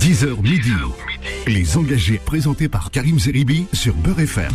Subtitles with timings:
[0.00, 0.72] 10h midi.
[1.46, 4.50] Les engagés présentés par Karim Zeribi sur Beurre FM.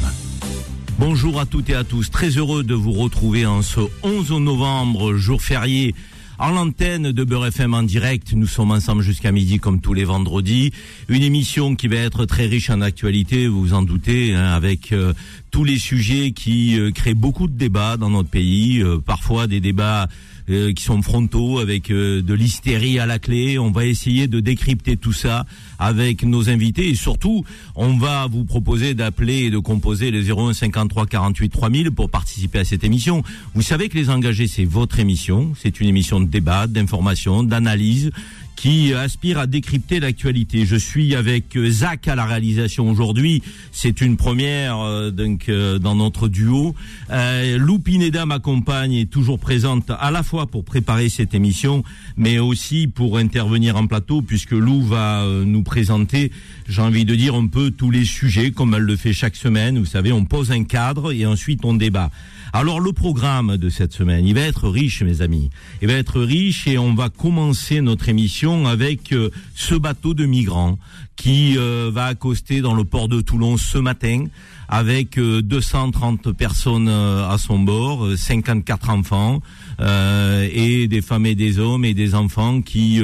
[0.97, 2.09] Bonjour à toutes et à tous.
[2.09, 5.93] Très heureux de vous retrouver en ce 11 novembre, jour férié.
[6.39, 10.03] En l'antenne de Beurre FM en direct, nous sommes ensemble jusqu'à midi comme tous les
[10.03, 10.73] vendredis.
[11.09, 14.91] Une émission qui va être très riche en actualité, vous vous en doutez, hein, avec
[14.93, 15.13] euh,
[15.51, 19.59] tous les sujets qui euh, créent beaucoup de débats dans notre pays, euh, parfois des
[19.59, 20.09] débats
[20.49, 23.57] euh, qui sont frontaux avec euh, de l'hystérie à la clé.
[23.57, 25.45] On va essayer de décrypter tout ça
[25.79, 27.43] avec nos invités et surtout,
[27.75, 32.59] on va vous proposer d'appeler et de composer le 01 53 48 3000 pour participer
[32.59, 33.23] à cette émission.
[33.53, 35.53] Vous savez que les engagés, c'est votre émission.
[35.61, 38.11] C'est une émission de débat, d'information, d'analyse
[38.55, 40.65] qui aspire à décrypter l'actualité.
[40.65, 43.43] Je suis avec euh, Zach à la réalisation aujourd'hui.
[43.71, 46.75] C'est une première euh, donc euh, dans notre duo.
[47.11, 51.83] Euh, Lou Pineda m'accompagne et toujours présente à la fois pour préparer cette émission,
[52.17, 56.31] mais aussi pour intervenir en plateau puisque Lou va euh, nous présenter,
[56.67, 59.79] j'ai envie de dire un peu tous les sujets comme elle le fait chaque semaine.
[59.79, 62.09] Vous savez, on pose un cadre et ensuite on débat.
[62.57, 65.49] Alors le programme de cette semaine, il va être riche, mes amis.
[65.81, 70.25] Il va être riche et on va commencer notre émission avec euh, ce bateau de
[70.25, 70.79] migrants
[71.17, 74.27] qui euh, va accoster dans le port de Toulon ce matin
[74.67, 79.41] avec euh, 230 personnes euh, à son bord, euh, 54 enfants
[79.79, 83.01] et des femmes et des hommes et des enfants qui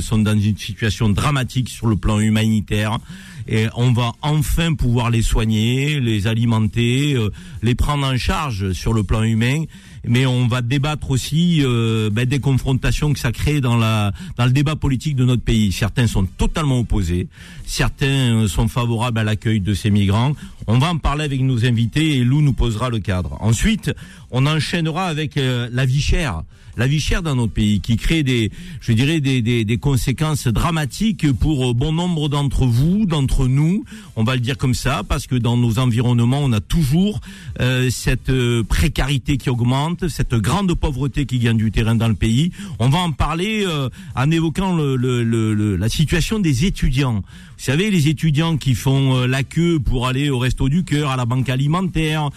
[0.00, 2.98] sont dans une situation dramatique sur le plan humanitaire
[3.48, 7.30] et on va enfin pouvoir les soigner, les alimenter, euh,
[7.62, 9.64] les prendre en charge sur le plan humain.
[10.06, 14.44] Mais on va débattre aussi euh, ben, des confrontations que ça crée dans la dans
[14.44, 15.72] le débat politique de notre pays.
[15.72, 17.28] Certains sont totalement opposés,
[17.64, 20.32] certains euh, sont favorables à l'accueil de ces migrants.
[20.66, 23.38] On va en parler avec nos invités et Lou nous posera le cadre.
[23.40, 23.92] Ensuite,
[24.30, 26.42] on enchaînera avec euh, la vie chère
[26.76, 30.46] la vie chère dans notre pays, qui crée des, je dirais, des, des, des conséquences
[30.48, 33.84] dramatiques pour euh, bon nombre d'entre vous, d'entre nous.
[34.16, 37.20] On va le dire comme ça, parce que dans nos environnements, on a toujours
[37.60, 42.14] euh, cette euh, précarité qui augmente, cette grande pauvreté qui gagne du terrain dans le
[42.14, 42.50] pays.
[42.78, 47.22] On va en parler euh, en évoquant le, le, le, la situation des étudiants.
[47.56, 51.10] Vous savez, les étudiants qui font euh, la queue pour aller au resto du cœur,
[51.10, 52.30] à la banque alimentaire,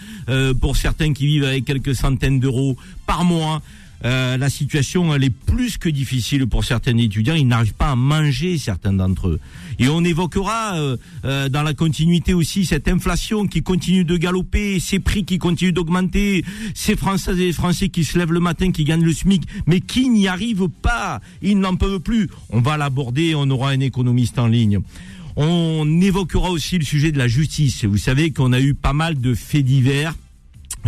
[0.61, 3.61] pour certains qui vivent avec quelques centaines d'euros par mois.
[4.05, 7.35] Euh, la situation elle est plus que difficile pour certains étudiants.
[7.35, 9.39] Ils n'arrivent pas à manger certains d'entre eux.
[9.79, 14.79] Et on évoquera euh, euh, dans la continuité aussi cette inflation qui continue de galoper,
[14.79, 16.43] ces prix qui continuent d'augmenter,
[16.73, 20.09] ces Françaises et Français qui se lèvent le matin, qui gagnent le SMIC, mais qui
[20.09, 21.19] n'y arrivent pas.
[21.41, 22.29] Ils n'en peuvent plus.
[22.49, 23.33] On va l'aborder.
[23.35, 24.79] On aura un économiste en ligne.
[25.35, 27.85] On évoquera aussi le sujet de la justice.
[27.85, 30.15] Vous savez qu'on a eu pas mal de faits divers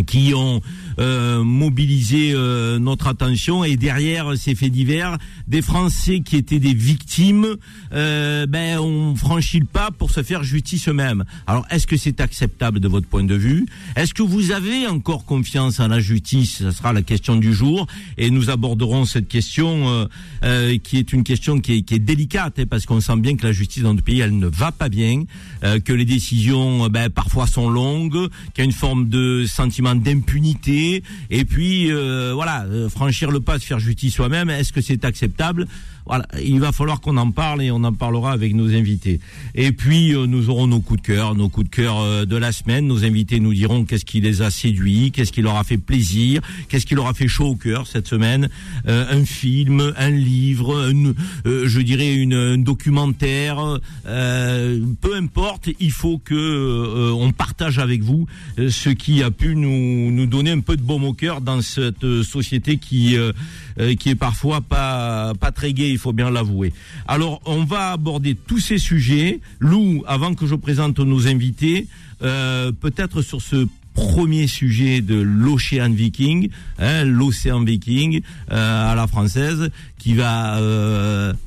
[0.05, 0.61] qui ont
[0.99, 3.63] euh, mobilisé euh, notre attention.
[3.63, 5.17] Et derrière ces faits divers,
[5.47, 7.55] des Français qui étaient des victimes,
[7.93, 11.23] euh, ben on franchit le pas pour se faire justice eux-mêmes.
[11.47, 13.65] Alors est-ce que c'est acceptable de votre point de vue?
[13.95, 16.57] Est-ce que vous avez encore confiance en la justice?
[16.59, 17.87] Ce sera la question du jour.
[18.17, 20.05] Et nous aborderons cette question euh,
[20.43, 23.35] euh, qui est une question qui est, qui est délicate hein, parce qu'on sent bien
[23.35, 25.23] que la justice dans notre pays elle ne va pas bien,
[25.63, 29.78] euh, que les décisions ben, parfois sont longues, qu'il y a une forme de sentiment
[29.95, 34.81] d'impunité et puis euh, voilà euh, franchir le pas de faire justice soi-même est-ce que
[34.81, 35.67] c'est acceptable?
[36.05, 39.19] Voilà, il va falloir qu'on en parle et on en parlera avec nos invités.
[39.53, 42.51] Et puis euh, nous aurons nos coups de cœur, nos coups de cœur de la
[42.51, 42.87] semaine.
[42.87, 46.41] Nos invités nous diront qu'est-ce qui les a séduits, qu'est-ce qui leur a fait plaisir,
[46.67, 48.49] qu'est-ce qui leur a fait chaud au cœur cette semaine.
[48.87, 51.13] Un film, un livre, un,
[51.45, 55.69] euh, je dirais une, un documentaire, peu importe.
[55.79, 58.25] Il faut que on partage avec vous
[58.57, 62.03] ce qui a pu nous nous donner un peu de baume au cœur dans cette
[62.03, 63.31] euh, société qui euh,
[63.79, 66.73] euh, qui est parfois pas pas très gai, il faut bien l'avouer.
[67.07, 69.39] Alors, on va aborder tous ces sujets.
[69.59, 71.87] Lou, avant que je présente nos invités,
[72.19, 76.49] peut-être sur ce premier sujet de l'Ocean Viking,
[76.79, 80.59] hein, l'océan Viking à la française, qui va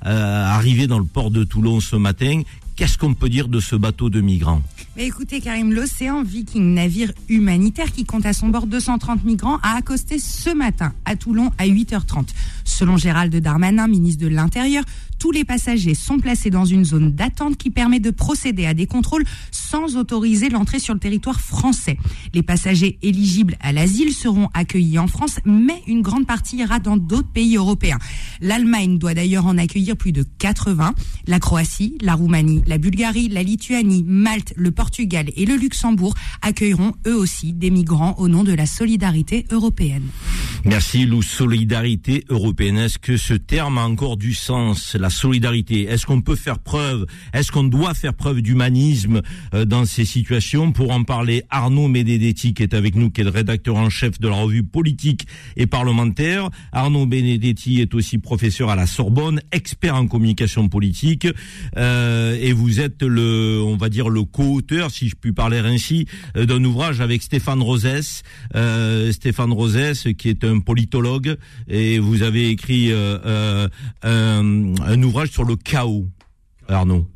[0.02, 2.42] arriver dans le port de Toulon ce matin.
[2.76, 4.62] Qu'est-ce qu'on peut dire de ce bateau de migrants
[4.96, 10.18] écoutez, Karim, l'Océan Viking, navire humanitaire qui compte à son bord 230 migrants, a accosté
[10.18, 12.28] ce matin à Toulon à 8h30.
[12.64, 14.84] Selon Gérald Darmanin, ministre de l'Intérieur,
[15.22, 18.86] tous les passagers sont placés dans une zone d'attente qui permet de procéder à des
[18.86, 19.22] contrôles
[19.52, 21.96] sans autoriser l'entrée sur le territoire français.
[22.34, 26.96] Les passagers éligibles à l'asile seront accueillis en France, mais une grande partie ira dans
[26.96, 28.00] d'autres pays européens.
[28.40, 30.92] L'Allemagne doit d'ailleurs en accueillir plus de 80.
[31.28, 36.94] La Croatie, la Roumanie, la Bulgarie, la Lituanie, Malte, le Portugal et le Luxembourg accueilleront
[37.06, 40.08] eux aussi des migrants au nom de la solidarité européenne.
[40.64, 42.78] Merci Lou, solidarité européenne.
[42.78, 44.96] Est-ce que ce terme a encore du sens?
[45.12, 45.82] Solidarité.
[45.82, 49.22] Est-ce qu'on peut faire preuve, est-ce qu'on doit faire preuve d'humanisme
[49.54, 50.72] euh, dans ces situations?
[50.72, 54.18] Pour en parler, Arnaud Benedetti qui est avec nous, qui est le rédacteur en chef
[54.18, 55.26] de la revue politique
[55.56, 56.50] et parlementaire.
[56.72, 61.26] Arnaud Benedetti est aussi professeur à la Sorbonne, expert en communication politique,
[61.76, 66.06] euh, et vous êtes le, on va dire le co-auteur, si je puis parler ainsi,
[66.36, 68.22] euh, d'un ouvrage avec Stéphane Rosès.
[68.54, 71.36] Euh, Stéphane Rosès, qui est un politologue,
[71.68, 73.68] et vous avez écrit euh,
[74.02, 76.08] un, un ouvrage sur le chaos.
[76.68, 77.06] Arnaud,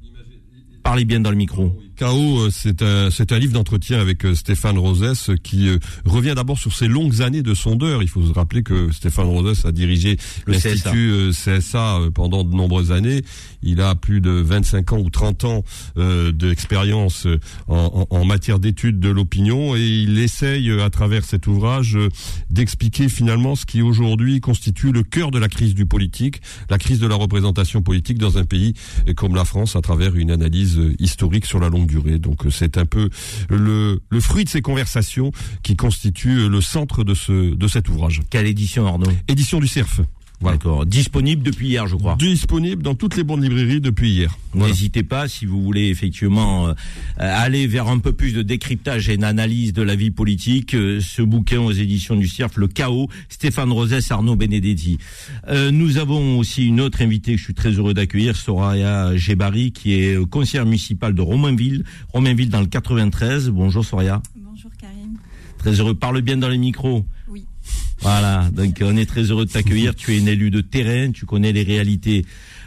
[0.83, 1.73] parlez bien dans le micro.
[1.97, 6.35] Chaos, euh, c'est un, c'est un livre d'entretien avec euh, Stéphane Rosès qui euh, revient
[6.37, 8.03] d'abord sur ses longues années de sondeur.
[8.03, 13.23] Il faut se rappeler que Stéphane Rosès a dirigé l'Institut CSA pendant de nombreuses années.
[13.63, 15.65] Il a plus de 25 ans ou 30 ans
[16.33, 17.27] d'expérience
[17.67, 21.99] en, en, matière d'études de l'opinion et il essaye à travers cet ouvrage
[22.51, 27.01] d'expliquer finalement ce qui aujourd'hui constitue le cœur de la crise du politique, la crise
[27.01, 28.75] de la représentation politique dans un pays
[29.17, 32.19] comme la France à travers une analyse historique sur la longue durée.
[32.19, 33.09] Donc euh, c'est un peu
[33.49, 38.21] le, le fruit de ces conversations qui constitue le centre de ce de cet ouvrage.
[38.31, 39.11] Quelle édition Arnaud?
[39.29, 40.01] Édition du CERF.
[40.43, 40.85] D'accord.
[40.85, 42.17] Disponible depuis hier, je crois.
[42.17, 44.37] Disponible dans toutes les bonnes librairies depuis hier.
[44.55, 46.75] N'hésitez pas si vous voulez effectivement euh,
[47.17, 50.75] aller vers un peu plus de décryptage et d'analyse de la vie politique.
[50.75, 54.99] Euh, ce bouquin aux éditions du CIRF, Le Chaos, Stéphane Rosès, Arnaud Benedetti.
[55.49, 59.73] Euh, nous avons aussi une autre invitée que je suis très heureux d'accueillir, Soraya Gebari,
[59.73, 63.49] qui est conseillère municipale de Romainville, Romainville dans le 93.
[63.51, 64.23] Bonjour Soraya.
[64.37, 65.17] Bonjour Karim.
[65.59, 65.95] Très heureux.
[65.95, 67.05] Parle bien dans les micros.
[68.01, 69.95] Voilà, donc on est très heureux de t'accueillir.
[69.95, 72.25] Tu es une élue de terrain, tu connais les réalités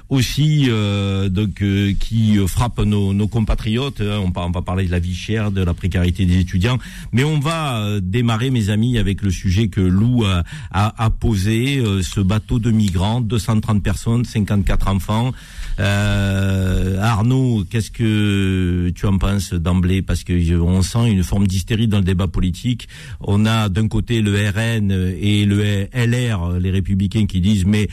[0.10, 4.02] aussi euh, donc euh, qui frappent nos, nos compatriotes.
[4.02, 4.20] Hein.
[4.24, 6.80] On, on, va parler de la vie chère, de la précarité des étudiants,
[7.12, 11.10] mais on va euh, démarrer, mes amis, avec le sujet que Lou a, a, a
[11.10, 11.84] posé.
[12.02, 15.32] ce bateau de migrants, 230 personnes, 54 enfants.
[15.78, 20.02] Arnaud, qu'est-ce que tu en penses d'emblée?
[20.02, 22.88] Parce que on sent une forme d'hystérie dans le débat politique.
[23.22, 27.88] On a d'un côté le RN et le LR, les Républicains, qui disent mais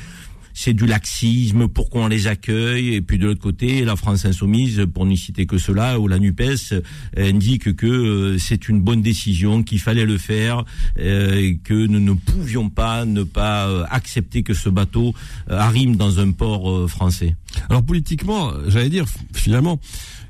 [0.59, 4.87] c'est du laxisme, pourquoi on les accueille Et puis de l'autre côté, la France insoumise,
[4.93, 6.83] pour n'y citer que cela, ou la NUPES,
[7.19, 10.65] indique que euh, c'est une bonne décision, qu'il fallait le faire,
[10.99, 15.15] euh, que nous ne pouvions pas ne pas euh, accepter que ce bateau
[15.47, 17.37] arrive dans un port français.
[17.69, 19.05] Alors politiquement, j'allais dire,
[19.35, 19.79] finalement,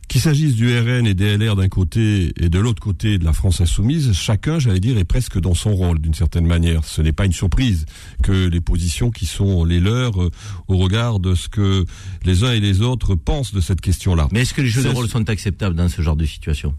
[0.08, 3.32] qu'il s'agisse du RN et des LR d'un côté et de l'autre côté de la
[3.32, 6.84] France insoumise, chacun, j'allais dire, est presque dans son rôle d'une certaine manière.
[6.84, 7.86] Ce n'est pas une surprise
[8.22, 10.30] que les positions qui sont les leurs euh,
[10.68, 11.84] au regard de ce que
[12.24, 14.28] les uns et les autres pensent de cette question-là.
[14.32, 16.74] Mais est-ce que les jeux de rôle sont acceptables dans ce genre de situation?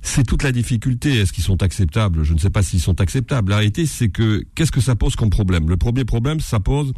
[0.00, 1.18] C'est toute la difficulté.
[1.18, 2.24] Est-ce qu'ils sont acceptables?
[2.24, 3.50] Je ne sais pas s'ils sont acceptables.
[3.50, 5.68] La réalité, c'est que qu'est-ce que ça pose comme problème?
[5.68, 6.92] Le premier problème, ça pose,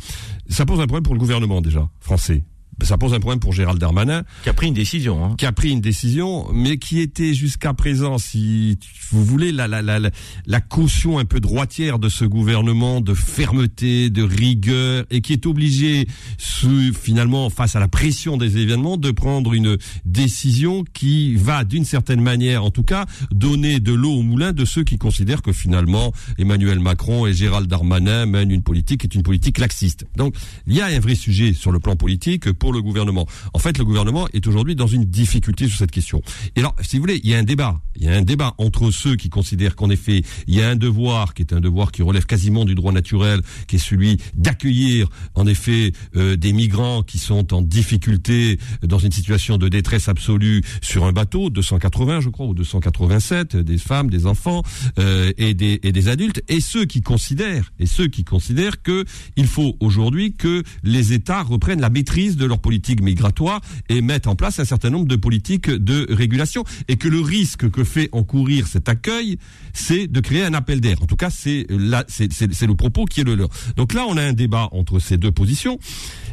[0.49, 2.45] ça pose un problème pour le gouvernement déjà français
[2.83, 4.23] ça pose un problème pour Gérald Darmanin.
[4.43, 5.25] Qui a pris une décision.
[5.25, 5.35] Hein.
[5.39, 8.79] Qui a pris une décision, mais qui était jusqu'à présent, si
[9.11, 10.11] vous voulez, la, la, la,
[10.47, 15.47] la caution un peu droitière de ce gouvernement, de fermeté, de rigueur, et qui est
[15.47, 16.07] obligé,
[16.39, 22.21] finalement, face à la pression des événements, de prendre une décision qui va, d'une certaine
[22.21, 26.13] manière, en tout cas, donner de l'eau au moulin de ceux qui considèrent que finalement,
[26.39, 30.07] Emmanuel Macron et Gérald Darmanin mènent une politique qui est une politique laxiste.
[30.17, 30.35] Donc,
[30.67, 33.27] il y a un vrai sujet sur le plan politique pour le gouvernement.
[33.53, 36.23] En fait, le gouvernement est aujourd'hui dans une difficulté sur cette question.
[36.57, 37.81] Et alors, si vous voulez, il y a un débat.
[37.97, 40.77] Il y a un débat entre ceux qui considèrent qu'en effet, il y a un
[40.77, 45.09] devoir qui est un devoir qui relève quasiment du droit naturel, qui est celui d'accueillir,
[45.35, 50.63] en effet, euh, des migrants qui sont en difficulté, dans une situation de détresse absolue
[50.83, 54.63] sur un bateau, 280, je crois, ou 287, des femmes, des enfants
[54.99, 59.05] euh, et, des, et des adultes, et ceux qui considèrent, et ceux qui considèrent que
[59.37, 64.27] il faut aujourd'hui que les États reprennent la maîtrise de leur politique migratoire et mettent
[64.27, 68.09] en place un certain nombre de politiques de régulation et que le risque que fait
[68.13, 69.39] encourir cet accueil,
[69.73, 71.03] c'est de créer un appel d'air.
[71.03, 71.67] En tout cas, c'est
[72.09, 73.49] c'est le propos qui est le leur.
[73.77, 75.79] Donc là, on a un débat entre ces deux positions.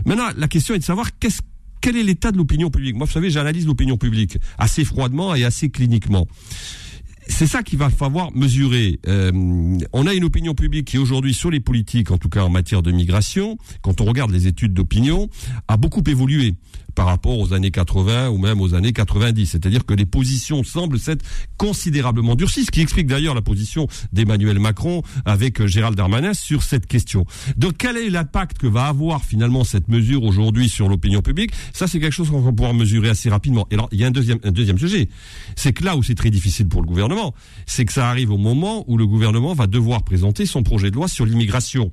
[0.05, 1.09] Maintenant, la question est de savoir
[1.81, 2.95] quel est l'état de l'opinion publique?
[2.95, 6.27] Moi, vous savez, j'analyse l'opinion publique assez froidement et assez cliniquement
[7.31, 8.99] c'est ça qu'il va falloir mesurer.
[9.07, 9.31] Euh,
[9.93, 12.81] on a une opinion publique qui aujourd'hui sur les politiques, en tout cas en matière
[12.81, 15.29] de migration, quand on regarde les études d'opinion,
[15.67, 16.55] a beaucoup évolué
[16.95, 19.45] par rapport aux années 80 ou même aux années 90.
[19.45, 21.25] C'est-à-dire que les positions semblent s'être
[21.57, 26.63] considérablement durcies, ce qui explique d'ailleurs la position d'Emmanuel Macron avec euh, Gérald Darmanin sur
[26.63, 27.25] cette question.
[27.57, 31.51] Donc quel est l'impact que va avoir finalement cette mesure aujourd'hui sur l'opinion publique?
[31.73, 33.67] Ça, c'est quelque chose qu'on va pouvoir mesurer assez rapidement.
[33.69, 35.09] Et alors, il y a un deuxième, un deuxième sujet.
[35.55, 37.33] C'est que là où c'est très difficile pour le gouvernement, gouvernement.
[37.65, 40.95] C'est que ça arrive au moment où le gouvernement va devoir présenter son projet de
[40.95, 41.91] loi sur l'immigration.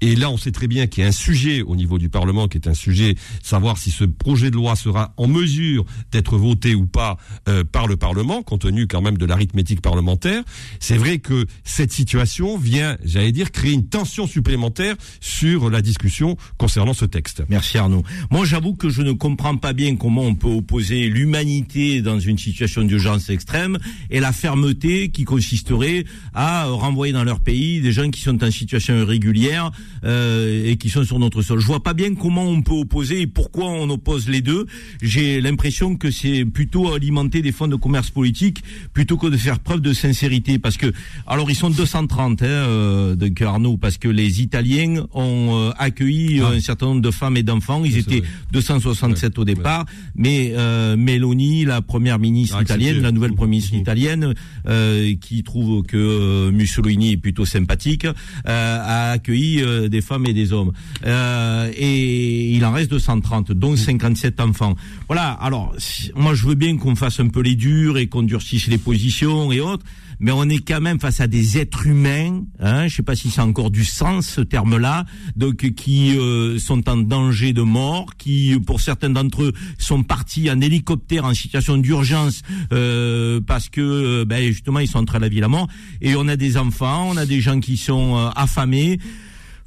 [0.00, 2.48] Et là, on sait très bien qu'il y a un sujet au niveau du Parlement
[2.48, 6.74] qui est un sujet, savoir si ce projet de loi sera en mesure d'être voté
[6.74, 7.16] ou pas
[7.48, 10.42] euh, par le Parlement, compte tenu quand même de l'arithmétique parlementaire.
[10.80, 16.36] C'est vrai que cette situation vient, j'allais dire, créer une tension supplémentaire sur la discussion
[16.56, 17.42] concernant ce texte.
[17.48, 18.02] Merci Arnaud.
[18.30, 22.38] Moi, j'avoue que je ne comprends pas bien comment on peut opposer l'humanité dans une
[22.38, 23.78] situation d'urgence extrême
[24.10, 26.04] et la fermeté qui consisterait
[26.34, 29.70] à renvoyer dans leur pays des gens qui sont en situation irrégulière
[30.04, 31.60] euh, et qui sont sur notre sol.
[31.60, 34.66] Je vois pas bien comment on peut opposer et pourquoi on oppose les deux.
[35.02, 39.58] J'ai l'impression que c'est plutôt alimenter des fonds de commerce politique plutôt que de faire
[39.58, 40.58] preuve de sincérité.
[40.58, 40.92] Parce que,
[41.26, 46.40] alors ils sont 230, hein, euh, donc Arnaud, parce que les Italiens ont euh, accueilli
[46.40, 46.50] Ah.
[46.54, 47.84] un certain nombre de femmes et d'enfants.
[47.84, 48.28] Ils étaient vrai.
[48.52, 52.82] 267 au départ, mais euh, Meloni, la première ministre A accepté.
[52.84, 53.80] italienne, la nouvelle Mmh, première ministre mmh.
[53.80, 54.34] italienne,
[54.66, 58.12] euh, qui trouve que euh, Mussolini est plutôt sympathique, euh,
[58.46, 60.72] a accueilli euh, des femmes et des hommes.
[61.06, 63.76] Euh, et il en reste 230, dont
[64.18, 64.74] 57 enfants.
[65.06, 65.32] Voilà.
[65.32, 65.74] Alors,
[66.14, 69.52] moi, je veux bien qu'on fasse un peu les durs et qu'on durcisse les positions
[69.52, 69.84] et autres.
[70.20, 73.30] Mais on est quand même face à des êtres humains, hein, je sais pas si
[73.30, 75.04] c'est encore du sens ce terme-là,
[75.36, 80.50] donc qui euh, sont en danger de mort, qui pour certains d'entre eux sont partis
[80.50, 85.28] en hélicoptère en situation d'urgence euh, parce que euh, ben, justement ils sont entre la
[85.28, 85.68] vie la mort.
[86.00, 88.98] Et on a des enfants, on a des gens qui sont euh, affamés.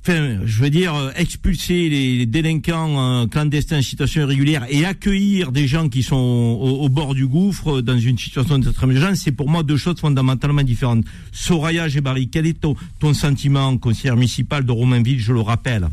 [0.04, 5.52] Enfin, je veux dire, euh, expulser les, délinquants euh, clandestins en situation irrégulière et accueillir
[5.52, 9.32] des gens qui sont au, au bord du gouffre dans une situation d'extrême urgence, c'est
[9.32, 11.06] pour moi deux choses fondamentalement différentes.
[11.32, 15.88] Soraya Gebari, quel est ton, ton sentiment, conseillère municipale de Romainville, je le rappelle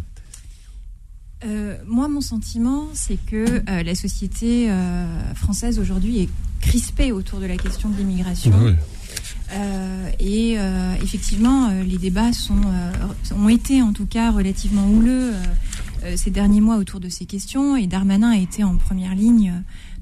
[1.44, 6.28] Euh, moi, mon sentiment, c'est que euh, la société euh, française aujourd'hui est
[6.60, 8.52] crispée autour de la question de l'immigration.
[8.58, 8.74] Ouais.
[9.52, 12.60] Euh, et euh, effectivement, euh, les débats sont,
[13.34, 15.32] ont été en tout cas relativement houleux
[16.14, 17.76] ces derniers mois autour de ces questions.
[17.76, 19.52] Et Darmanin a été en première ligne,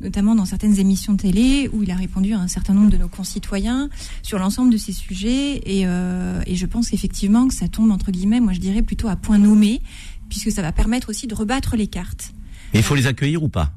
[0.03, 3.09] notamment dans certaines émissions télé, où il a répondu à un certain nombre de nos
[3.09, 3.89] concitoyens
[4.23, 5.57] sur l'ensemble de ces sujets.
[5.65, 9.17] Et, et je pense effectivement que ça tombe, entre guillemets, moi je dirais plutôt à
[9.17, 9.81] point nommé,
[10.29, 12.35] puisque ça va permettre aussi de rebattre les cartes.
[12.75, 13.73] Mais il faut les accueillir ou pas?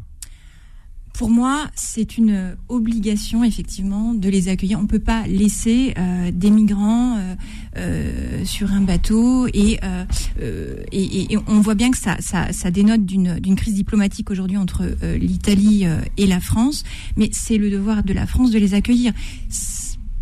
[1.14, 4.80] Pour moi, c'est une obligation effectivement de les accueillir.
[4.80, 7.36] On ne peut pas laisser euh, des migrants euh,
[7.78, 10.06] euh, sur un bateau et, euh,
[10.42, 14.56] euh, et, et- on voit bien que ça, ça, ça dénote d'une crise diplomatique aujourd'hui
[14.58, 15.86] entre euh, l'Italie
[16.18, 16.84] et la France.
[17.18, 19.12] Mais c'est le devoir de la France de les accueillir.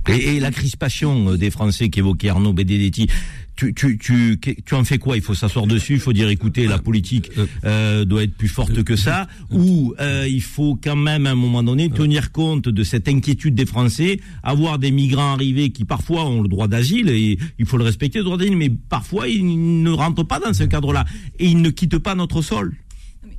[0.10, 3.08] Et, la crispation des Français qu'évoquait Arnaud Benedetti,
[3.58, 5.18] tu, tu, tu, tu en fais quoi?
[5.18, 7.32] Il faut s'asseoir dessus, il faut dire écoutez, la politique
[7.66, 11.36] euh, doit être plus forte que ça, ou euh, il faut quand même à un
[11.36, 16.26] moment donné tenir compte de cette inquiétude des Français, avoir des migrants arrivés qui parfois
[16.26, 19.82] ont le droit d'asile, et il faut le respecter le droit d'asile, mais parfois ils
[19.84, 21.06] ne rentrent pas dans ce cadre-là,
[21.40, 22.76] et ils ne quittent pas notre sol.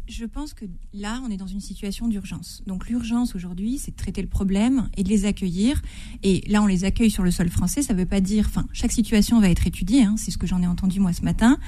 [0.09, 2.63] Je pense que là, on est dans une situation d'urgence.
[2.67, 5.83] Donc l'urgence aujourd'hui, c'est de traiter le problème et de les accueillir.
[6.23, 7.83] Et là, on les accueille sur le sol français.
[7.83, 10.05] Ça ne veut pas dire, enfin, chaque situation va être étudiée.
[10.05, 11.59] hein, c'est ce que j'en ai entendu moi ce matin,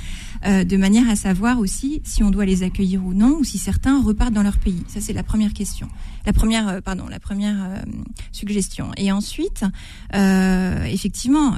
[0.47, 3.59] euh, de manière à savoir aussi si on doit les accueillir ou non, ou si
[3.59, 4.85] certains repartent dans leur pays.
[4.89, 5.91] Ça, c'est la première question.
[6.25, 7.83] La première, euh, pardon, la première euh,
[8.33, 8.91] suggestion.
[8.97, 9.65] Et ensuite,
[10.13, 11.57] effectivement,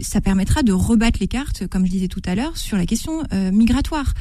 [0.00, 3.22] ça permettra de rebattre les cartes, comme je disais tout à l'heure, sur la question
[3.52, 4.12] migratoire,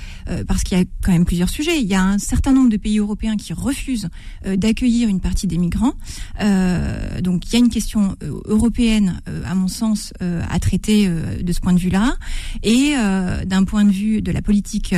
[0.48, 3.00] parce qu'il y a quand même plusieurs Il y a un certain nombre de pays
[3.00, 4.10] européens qui refusent
[4.46, 5.94] euh, d'accueillir une partie des migrants.
[6.42, 11.54] Euh, donc, il y a une question euh, européenne, à mon sens, à traiter de
[11.54, 12.18] ce point de vue-là,
[12.64, 12.94] et
[13.46, 14.94] d'un point de vue de la politique.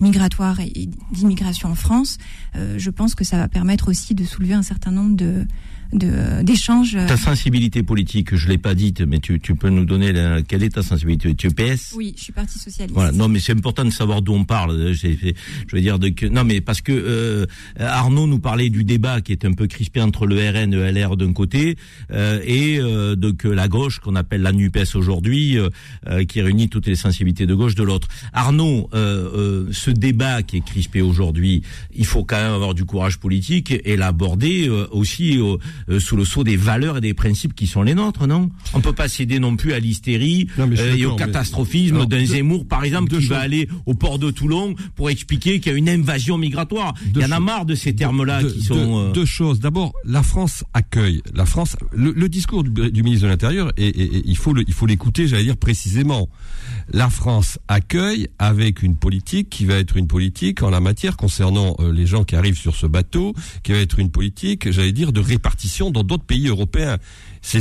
[0.00, 2.18] migratoire et et d'immigration en France,
[2.54, 5.46] je pense que ça va permettre aussi de soulever un certain nombre de-
[5.92, 6.96] d'échanges.
[7.06, 10.62] Ta sensibilité politique, je l'ai pas dite, mais tu, tu peux nous donner la- quelle
[10.62, 11.34] est ta sensibilité?
[11.34, 11.92] Tu es PS?
[11.96, 12.94] Oui, je suis parti socialiste.
[12.94, 13.12] Voilà.
[13.12, 14.92] Non, mais c'est important de savoir d'où on parle.
[14.94, 15.16] Je
[15.72, 17.46] veux dire de que non, mais parce que euh,
[17.78, 20.90] Arnaud nous parlait du débat qui est un peu crispé entre le RN et le
[20.90, 21.76] LR d'un côté
[22.10, 25.68] euh, et euh, de que la gauche qu'on appelle la Nupes aujourd'hui, euh,
[26.08, 28.08] euh, qui réunit toutes les sensibilités de gauche de l'autre.
[28.32, 31.62] Arnaud, euh, ce débat qui est crispé aujourd'hui,
[31.94, 35.38] il faut quand même avoir du courage politique et l'aborder euh, aussi
[35.88, 38.50] euh, sous le sceau des valeurs et des principes qui sont les nôtres, non?
[38.74, 42.66] On peut pas céder non plus à l'hystérie euh, et au catastrophisme d'un deux- Zemmour,
[42.66, 43.44] par exemple, deux qui va choses.
[43.44, 46.94] aller au port de Toulon pour expliquer qu'il y a une invasion migratoire.
[47.06, 48.98] Deux Il y en a marre de ces termes-là Deux- qui deux- sont.
[49.08, 49.60] euh, deux choses.
[49.60, 51.22] D'abord, la France accueille.
[51.34, 54.52] La France, le, le discours du, du ministre de l'Intérieur, et, et- et il faut
[54.52, 56.28] le- il faut l'écouter, j'allais dire précisément.
[56.92, 61.74] La France accueille avec une politique qui va être une politique en la matière concernant
[61.80, 65.12] euh, les gens qui arrivent sur ce bateau, qui va être une politique, j'allais dire,
[65.12, 66.98] de répartition dans d'autres pays européens.
[67.54, 67.60] Eh,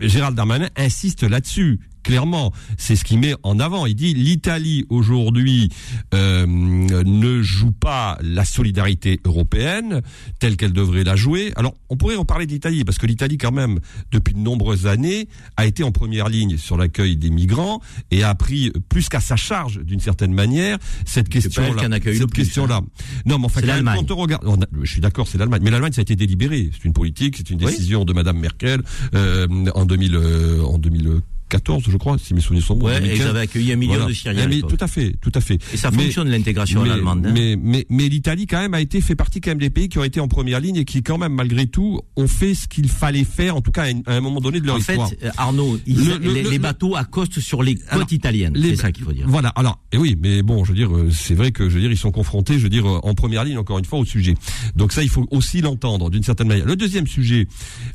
[0.00, 3.84] Gérald Darmanin insiste là-dessus clairement, c'est ce qu'il met en avant.
[3.84, 5.68] Il dit l'Italie aujourd'hui
[6.14, 10.00] euh, ne joue pas la solidarité européenne
[10.38, 11.52] telle qu'elle devrait la jouer.
[11.56, 13.78] Alors, on pourrait en parler d'Italie parce que l'Italie, quand même,
[14.10, 18.34] depuis de nombreuses années, a été en première ligne sur l'accueil des migrants et a
[18.34, 21.88] pris plus qu'à sa charge, d'une certaine manière, cette question-là.
[22.02, 22.76] Cette question-là.
[22.76, 22.86] Hein.
[23.26, 26.02] Non, mais enfin, quand on regarde, je suis d'accord, c'est l'Allemagne, mais l'Allemagne, ça a
[26.02, 26.70] été délibéré.
[26.72, 28.80] C'est une politique, c'est une décision de Madame Merkel
[29.14, 32.86] euh, en 2000, euh, en 2000 14, je crois, si mes souvenirs sont bons.
[32.86, 34.48] Ouais, ils avaient accueilli un million de Syriens.
[34.68, 35.58] tout à fait, tout à fait.
[35.72, 37.26] Et ça fonctionne l'intégration allemande.
[37.26, 37.32] Hein.
[37.34, 39.98] Mais mais mais l'Italie quand même a été fait partie quand même des pays qui
[39.98, 42.88] ont été en première ligne et qui quand même malgré tout ont fait ce qu'il
[42.88, 45.06] fallait faire, en tout cas à un moment donné de leur en histoire.
[45.06, 48.56] En fait, Arnaud, les, bateaux accostent sur les côtes italiennes.
[48.60, 49.26] C'est ça qu'il faut dire.
[49.28, 49.48] Voilà.
[49.50, 51.90] Alors, et oui, mais bon, je veux dire, euh, c'est vrai que je veux dire,
[51.90, 54.34] ils sont confrontés, je veux dire, euh, en première ligne encore une fois au sujet.
[54.76, 56.66] Donc ça, il faut aussi l'entendre d'une certaine manière.
[56.66, 57.48] Le deuxième sujet,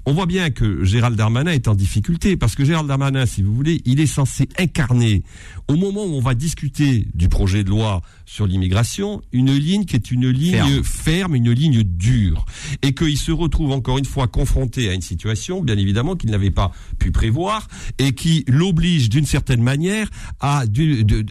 [0.06, 3.56] on voit bien que Gérald Darmanin est en difficulté parce que Gérald Darmanin, si vous
[3.56, 5.24] voulez, il est censé incarner,
[5.68, 9.96] au moment où on va discuter du projet de loi sur l'immigration, une ligne qui
[9.96, 12.46] est une ligne ferme, une ligne dure,
[12.82, 16.52] et qu'il se retrouve encore une fois confronté à une situation, bien évidemment, qu'il n'avait
[16.52, 17.68] pas pu prévoir,
[18.00, 20.10] et qui l'oblige d'une certaine manière
[20.40, 20.64] à,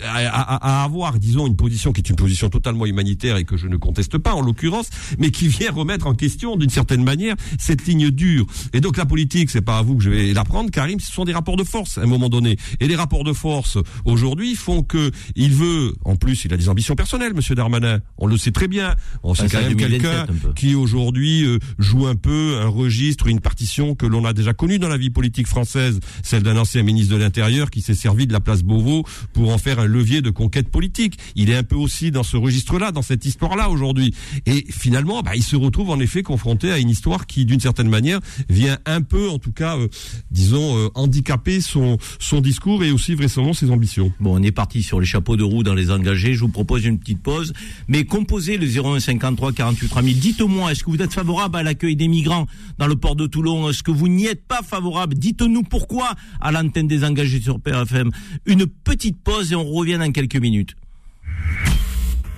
[0.02, 3.76] à, avoir, disons, une position qui est une position totalement humanitaire et que je ne
[3.76, 8.10] conteste pas en l'occurrence, mais qui vient remettre en question d'une certaine manière cette ligne
[8.10, 8.46] dure.
[8.72, 11.24] Et donc la politique, c'est pas à vous que je vais l'apprendre, Karim, ce sont
[11.24, 12.56] des rapports de force à un moment donné.
[12.80, 16.68] Et les rapports de force aujourd'hui font que il veut, en plus, il a des
[16.68, 18.00] ambitions personnelles, Monsieur Darmanin.
[18.18, 18.96] On le sait très bien.
[19.22, 23.94] On sait quand même quelqu'un qui aujourd'hui euh, joue un peu un registre, une partition
[23.94, 27.20] que l'on a déjà connue dans la vie politique française, celle d'un ancien ministre de
[27.20, 30.68] l'Intérieur qui s'est servi de la place Beauvau pour en faire un levier de conquête
[30.68, 31.18] politique.
[31.36, 34.14] Il est un peu aussi dans ce registre-là, dans cette histoire-là aujourd'hui.
[34.46, 37.88] Et finalement, bah, il se retrouve en effet confronté à une histoire qui, d'une certaine
[37.88, 38.18] manière,
[38.48, 39.88] vient un peu, en tout cas, euh,
[40.30, 44.12] disons, euh, handicaper son son discours et aussi vraisemblablement ses ambitions.
[44.20, 46.34] Bon, on est parti sur les chapeaux de roue dans les engagés.
[46.34, 47.52] Je vous propose une petite pause.
[47.88, 50.18] Mais composez le 0153 48 3000.
[50.18, 52.46] Dites-moi, est-ce que vous êtes favorable à l'accueil des migrants
[52.78, 53.70] dans le port de Toulon?
[53.70, 55.14] Est-ce que vous n'y êtes pas favorable?
[55.14, 58.10] Dites-nous pourquoi à l'antenne des engagés sur PRFM.
[58.46, 60.76] Une petite pause et on revient dans quelques minutes.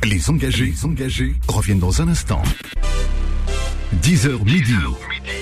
[0.05, 2.42] Les engagés, les engagés reviennent dans un instant.
[4.02, 4.74] 10h midi.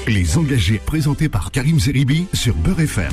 [0.06, 3.12] Les engagés présentés par Karim Zeribi sur Beurre FM.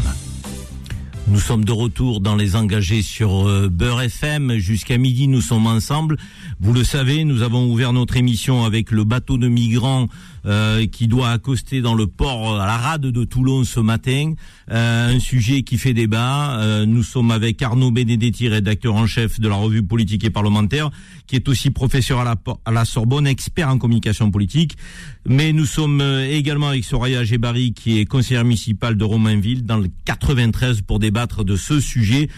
[1.31, 4.57] Nous sommes de retour dans les engagés sur euh, Beurre FM.
[4.57, 6.17] Jusqu'à midi, nous sommes ensemble.
[6.59, 10.07] Vous le savez, nous avons ouvert notre émission avec le bateau de migrants
[10.45, 14.33] euh, qui doit accoster dans le port à la rade de Toulon ce matin.
[14.71, 16.59] Euh, un sujet qui fait débat.
[16.59, 20.89] Euh, nous sommes avec Arnaud Benedetti, rédacteur en chef de la revue politique et parlementaire,
[21.27, 24.77] qui est aussi professeur à la, à la Sorbonne, expert en communication politique.
[25.27, 29.89] Mais nous sommes également avec Soraya Gebari, qui est conseillère municipale de Romainville, dans le
[30.05, 32.29] 93, pour débattre de ce sujet.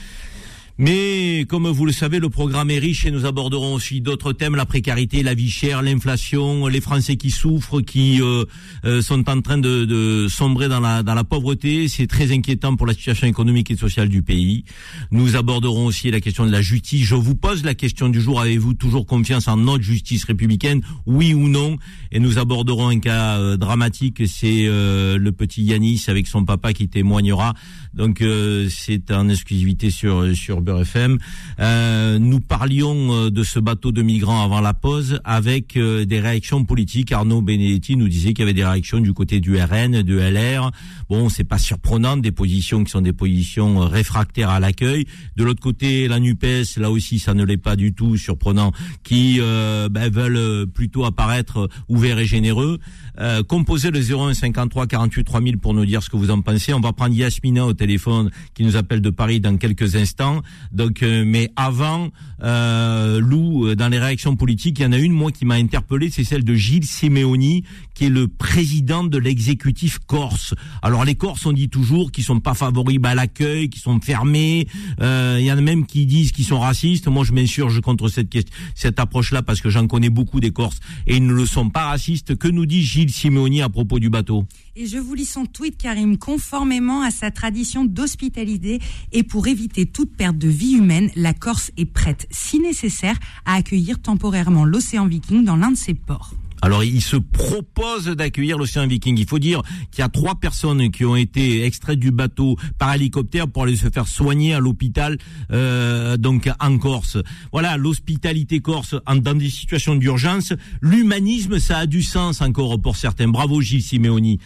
[0.78, 4.56] Mais comme vous le savez, le programme est riche et nous aborderons aussi d'autres thèmes
[4.56, 8.46] la précarité, la vie chère, l'inflation, les Français qui souffrent, qui euh,
[8.86, 11.88] euh, sont en train de, sombrer dans la, pauvreté.
[11.88, 14.64] C'est très inquiétant pour la situation économique et sociale du pays.
[15.12, 17.06] Nous aborderons aussi la question de la justice.
[17.06, 21.34] Je vous pose la question du jour avez-vous toujours confiance en notre justice républicaine, oui
[21.34, 21.78] ou non?
[22.12, 26.88] Et nous aborderons un cas euh, dramatique, c'est le petit Yanis avec son papa qui
[26.88, 27.54] témoignera.
[27.94, 28.24] Donc
[28.70, 31.18] c'est en exclusivité sur sur Beurre FM.
[31.60, 36.20] Euh, nous parlions euh, de ce bateau de migrants avant la pause avec euh, des
[36.20, 37.12] réactions politiques.
[37.12, 40.72] Arnaud Benedetti nous disait qu'il y avait des réactions du côté du RN, de LR.
[41.10, 45.06] Bon, c'est pas surprenant, des positions qui sont des positions réfractaires à l'accueil.
[45.36, 46.46] De l'autre côté, la Nupes,
[46.78, 48.72] là aussi, ça ne l'est pas du tout surprenant,
[49.04, 52.80] qui ben, veulent plutôt apparaître ouverts et généreux.
[53.20, 56.74] Euh, composez le 01 53 48 3000 pour nous dire ce que vous en pensez.
[56.74, 60.44] On va prendre Yasmina au téléphone qui nous appelle de Paris dans quelques instants.
[60.72, 62.10] Donc, euh, mais avant,
[62.44, 65.56] euh, Lou, euh, dans les réactions politiques, il y en a une moi qui m'a
[65.56, 67.63] interpellé, c'est celle de Gilles Simeoni,
[67.96, 70.54] qui est le président de l'exécutif corse.
[70.82, 74.67] Alors les Corses, on dit toujours qu'ils sont pas favorables à l'accueil, qu'ils sont fermés.
[75.02, 77.08] Euh, il y en a même qui disent qu'ils sont racistes.
[77.08, 78.30] Moi, je m'insurge contre cette
[78.76, 81.86] cette approche-là parce que j'en connais beaucoup des Corses et ils ne le sont pas
[81.86, 82.36] racistes.
[82.36, 84.46] Que nous dit Gilles Simeoni à propos du bateau?
[84.78, 86.18] Et je vous lis son tweet, Karim.
[86.18, 88.80] Conformément à sa tradition d'hospitalité
[89.12, 93.56] et pour éviter toute perte de vie humaine, la Corse est prête, si nécessaire, à
[93.56, 96.36] accueillir temporairement l'océan Viking dans l'un de ses ports.
[96.62, 99.17] Alors, il se propose d'accueillir l'océan Viking.
[99.17, 102.93] Il faut dire qu'il y a trois personnes qui ont été extraites du bateau par
[102.93, 105.17] hélicoptère pour aller se faire soigner à l'hôpital,
[105.52, 107.17] euh, donc en Corse.
[107.52, 110.54] Voilà, l'hospitalité corse en, dans des situations d'urgence.
[110.82, 113.28] L'humanisme, ça a du sens encore pour certains.
[113.28, 114.39] Bravo Gilles Simeoni.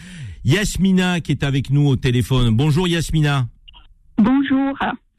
[0.46, 2.56] Yasmina qui est avec nous au téléphone.
[2.56, 3.48] Bonjour Yasmina.
[4.18, 4.78] Bonjour.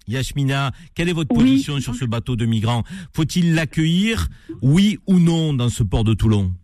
[0.08, 2.84] Yasmina, quelle est votre position sur ce bateau de migrants?
[3.12, 4.28] Faut-il l'accueillir,
[4.62, 6.54] oui ou non, dans ce port de Toulon?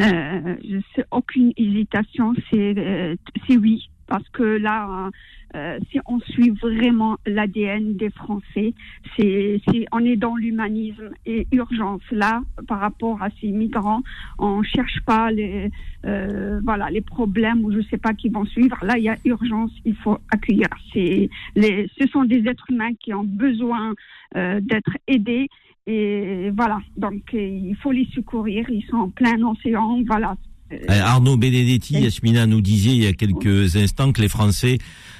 [0.00, 3.88] Euh, je sais, aucune hésitation, c'est euh, c'est oui.
[4.06, 5.10] Parce que là,
[5.56, 8.74] euh, si on suit vraiment l'ADN des Français,
[9.16, 9.60] c'est
[9.92, 12.02] on est dans l'humanisme et urgence.
[12.10, 14.02] Là, par rapport à ces migrants,
[14.38, 15.70] on cherche pas les
[16.06, 18.78] euh, voilà les problèmes ou je sais pas qui vont suivre.
[18.82, 20.68] Là, il y a urgence, il faut accueillir.
[20.94, 23.94] Les ce sont des êtres humains qui ont besoin
[24.36, 25.48] euh, d'être aidés
[25.86, 28.64] et voilà, donc il faut les secourir.
[28.70, 30.36] Ils sont en plein océan, voilà.
[30.72, 34.78] Euh, Arnaud Benedetti, Yasmina nous disait il y a quelques instants que les Français,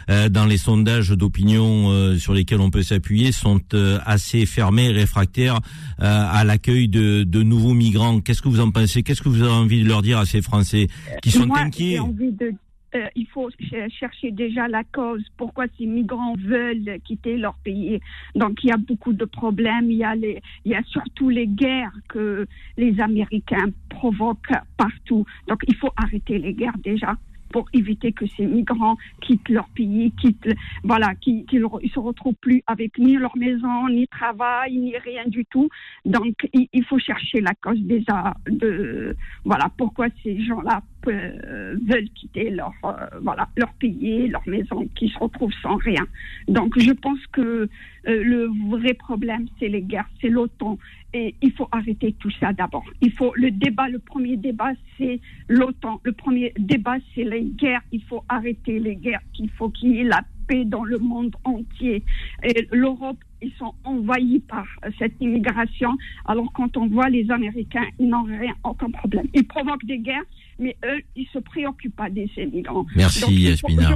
[0.09, 3.61] euh, dans les sondages d'opinion euh, sur lesquels on peut s'appuyer, sont
[4.07, 5.61] assez fermés, réfractaires
[5.99, 8.21] à l'accueil de, de, nouveaux migrants.
[8.21, 9.03] Qu'est-ce que vous en pensez?
[9.03, 10.87] Qu'est-ce que vous avez envie de leur dire à ces Français
[11.23, 11.93] qui sont Moi, inquiets?
[11.93, 12.53] j'ai envie de
[12.95, 18.01] euh, il faut ch- chercher déjà la cause, pourquoi ces migrants veulent quitter leur pays.
[18.35, 21.29] Donc il y a beaucoup de problèmes, il y a, les, il y a surtout
[21.29, 25.25] les guerres que les Américains provoquent partout.
[25.49, 27.17] Donc il faut arrêter les guerres déjà
[27.51, 32.63] pour éviter que ces migrants quittent leur pays, quittent, voilà, qu'ils ils se retrouvent plus
[32.67, 35.69] avec ni leur maison, ni travail, ni rien du tout.
[36.05, 42.09] Donc, il, il faut chercher la cause déjà de, voilà, pourquoi ces gens-là euh, veulent
[42.15, 46.07] quitter leur, euh, voilà, leur pays, leur maison, qui se retrouvent sans rien.
[46.49, 47.69] Donc, je pense que euh,
[48.05, 50.79] le vrai problème, c'est les guerres, c'est l'OTAN.
[51.13, 52.85] Et il faut arrêter tout ça d'abord.
[53.01, 56.01] Il faut le débat, le premier débat, c'est l'OTAN.
[56.05, 57.83] Le premier débat, c'est les guerres.
[57.91, 59.23] Il faut arrêter les guerres.
[59.39, 62.05] Il faut qu'il y ait la paix dans le monde entier.
[62.45, 64.67] Et l'Europe, ils sont envahis par
[64.99, 65.97] cette immigration.
[66.27, 69.27] Alors quand on voit les Américains, ils n'ont rien, aucun problème.
[69.35, 70.25] Ils provoquent des guerres,
[70.61, 72.87] mais eux, ils se préoccupent pas des migrants.
[72.95, 73.91] Merci, Donc, Yasmina.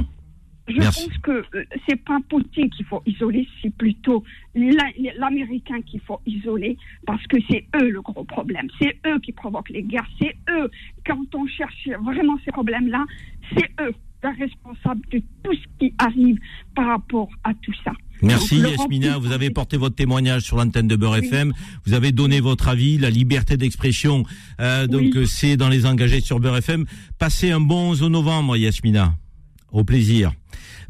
[0.67, 1.07] je- je Merci.
[1.09, 4.23] pense que euh, c'est pas Poutine qu'il faut isoler, c'est plutôt
[4.55, 6.75] l'A- l'Américain qu'il faut isoler
[7.05, 8.67] parce que c'est eux le gros problème.
[8.81, 10.09] C'est eux qui provoquent les guerres.
[10.19, 10.69] C'est eux,
[11.05, 13.05] quand on cherche vraiment ces problèmes-là,
[13.55, 16.39] c'est eux les responsables de tout ce qui arrive
[16.75, 17.93] par rapport à tout ça.
[18.21, 21.27] Merci Yasmina, vous avez porté votre témoignage sur l'antenne de Beurre Oui.
[21.27, 21.53] FM,
[21.85, 24.23] vous avez donné votre avis, la liberté d'expression,
[24.59, 25.27] euh, donc Oui.
[25.27, 26.85] c'est dans les engagés sur Beurre FM.
[27.19, 29.15] Passez un bon 11 novembre Yasmina,
[29.71, 30.31] au plaisir.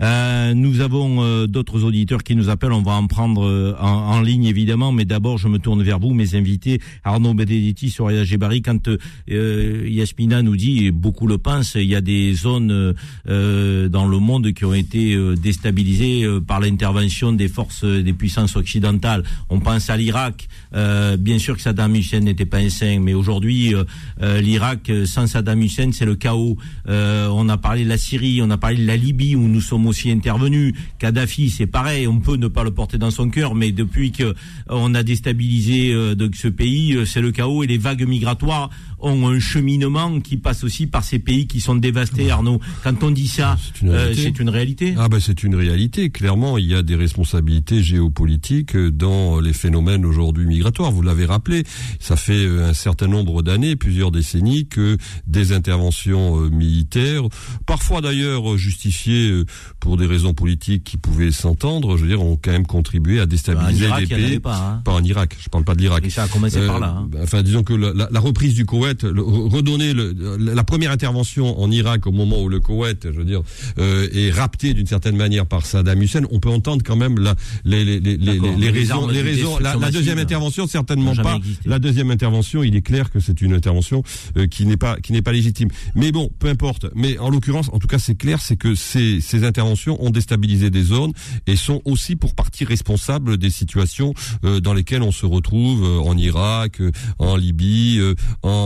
[0.02, 3.88] Euh, nous avons euh, d'autres auditeurs qui nous appellent, on va en prendre euh, en,
[3.88, 8.26] en ligne évidemment, mais d'abord je me tourne vers vous, mes invités, Arnaud Benedetti, Soraya
[8.26, 12.94] Gebari, quand euh, Yasmina nous dit, et beaucoup le pensent, il y a des zones
[13.30, 18.04] euh, dans le monde qui ont été euh, déstabilisées euh, par l'intervention des forces, euh,
[18.04, 19.24] des puissances occidentales.
[19.50, 23.14] On pense à l'Irak, euh, bien sûr que Saddam Hussein n'était pas un saint, mais
[23.14, 23.86] aujourd'hui euh,
[24.22, 26.58] euh, l'Irak euh, sans Saddam Hussein c'est le chaos.
[26.90, 29.62] Euh, on a parlé de la Syrie, on a parlé de la Libye où nous
[29.62, 30.74] sommes aussi intervenus.
[31.00, 34.24] Kadhafi c'est pareil, on peut ne pas le porter dans son cœur, mais depuis que
[34.24, 34.34] euh,
[34.68, 38.70] on a déstabilisé euh, ce pays, euh, c'est le chaos et les vagues migratoires
[39.06, 42.32] ont un cheminement qui passe aussi par ces pays qui sont dévastés.
[42.32, 44.22] Arnaud, quand on dit ça, C'est une euh, réalité.
[44.24, 44.96] c'est une réalité.
[44.98, 46.10] Ah ben c'est une réalité.
[46.10, 50.92] Clairement, il y a des responsabilités géopolitiques dans les phénomènes aujourd'hui migratoires.
[50.92, 51.64] Vous l'avez rappelé,
[52.00, 57.24] ça fait euh, un certain nombre d'années, plusieurs décennies, que des interventions euh, militaires,
[57.66, 59.46] parfois d'ailleurs euh, justifiées euh,
[59.80, 63.22] pour des raisons politiques qui pouvaient s'entendre, je veux dire, ont quand même contribué à
[63.22, 64.40] Bah, déstabiliser Irak, les il n'y en avait pays.
[64.40, 64.58] pas.
[64.58, 64.82] Hein.
[64.84, 66.06] Pas en Irak, je parle pas de l'Irak.
[66.06, 66.96] Et ça a commencé Euh, par là.
[66.98, 67.10] hein.
[67.22, 71.60] Enfin, disons que la, la- la reprise du Koweït, le- redonner le- la première intervention
[71.60, 73.42] en Irak au moment où le Koweït, je veux dire,
[73.80, 77.36] euh, est rapté d'une certaine manière par Saddam Hussein, on peut entendre quand même la,
[77.64, 79.08] les, les, les, les, raisons.
[79.08, 79.58] Les raisons.
[79.60, 81.36] La, deuxième intervention, certainement pas.
[81.38, 81.70] existé.
[81.70, 84.04] La deuxième intervention, il est clair que c'est une intervention
[84.38, 85.70] euh, qui n'est pas qui n'est pas légitime.
[85.96, 86.88] Mais bon, peu importe.
[86.96, 90.70] Mais en l'occurrence, en tout cas, c'est clair, c'est que ces, ces interventions ont déstabilisé
[90.70, 91.14] des zones
[91.48, 96.00] et sont aussi pour partie responsables des situations euh, dans lesquelles on se retrouve euh,
[96.00, 98.14] en Irak, euh, en Libye, euh,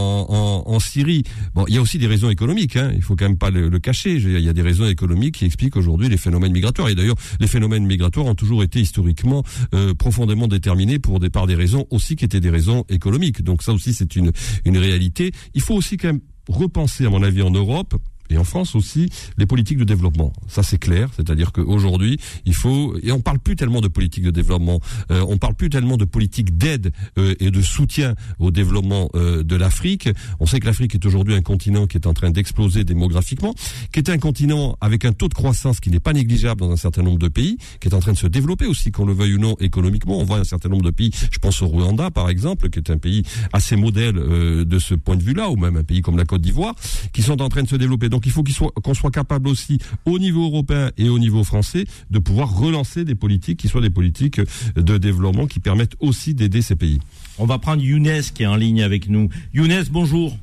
[0.09, 1.23] en, en, Syrie.
[1.53, 2.75] Bon, il y a aussi des raisons économiques.
[2.75, 4.15] Hein, il faut quand même pas le, le cacher.
[4.15, 6.89] Il y a des raisons économiques qui expliquent aujourd'hui les phénomènes migratoires.
[6.89, 9.43] Et d'ailleurs, les phénomènes migratoires ont toujours été historiquement
[9.73, 13.43] euh, profondément déterminés pour des par des raisons aussi qui étaient des raisons économiques.
[13.43, 14.31] Donc ça aussi, c'est une
[14.65, 15.31] une réalité.
[15.53, 17.95] Il faut aussi quand même repenser, à mon avis, en Europe
[18.29, 20.33] et en France aussi les politiques de développement.
[20.47, 24.31] Ça c'est clair, c'est-à-dire qu'aujourd'hui il faut et on parle plus tellement de politique de
[24.31, 24.79] développement,
[25.11, 29.43] euh, on parle plus tellement de politique d'aide euh, et de soutien au développement euh,
[29.43, 30.09] de l'Afrique.
[30.39, 33.53] On sait que l'Afrique est aujourd'hui un continent qui est en train d'exploser démographiquement,
[33.91, 36.77] qui est un continent avec un taux de croissance qui n'est pas négligeable dans un
[36.77, 39.35] certain nombre de pays, qui est en train de se développer aussi, qu'on le veuille
[39.35, 40.19] ou non économiquement.
[40.19, 42.89] On voit un certain nombre de pays, je pense au Rwanda par exemple, qui est
[42.89, 46.25] un pays assez modèle de ce point de vue-là, ou même un pays comme la
[46.25, 46.75] Côte d'Ivoire,
[47.13, 48.09] qui sont en train de se développer.
[48.25, 52.57] Il faut qu'on soit, capable aussi, au niveau européen et au niveau français, de pouvoir
[52.57, 54.41] relancer des politiques qui soient des politiques
[54.75, 56.99] de développement qui permettent aussi d'aider ces pays.
[57.37, 59.29] On va prendre Younes qui est en ligne avec nous.
[59.53, 60.35] Younes, bonjour.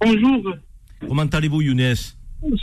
[0.00, 0.54] Bonjour.
[1.06, 1.94] Comment allez-vous, Younes?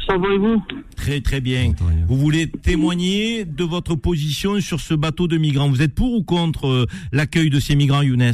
[0.08, 0.62] Ça va et vous?
[0.95, 1.74] Très très bien.
[2.08, 5.69] Vous voulez témoigner de votre position sur ce bateau de migrants?
[5.69, 8.32] Vous êtes pour ou contre euh, l'accueil de ces migrants, Younes?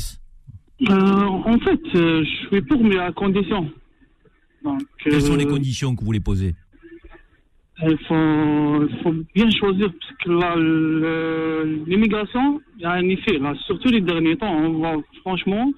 [0.88, 3.68] Euh, En fait, euh, je suis pour, mais à condition.
[5.04, 6.56] Quelles sont les conditions que vous voulez poser
[7.84, 13.40] il faut, bien choisir, parce que l'immigration, il y a un effet.
[13.40, 15.72] Là, surtout les derniers temps, on voit franchement.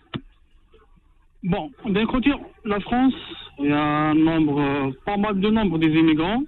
[1.44, 2.32] Bon, d'un côté,
[2.66, 3.14] la France,
[3.60, 6.44] il y a un nombre, pas mal de nombre des immigrants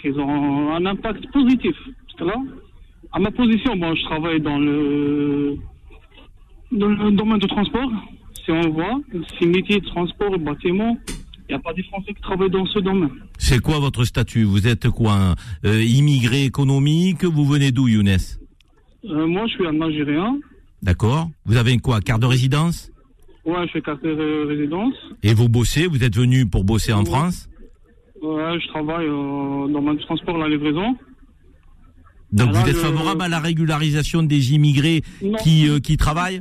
[0.00, 1.76] qui ont un impact positif.
[2.06, 2.36] Parce que là,
[3.12, 5.56] à ma position, bon, je travaille dans le,
[6.72, 7.90] dans le domaine du transport.
[8.44, 9.00] Si on voit,
[9.38, 10.96] c'est métier de transport et bâtiment,
[11.52, 13.10] il n'y a pas des Français qui travaillent dans ce domaine.
[13.36, 14.44] C'est quoi votre statut?
[14.44, 15.34] Vous êtes quoi?
[15.66, 17.24] Euh, Immigré économique?
[17.24, 18.16] Vous venez d'où, Younes?
[19.04, 20.38] Euh, Moi, je suis un Algérien.
[20.82, 21.28] D'accord.
[21.44, 22.90] Vous avez quoi Carte de résidence?
[23.44, 24.94] Ouais, je fais carte de résidence.
[25.22, 25.86] Et vous bossez?
[25.86, 27.50] Vous êtes venu pour bosser en France?
[28.22, 30.96] Ouais, je travaille euh, dans le transport, la livraison.
[32.32, 35.02] Donc vous êtes favorable à la régularisation des immigrés
[35.42, 36.40] qui, qui travaillent?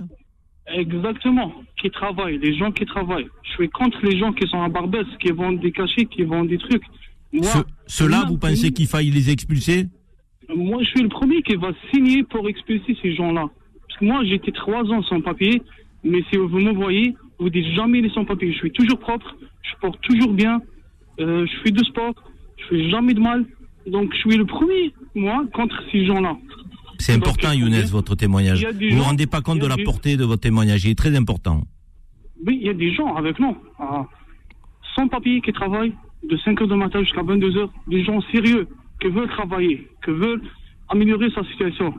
[0.67, 3.27] Exactement, qui travaillent, les gens qui travaillent.
[3.43, 6.47] Je suis contre les gens qui sont à Barbès, qui vendent des cachets, qui vendent
[6.47, 6.83] des trucs.
[7.87, 9.87] Ceux-là, vous pensez qu'il faille les expulser?
[10.53, 13.49] Moi, je suis le premier qui va signer pour expulser ces gens-là.
[13.87, 15.61] Parce que moi, j'étais trois ans sans papier,
[16.03, 18.51] mais si vous me voyez, vous dites jamais les sans papier.
[18.51, 20.61] Je suis toujours propre, je porte toujours bien,
[21.19, 22.13] euh, je fais du sport,
[22.57, 23.45] je fais jamais de mal.
[23.87, 26.37] Donc, je suis le premier, moi, contre ces gens-là.
[27.01, 28.65] C'est important, Younes, votre témoignage.
[28.65, 30.85] Vous ne vous rendez pas compte de la portée de votre témoignage.
[30.85, 31.61] Il est très important.
[32.45, 33.55] Oui, il y a des gens avec nous,
[34.95, 35.93] sans papier, qui travaillent
[36.29, 37.71] de 5 heures du matin jusqu'à 22 heures.
[37.87, 38.67] Des gens sérieux,
[38.99, 40.41] qui veulent travailler, qui veulent
[40.89, 41.93] améliorer sa situation.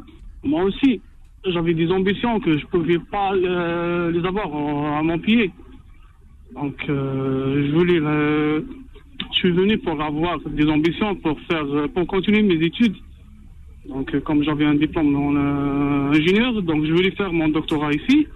[0.44, 1.00] Moi aussi,
[1.46, 4.46] j'avais des ambitions que je ne pouvais pas euh, les avoir
[4.98, 5.50] à mon pied.
[6.54, 8.00] Donc, euh, je voulais.
[8.00, 8.60] Euh,
[9.32, 12.94] je suis venu pour avoir des ambitions, pour faire, pour continuer mes études.
[13.88, 17.92] Donc, euh, comme j'avais un diplôme en euh, ingénieur, donc je voulais faire mon doctorat
[17.92, 18.26] ici.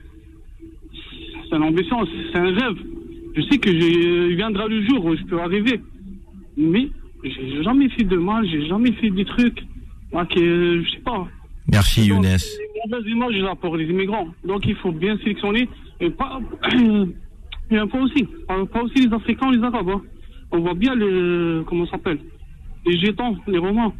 [1.48, 2.76] C'est une ambition, c'est un rêve.
[3.37, 5.80] Je sais que il viendra le jour où je peux arriver.
[6.56, 6.88] Mais
[7.22, 9.62] j'ai jamais fait de mal, j'ai jamais fait des trucs.
[10.12, 11.28] Moi, qui, je sais pas.
[11.70, 12.37] Merci donc, Younes.
[12.88, 14.28] Les images là pour les immigrants.
[14.44, 15.68] Donc il faut bien sélectionner.
[16.00, 16.40] Et pas,
[17.70, 18.26] pas aussi.
[18.48, 19.90] Pas, aussi les Africains, les Arabes.
[19.90, 20.02] Hein.
[20.52, 22.18] On voit bien les, comment ça s'appelle?
[22.85, 23.92] Les jetons, les Romains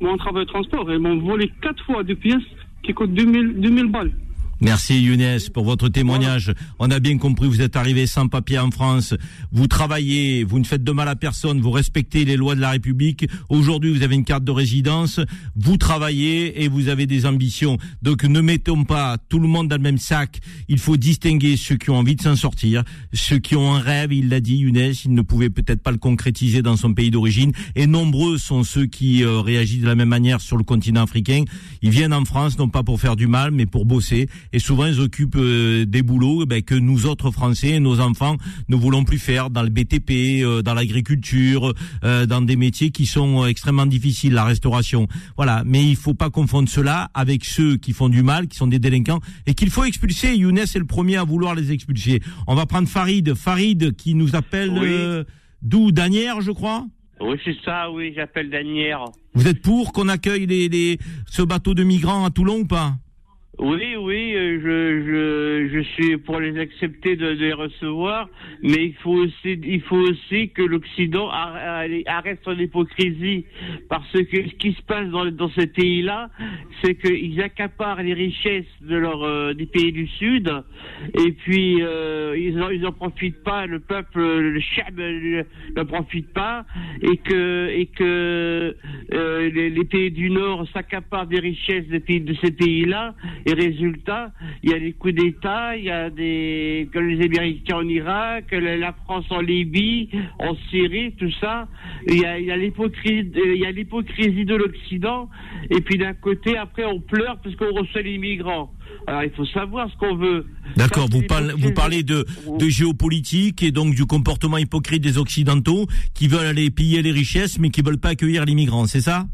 [0.00, 0.90] mon travail transport.
[0.90, 2.42] Ils m'ont volé quatre fois des pièces
[2.82, 4.12] qui coûtent 2000, 2000 balles.
[4.60, 6.50] Merci Younes pour votre témoignage.
[6.78, 9.12] On a bien compris, vous êtes arrivé sans papier en France,
[9.52, 12.70] vous travaillez, vous ne faites de mal à personne, vous respectez les lois de la
[12.70, 13.28] République.
[13.50, 15.20] Aujourd'hui, vous avez une carte de résidence,
[15.56, 17.76] vous travaillez et vous avez des ambitions.
[18.00, 20.40] Donc ne mettons pas tout le monde dans le même sac.
[20.68, 24.14] Il faut distinguer ceux qui ont envie de s'en sortir, ceux qui ont un rêve,
[24.14, 27.52] il l'a dit Younes, il ne pouvait peut-être pas le concrétiser dans son pays d'origine.
[27.74, 31.44] Et nombreux sont ceux qui euh, réagissent de la même manière sur le continent africain.
[31.82, 34.86] Ils viennent en France non pas pour faire du mal, mais pour bosser et souvent
[34.86, 38.36] ils occupent euh, des boulots eh ben, que nous autres Français, nos enfants,
[38.68, 41.72] ne voulons plus faire dans le BTP, euh, dans l'agriculture,
[42.04, 45.08] euh, dans des métiers qui sont extrêmement difficiles, la restauration.
[45.36, 48.66] Voilà, mais il faut pas confondre cela avec ceux qui font du mal, qui sont
[48.66, 50.34] des délinquants et qu'il faut expulser.
[50.36, 52.20] Younes est le premier à vouloir les expulser.
[52.46, 55.24] On va prendre Farid, Farid qui nous appelle
[55.62, 55.92] d'où?
[55.92, 56.86] Danière, je crois?
[57.20, 59.04] Oui, c'est ça, oui, j'appelle Danière.
[59.34, 62.96] Vous êtes pour qu'on accueille les, les, ce bateau de migrants à Toulon ou pas?
[63.58, 68.28] Oui, oui, euh, je, je, je suis pour les accepter de, les recevoir,
[68.62, 73.46] mais il faut aussi, il faut aussi que l'Occident arrête son hypocrisie,
[73.88, 76.28] parce que ce qui se passe dans, dans ces pays-là,
[76.82, 80.52] c'est qu'ils accaparent les richesses de leur euh, des pays du Sud,
[81.14, 86.30] et puis euh, ils en, ils en profitent pas, le peuple, le chab ne profite
[86.34, 86.66] pas,
[87.00, 88.76] et que et que
[89.10, 93.14] les, les pays du Nord s'accaparent des richesses des pays, de ces pays-là
[93.46, 94.32] Et résultat,
[94.64, 98.50] il y a des coups d'État, il y a des comme les Américains en Irak,
[98.50, 100.08] la France en Libye,
[100.40, 101.68] en Syrie, tout ça.
[102.08, 105.30] Il y a, il y a l'hypocrisie, il y a l'hypocrisie de l'Occident.
[105.70, 108.72] Et puis d'un côté, après, on pleure parce qu'on reçoit les migrants.
[109.06, 110.46] Alors il faut savoir ce qu'on veut.
[110.76, 111.74] D'accord, vous, parlez, vous l'hypocrisie.
[111.74, 112.26] parlez de,
[112.58, 117.60] de géopolitique et donc du comportement hypocrite des Occidentaux qui veulent aller piller les richesses
[117.60, 119.26] mais qui veulent pas accueillir les migrants, c'est ça?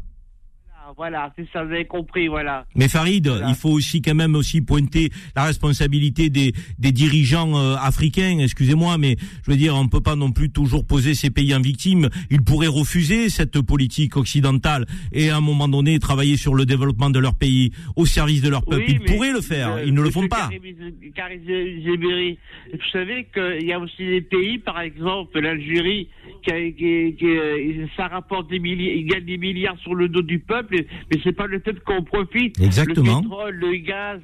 [0.97, 2.65] Voilà, c'est ça, vous avez compris, voilà.
[2.75, 3.49] Mais Farid, Voilà.
[3.49, 8.37] il faut aussi quand même aussi pointer la responsabilité des, des dirigeants euh, africains.
[8.39, 11.61] Excusez-moi, mais je veux dire, on peut pas non plus toujours poser ces pays en
[11.61, 12.09] victime.
[12.29, 17.09] Ils pourraient refuser cette politique occidentale et à un moment donné travailler sur le développement
[17.09, 18.83] de leur pays au service de leur peuple.
[18.87, 19.73] Oui, Ils pourraient le faire.
[19.73, 20.49] euh, Ils ne le font pas.
[22.71, 26.07] Vous savez qu'il y a aussi des pays, par exemple l'Algérie,
[26.45, 30.39] qui, qui, euh, ça rapporte des milliards, il gagne des milliards sur le dos du
[30.39, 32.59] peuple, mais c'est pas le peuple qu'on profite.
[32.59, 33.17] Exactement.
[33.17, 34.19] Le pétrole, le gaz.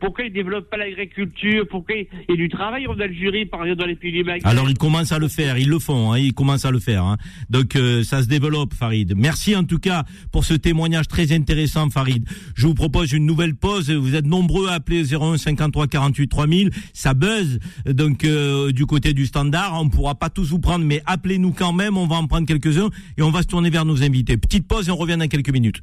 [0.00, 1.66] Pourquoi ils développent pas l'agriculture?
[1.70, 4.46] Pourquoi il y a du travail en Algérie, par exemple dans les pays du Maghreb?
[4.46, 7.04] Alors ils commencent à le faire, ils le font, hein, ils commencent à le faire.
[7.04, 7.16] hein.
[7.50, 9.14] Donc euh, ça se développe, Farid.
[9.16, 12.24] Merci en tout cas pour ce témoignage très intéressant, Farid.
[12.54, 13.90] Je vous propose une nouvelle pause.
[13.90, 16.70] Vous êtes nombreux à appeler 01 53 48 3000.
[16.92, 17.58] Ça buzz.
[17.86, 21.72] Donc euh, du côté du standard, on pourra pas tous vous prendre, mais appelez-nous quand
[21.72, 21.96] même.
[21.96, 24.36] On va en prendre quelques-uns et on va se tourner vers nos invités.
[24.36, 25.82] Petite pause et on revient dans quelques minutes.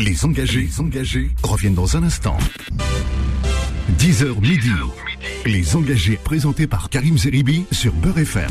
[0.00, 2.36] Les engagés, engagés reviennent dans un instant.
[3.98, 4.70] 10h midi.
[5.44, 8.50] Les engagés présentés par Karim Zeribi sur Beurre FM.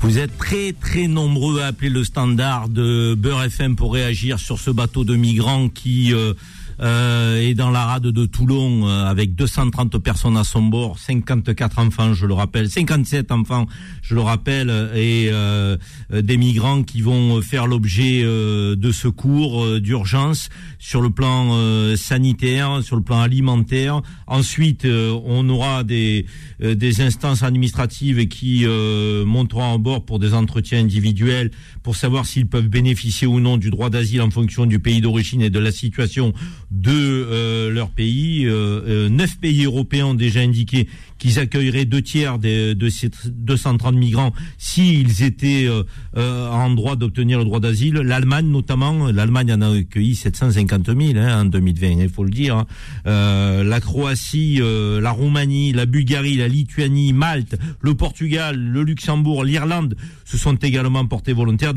[0.00, 4.58] Vous êtes très très nombreux à appeler le standard de Beurre FM pour réagir sur
[4.58, 6.34] ce bateau de migrants qui euh,
[6.82, 11.78] euh, est dans la rade de Toulon euh, avec 230 personnes à son bord, 54
[11.78, 13.66] enfants, je le rappelle, 57 enfants,
[14.02, 15.76] je le rappelle, et euh,
[16.12, 21.50] euh, des migrants qui vont faire l'objet euh, de secours euh, d'urgence sur le plan
[21.52, 24.02] euh, sanitaire, sur le plan alimentaire.
[24.26, 26.26] Ensuite, euh, on aura des
[26.62, 31.50] euh, des instances administratives qui euh, monteront en bord pour des entretiens individuels
[31.82, 35.42] pour savoir s'ils peuvent bénéficier ou non du droit d'asile en fonction du pays d'origine
[35.42, 36.32] et de la situation
[36.72, 38.46] de euh, leur pays.
[38.46, 43.94] Euh, euh, neuf pays européens ont déjà indiqué qu'ils accueilleraient deux tiers de ces 230
[43.94, 45.84] migrants s'ils étaient euh,
[46.16, 47.94] euh, en droit d'obtenir le droit d'asile.
[47.94, 52.56] L'Allemagne notamment, l'Allemagne en a accueilli 750 000 hein, en 2020, il faut le dire.
[52.56, 52.66] hein.
[53.04, 60.36] La Croatie, la Roumanie, la Bulgarie, la Lituanie, Malte, le Portugal, le Luxembourg, l'Irlande se
[60.38, 61.74] sont également portés volontaires.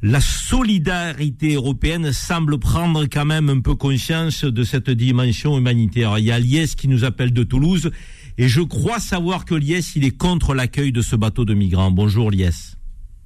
[0.00, 6.18] La solidarité européenne semble prendre quand même un peu conscience de cette dimension humanitaire.
[6.18, 7.90] Il y a Liès qui nous appelle de Toulouse
[8.38, 11.90] et je crois savoir que Liès, il est contre l'accueil de ce bateau de migrants.
[11.90, 12.76] Bonjour Liès.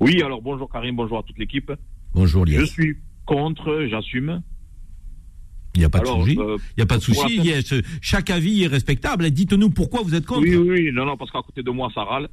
[0.01, 1.71] Oui, alors bonjour Karim, bonjour à toute l'équipe.
[2.15, 2.71] Bonjour Je Liès.
[2.71, 4.43] suis contre, j'assume.
[5.75, 6.37] Il n'y a pas de souci.
[6.39, 7.39] euh, Il n'y a pas de souci.
[7.39, 7.75] Liès.
[8.03, 9.31] Chaque avis est respectable.
[9.31, 10.43] Dites-nous pourquoi vous êtes contre.
[10.43, 12.29] Oui, oui, non, non, parce qu'à côté de moi, ça râle.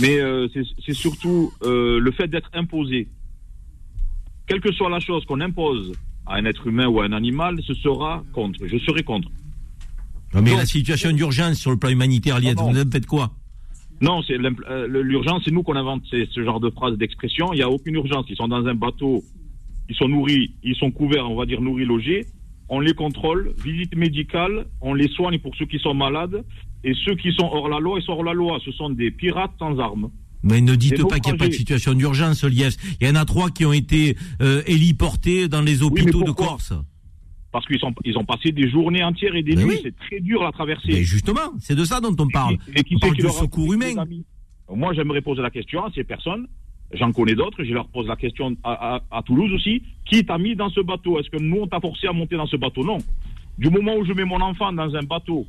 [0.00, 3.08] Mais euh, c'est c'est surtout euh, le fait d'être imposé.
[4.48, 5.92] Quelle que soit la chose qu'on impose
[6.26, 8.66] à un être humain ou à un animal, ce sera contre.
[8.66, 9.28] Je serai contre.
[10.34, 12.72] Non, mais la situation d'urgence sur le plan humanitaire, Non, non.
[12.72, 13.30] vous faites quoi?
[14.00, 17.52] Non, c'est euh, l'urgence, c'est nous qu'on invente ces- ce genre de phrases, d'expressions.
[17.52, 18.26] Il n'y a aucune urgence.
[18.28, 19.24] Ils sont dans un bateau,
[19.88, 22.26] ils sont nourris, ils sont couverts, on va dire nourris, logés.
[22.68, 26.44] On les contrôle, visite médicale, on les soigne pour ceux qui sont malades.
[26.84, 28.58] Et ceux qui sont hors la loi, ils sont hors la loi.
[28.64, 30.10] Ce sont des pirates sans armes.
[30.42, 32.76] Mais ne dites pas qu'il n'y a pas de situation d'urgence, Liès.
[33.00, 36.72] Il y en a trois qui ont été euh, héliportés dans les hôpitaux de Corse.
[37.50, 39.64] Parce qu'ils ils ont passé des journées entières et des nuits.
[39.64, 39.80] oui.
[39.82, 40.88] C'est très dur à traverser.
[40.92, 42.56] Mais justement, c'est de ça dont on parle.
[42.76, 43.94] Et qui On parle qui de secours humain.
[44.74, 46.46] Moi, j'aimerais poser la question à ces personnes.
[46.92, 47.64] J'en connais d'autres.
[47.64, 49.82] Je leur pose la question à, à- à Toulouse aussi.
[50.04, 51.18] Qui t'a mis dans ce bateau?
[51.18, 52.84] Est-ce que nous, on t'a forcé à monter dans ce bateau?
[52.84, 52.98] Non.
[53.58, 55.46] Du moment où je mets mon enfant dans un bateau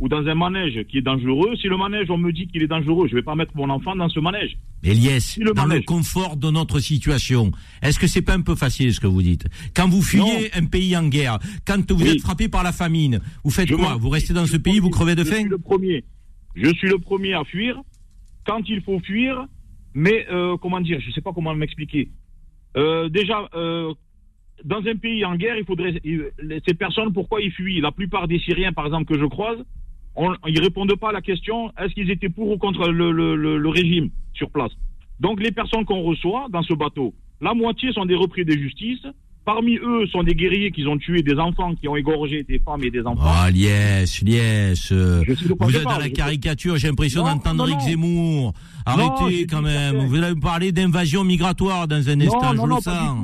[0.00, 2.66] ou dans un manège qui est dangereux, si le manège, on me dit qu'il est
[2.66, 4.56] dangereux, je vais pas mettre mon enfant dans ce manège.
[4.82, 8.92] Eliès, le dans le confort de notre situation, est-ce que c'est pas un peu facile
[8.94, 9.46] ce que vous dites?
[9.76, 12.08] Quand vous fuyez un pays en guerre, quand vous Oui.
[12.10, 14.90] êtes frappé par la famine, vous faites Je quoi Vous restez dans ce pays, vous
[14.90, 16.04] crevez de je faim suis le premier.
[16.54, 17.78] Je suis le premier à fuir
[18.46, 19.44] quand il faut fuir.
[19.92, 22.10] Mais euh, comment dire Je sais pas comment m'expliquer.
[22.76, 23.92] Euh, déjà, euh,
[24.64, 26.00] dans un pays en guerre, il faudrait
[26.66, 27.80] ces personnes pourquoi ils fuient?
[27.80, 29.58] La plupart des Syriens, par exemple, que je croise,
[30.16, 33.36] on, ils répondent pas à la question est-ce qu'ils étaient pour ou contre le, le-
[33.36, 34.72] le- le régime sur place.
[35.20, 39.00] Donc les personnes qu'on reçoit dans ce bateau, la moitié sont des repris de justice
[39.44, 42.84] parmi eux sont des guerriers qui ont tué des enfants, qui ont égorgé des femmes
[42.84, 43.22] et des enfants.
[43.24, 43.48] Ah,
[45.34, 47.86] sais de quoi vous êtes dans la caricature, j'ai l'impression d'entendre Eric non.
[47.86, 48.52] Zemmour.
[48.86, 49.96] Arrêtez quand même.
[50.06, 53.18] Vous allez me parler d'invasion migratoire dans un instant, non, je non, le non, sens.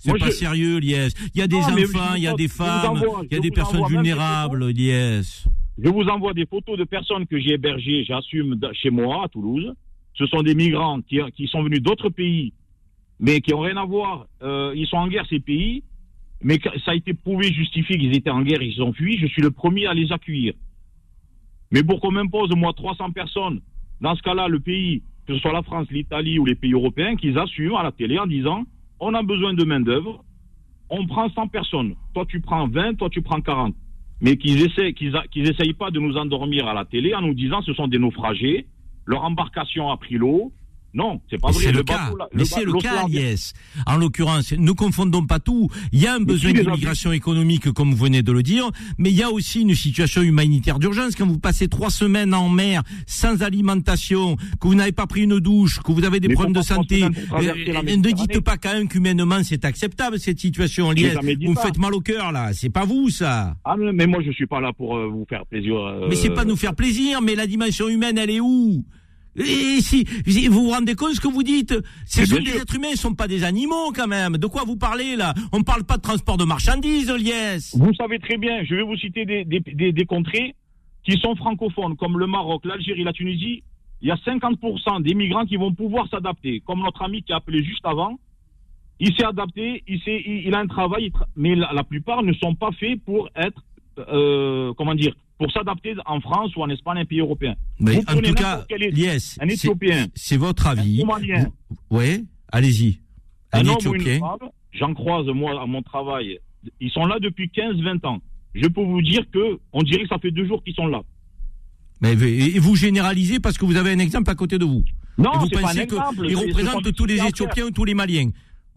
[0.00, 1.08] C'est pas je- sérieux, Lies.
[1.34, 3.00] Il y a des Non, enfants, il y a des femmes,
[3.30, 5.44] il y a des personnes vulnérables, Lies.
[5.82, 9.72] Je vous envoie des photos de personnes que j'ai hébergées, j'assume chez moi à Toulouse.
[10.14, 12.52] Ce sont des migrants qui, sont venus d'autres pays,
[13.18, 14.26] mais qui n'ont rien à voir.
[14.42, 15.82] Euh, ils sont en guerre ces pays,
[16.42, 19.16] mais ça a été prouvé, justifié qu'ils étaient en guerre, ils ont fui.
[19.16, 20.52] Je suis le premier à les accueillir.
[21.70, 23.62] Mais pour qu'on m'impose moi 300 personnes,
[24.02, 27.16] dans ce cas-là, le pays, que ce soit la France, l'Italie ou les pays européens,
[27.16, 28.64] qu'ils assument à la télé en disant
[28.98, 30.24] on a besoin de main d'œuvre,
[30.90, 31.94] on prend 100 personnes.
[32.12, 33.74] Toi tu prends 20, toi tu prends 40
[34.20, 37.34] mais qu'ils essaient, qu'ils qu'ils essayent pas de nous endormir à la télé en nous
[37.34, 38.66] disant ce sont des naufragés,
[39.06, 40.52] leur embarcation a pris l'eau.
[40.92, 41.64] Non, c'est pas Mais vrai.
[41.66, 42.10] c'est le, cas.
[42.18, 43.52] là, Mais c'est le cas, Lies.
[43.86, 45.68] En l'occurrence, ne confondons pas tout.
[45.92, 48.68] Il y a un besoin d'immigration économique, comme vous venez de le dire,
[48.98, 51.14] mais il y a aussi une situation humanitaire d'urgence.
[51.14, 55.38] Quand vous passez trois semaines en mer, sans alimentation, que vous n'avez pas pris une
[55.38, 57.06] douche, que vous avez des Mais problèmes de santé, euh,
[57.96, 61.06] ne dites pas quand même qu'humainement c'est acceptable cette situation, dit
[61.44, 62.52] Vous me faites mal au cœur là.
[62.52, 63.54] C'est pas vous ça.
[63.64, 65.76] Ah, mais mais moi je suis pas là pour euh, vous faire plaisir.
[65.76, 68.84] euh, Mais c'est pas nous faire plaisir, mais la dimension humaine, elle est où?
[69.36, 71.74] Et si si- vous vous rendez compte de ce que vous dites
[72.06, 74.36] Ce Mais sont des êtres humains, ils sont pas des animaux quand même.
[74.38, 75.34] De quoi vous parlez là?
[75.52, 77.70] On parle pas de transport de marchandises, Lies.
[77.74, 80.54] Vous savez très bien, je vais vous citer des, des, des, des contrées
[81.04, 83.62] qui sont francophones, comme le Maroc, l'Algérie, la Tunisie.
[84.02, 86.60] Il y a 50% des migrants qui vont pouvoir s'adapter.
[86.66, 88.18] Comme notre ami qui a appelé juste avant,
[88.98, 91.84] il s'est adapté, il, s'est- il, il a un travail, il tra- mais la, la
[91.84, 93.62] plupart ne sont pas faits pour être,
[93.98, 97.54] euh, comment dire, pour s'adapter en France ou en Espagne, un pays européen.
[97.80, 101.02] Mais Vous en tout cas, Lies, un c'est- Éthiopien, c'est votre avis.
[101.02, 101.46] un
[101.90, 103.00] Oui, allez-y.
[103.52, 104.20] Un un Éthiopien.
[104.72, 106.38] j'en croise moi à mon travail,
[106.78, 108.18] ils sont là depuis 15-20 ans.
[108.54, 111.00] Je peux vous dire que on dirait que ça fait deux jours qu'ils sont là.
[112.02, 114.84] Mais et vous généralisez parce que vous avez un exemple à côté de vous.
[115.16, 117.94] Non, et vous c'est pas un pensez qu'ils représentent tous les Éthiopiens ou tous les
[117.94, 118.28] Maliens.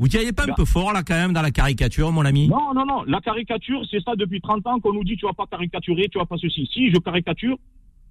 [0.04, 2.50] Vous diriez pas un peu fort là quand même dans la caricature, mon ami?
[2.50, 3.04] Non, non, non.
[3.08, 6.18] La caricature, c'est ça depuis 30 ans qu'on nous dit tu vas pas caricaturer, tu
[6.18, 6.70] vas pas ceci.
[6.74, 7.56] Si, je caricature,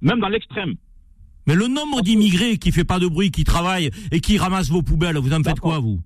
[0.00, 0.72] même dans l'extrême.
[1.46, 4.80] Mais le nombre d'immigrés qui fait pas de bruit, qui travaillent et qui ramassent vos
[4.80, 6.00] poubelles, vous en faites quoi vous?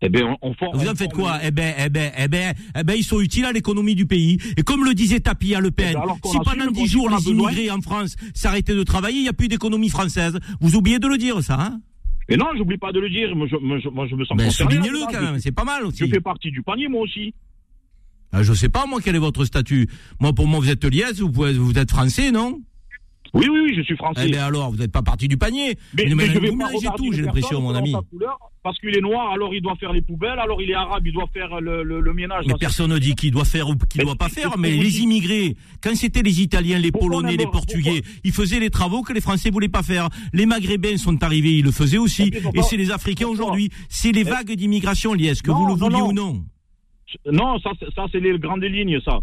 [0.00, 2.82] Eh bien, on, on Vous en faites quoi Eh ben, eh ben, eh ben, eh
[2.82, 4.38] ben, ils sont utiles à l'économie du pays.
[4.56, 7.10] Et comme le disait Tapi à Le Pen, Eh ben, qu'on si pendant dix jours
[7.10, 10.38] les immigrés en France s'arrêtaient de travailler, il n'y a plus d'économie française.
[10.62, 11.80] Vous oubliez de le dire, ça, hein?
[12.28, 13.34] Mais non, j'oublie pas de le dire.
[13.36, 15.82] Moi, je, moi, je, moi, je me sens Ben, soulignez-le quand même, c'est pas mal
[15.82, 15.98] Je, aussi.
[15.98, 17.34] je fais partie du panier, moi aussi.
[18.32, 19.88] Ah, Je sais pas, moi, quel est votre statut.
[20.20, 22.60] Moi, pour moi, vous êtes liesse, vous, pouvez, vous êtes français, non?
[23.34, 24.22] Oui, oui, oui, je suis français.
[24.26, 25.76] Eh ben alors, vous n'êtes pas parti du panier.
[25.96, 27.92] mais, Mais mais je vais vous pas tout, j'ai l'impression, mon ami.
[28.10, 31.04] couleur, parce qu'il est noir, alors il doit faire les poubelles, alors il est arabe,
[31.06, 32.44] il doit faire le, le, le ménage.
[32.46, 34.56] Mais personne ne dit qui doit faire ou qui Mais doit pas faire.
[34.56, 38.60] Mais les immigrés, quand c'était les Italiens, les Pourquoi Polonais, on les Portugais, ils faisaient
[38.60, 40.08] les travaux que les Français voulaient pas faire.
[40.32, 42.30] Les Maghrébins sont arrivés, ils le faisaient aussi.
[42.54, 43.70] Et c'est les Africains aujourd'hui.
[43.88, 45.28] C'est les vagues d'immigration liées.
[45.30, 46.44] Est-ce que vous le vouliez ou non
[47.30, 49.18] Non, ça, c'est- ça c'est les grandes lignes, ça.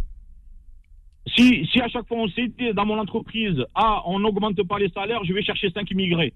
[1.27, 4.89] Si, si à chaque fois on sait dans mon entreprise, ah, on n'augmente pas les
[4.89, 6.33] salaires, je vais chercher 5 immigrés.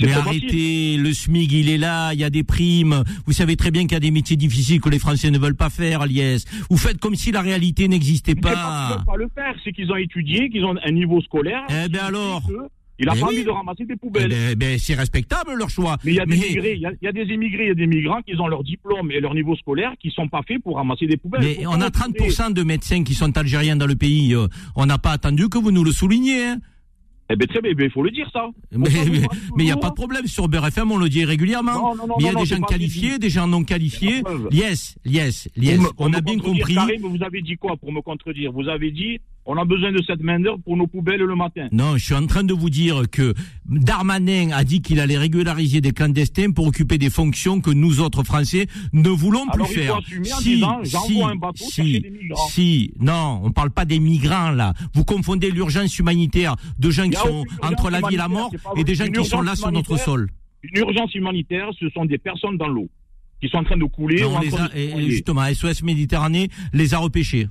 [0.00, 3.02] Mais arrêtez, le SMIC il est là, il y a des primes.
[3.26, 5.56] Vous savez très bien qu'il y a des métiers difficiles que les Français ne veulent
[5.56, 6.44] pas faire, Liès.
[6.70, 8.94] Vous faites comme si la réalité n'existait pas qu'ils pas.
[8.96, 11.64] veulent pas le faire, c'est qu'ils ont étudié, qu'ils ont un niveau scolaire.
[11.68, 12.42] Eh ben qui alors
[13.02, 13.34] Il a Mais pas oui.
[13.36, 14.28] envie de ramasser des Eh poubelles.
[14.28, 15.96] ben, ben, c'est respectable leur choix.
[16.04, 17.64] Mais il y a des Mais- immigrés, il y a, il y a des immigrés,
[17.64, 20.28] il y a des migrants qui ont leur diplôme et leur niveau scolaire qui sont
[20.28, 21.40] pas faits pour ramasser des poubelles.
[21.42, 24.34] Mais on a vous 30% de médecins qui sont algériens dans le pays.
[24.34, 24.46] Euh,
[24.76, 26.44] On n'a pas attendu que vous nous le souligniez.
[26.48, 26.58] hein.
[27.32, 28.48] Eh ben très bien, ben, il faut le dire ça.
[28.72, 30.26] Mais Pourquoi il n'y a pas de problème.
[30.26, 31.94] Sur BRFM, on le dit régulièrement.
[32.18, 34.22] Il y a non, des gens qualifiés, des gens non qualifiés.
[34.50, 35.78] Yes, yes, yes.
[35.78, 36.74] Me- On a bien compris.
[36.74, 38.50] Karim, vous avez dit quoi pour me contredire?
[38.50, 41.68] Vous avez dit on a besoin de cette main-d'œuvre pour nos poubelles le matin.
[41.72, 43.34] Non, je suis en train de vous dire que
[43.66, 48.22] Darmanin a dit qu'il allait régulariser des clandestins pour occuper des fonctions que nous autres
[48.22, 49.96] Français ne voulons plus il faire.
[49.96, 52.48] assumer en disant, j'envoie un bateau chercher des migrants.
[52.48, 54.74] si, non, on parle pas des migrants là.
[54.94, 58.84] Vous confondez l'urgence humanitaire de gens qui sont entre la vie et la mort et
[58.84, 60.28] des gens qui sont là sur notre sol.
[60.62, 62.88] Une urgence humanitaire, ce sont des personnes dans l'eau
[63.40, 64.20] qui sont en train de couler.
[64.20, 66.98] Non, ou on en les train a- de se et- justement, SOS Méditerranée les a
[66.98, 67.48] repêchés.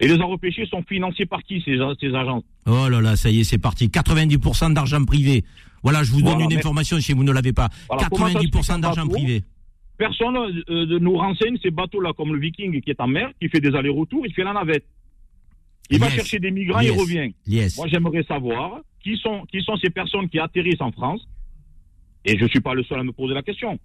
[0.00, 3.40] Et les repêchés sont financés par qui ces, ces agences Oh là là, ça y
[3.40, 3.88] est, c'est parti.
[3.88, 5.44] 90% d'argent privé.
[5.82, 7.68] Voilà, je vous donne Voilà, une mais- information si vous ne l'avez pas.
[7.88, 9.42] Voilà, comment ça se fait 90% qu'un d'argent privé.
[9.98, 13.48] Personne euh, de nous renseigne ces bateaux-là, comme le Viking qui est en mer, qui
[13.48, 14.84] fait des allers-retours, il fait la navette.
[15.88, 16.92] Il va chercher des migrants, Yes.
[16.94, 17.34] il revient.
[17.46, 17.76] Yes.
[17.78, 21.26] Moi, j'aimerais savoir qui sont, qui sont ces personnes qui atterrissent en France?
[22.24, 23.78] Et je ne suis pas le seul à me poser la question.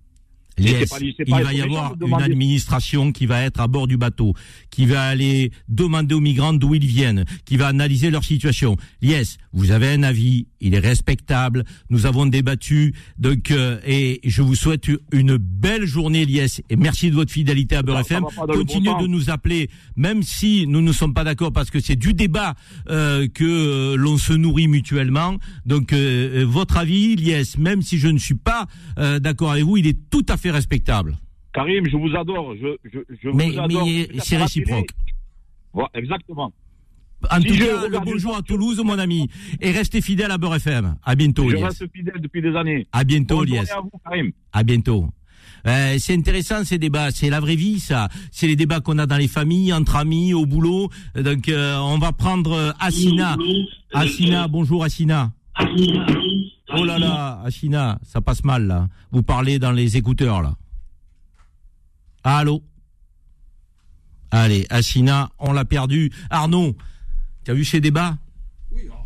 [0.60, 0.90] Yes.
[0.90, 4.34] pas- il va y avoir une administration qui va être à bord du bateau,
[4.70, 8.76] qui va aller demander aux migrants d'où ils viennent, qui va analyser leur situation.
[9.02, 11.64] Yes, vous avez un avis, il est respectable.
[11.90, 17.10] Nous avons débattu, donc euh, et je vous souhaite une belle journée, Lies, et merci
[17.10, 18.24] de votre fidélité à Beurre Ça- FM.
[18.24, 21.96] bon Continuez de nous appeler, même si nous ne sommes pas d'accord, parce que c'est
[21.96, 22.56] du débat
[22.90, 25.38] euh, que euh, l'on se nourrit mutuellement.
[25.66, 28.68] Donc euh, euh, votre avis, Lies, même si je ne suis pas
[29.00, 31.18] euh, d'accord avec vous, il est tout à fait respectable.
[31.54, 32.56] Karim, je vous adore.
[32.56, 33.86] Je, je, je Mais- vous adore.
[33.86, 34.90] mais c'est réciproque.
[35.74, 36.52] Voilà, exactement.
[37.30, 39.30] En Si tout cas, le bonjour à Toulouse, mon ami,
[39.60, 40.96] et restez fidèle à Beurre FM.
[41.04, 41.64] À bientôt, je Lies.
[41.64, 42.88] reste fidèle depuis des années.
[42.92, 43.58] À bientôt, Bonne Lies.
[43.70, 44.32] à vous, Karim.
[44.54, 45.08] À bientôt.
[45.68, 48.10] Euh, c'est intéressant ces débats, c'est la vraie vie ça.
[48.32, 50.90] C'est les débats qu'on a dans les familles, entre amis, au boulot.
[51.14, 53.38] Donc euh, on va prendre euh, Assina.
[53.94, 55.32] Assina, bonjour Assina.
[56.74, 58.88] Oh là là, Assina, ça passe mal là.
[59.12, 60.56] Vous parlez dans les écouteurs là.
[62.24, 62.64] Allô
[64.32, 66.12] Allez, Assina, on l'a perdu.
[66.30, 66.78] Arnaud,
[67.44, 68.18] tu as vu ces débats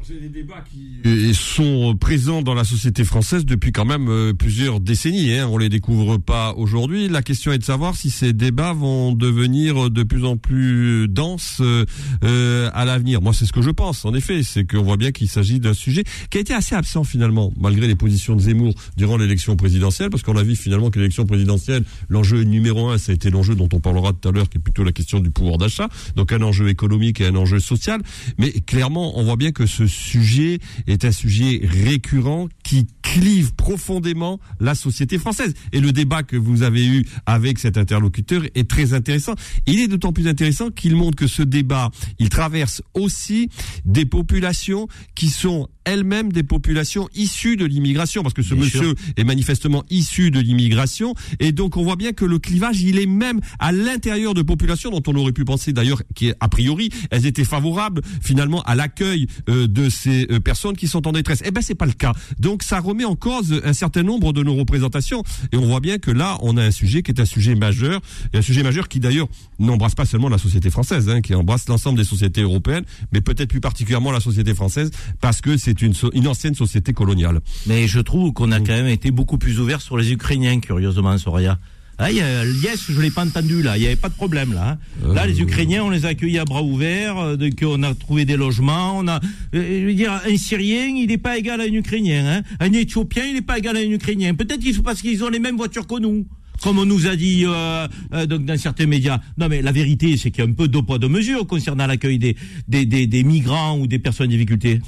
[0.07, 4.79] C'est des débats qui sont présents dans la société française depuis quand même euh, plusieurs
[4.79, 5.33] décennies.
[5.33, 5.47] Hein.
[5.49, 7.09] On les découvre pas aujourd'hui.
[7.09, 11.57] La question est de savoir si ces débats vont devenir de plus en plus denses
[11.59, 11.85] euh,
[12.23, 13.19] euh, à l'avenir.
[13.23, 14.05] Moi, c'est ce que je pense.
[14.05, 17.03] En effet, c'est qu'on voit bien qu'il s'agit d'un sujet qui a été assez absent
[17.03, 20.99] finalement, malgré les positions de Zemmour durant l'élection présidentielle, parce qu'on a vu finalement que
[20.99, 24.49] l'élection présidentielle, l'enjeu numéro un, ça a été l'enjeu dont on parlera tout à l'heure,
[24.49, 25.89] qui est plutôt la question du pouvoir d'achat.
[26.15, 28.03] Donc un enjeu économique et un enjeu social.
[28.37, 34.39] Mais clairement, on voit bien que ce sujet est un sujet récurrent qui clive profondément
[34.59, 35.53] la société française.
[35.71, 39.35] Et le débat que vous avez eu avec cet interlocuteur est très intéressant.
[39.67, 43.49] Il est d'autant plus intéressant qu'il montre que ce débat, il traverse aussi
[43.85, 48.95] des populations qui sont elles-mêmes des populations issues de l'immigration, parce que ce Bien monsieur
[49.17, 53.05] est manifestement issu de l'immigration, et donc on voit bien que le clivage, il est
[53.05, 57.25] même à l'intérieur de populations dont on aurait pu penser d'ailleurs qui, a priori, elles
[57.25, 61.41] étaient favorables finalement à l'accueil euh, de ces euh, personnes qui sont en détresse.
[61.45, 62.13] Eh ben c'est pas le cas.
[62.39, 65.97] Donc ça remet en cause un certain nombre de nos représentations, et on voit bien
[65.97, 68.01] que là, on a un sujet qui est un sujet majeur,
[68.33, 69.27] et un sujet majeur qui d'ailleurs
[69.59, 73.49] n'embrasse pas seulement la société française, hein, qui embrasse l'ensemble des sociétés européennes, mais peut-être
[73.49, 74.89] plus particulièrement la société française,
[75.21, 77.39] parce que c'est une, ancienne société coloniale.
[77.67, 81.17] Mais je trouve qu'on a quand même été beaucoup plus ouvert sur les Ukrainiens, curieusement,
[81.17, 81.59] Soria.
[81.97, 83.77] Ah, il y a- yes, je l'ai pas entendu là.
[83.77, 84.77] Il n'y avait pas de problème là.
[85.05, 85.13] hein.
[85.13, 87.17] Là, les Ukrainiens, on les a accueillis à bras ouverts.
[87.17, 88.97] euh, Donc, on a trouvé des logements.
[88.97, 89.21] On a,
[89.55, 92.25] euh, je veux dire, un Syrien, il n'est pas égal à un Ukrainien.
[92.27, 92.41] Hein.
[92.59, 94.33] Un Éthiopien, il n'est pas égal à un Ukrainien.
[94.33, 96.27] Peut-être parce qu'ils ont les mêmes voitures que nous.
[96.61, 99.19] Comme on nous a dit euh, euh, donc dans certains médias.
[99.37, 101.85] Non, mais la vérité, c'est qu'il y a un peu deux poids deux mesures concernant
[101.87, 102.35] l'accueil des,
[102.67, 104.81] des, des, des migrants ou des personnes en difficulté.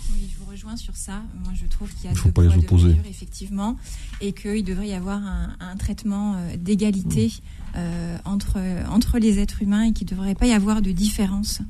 [0.68, 1.22] Rejoins sur ça.
[1.46, 3.78] Moi, je trouve qu'il y a Il faut deux pas les deux mesures, effectivement,
[4.20, 7.32] et qu'il devrait y avoir un, un traitement euh, d'égalité
[7.78, 8.58] euh, entre
[8.90, 11.62] entre les êtres humains et qu'il ne devrait pas y avoir de différence.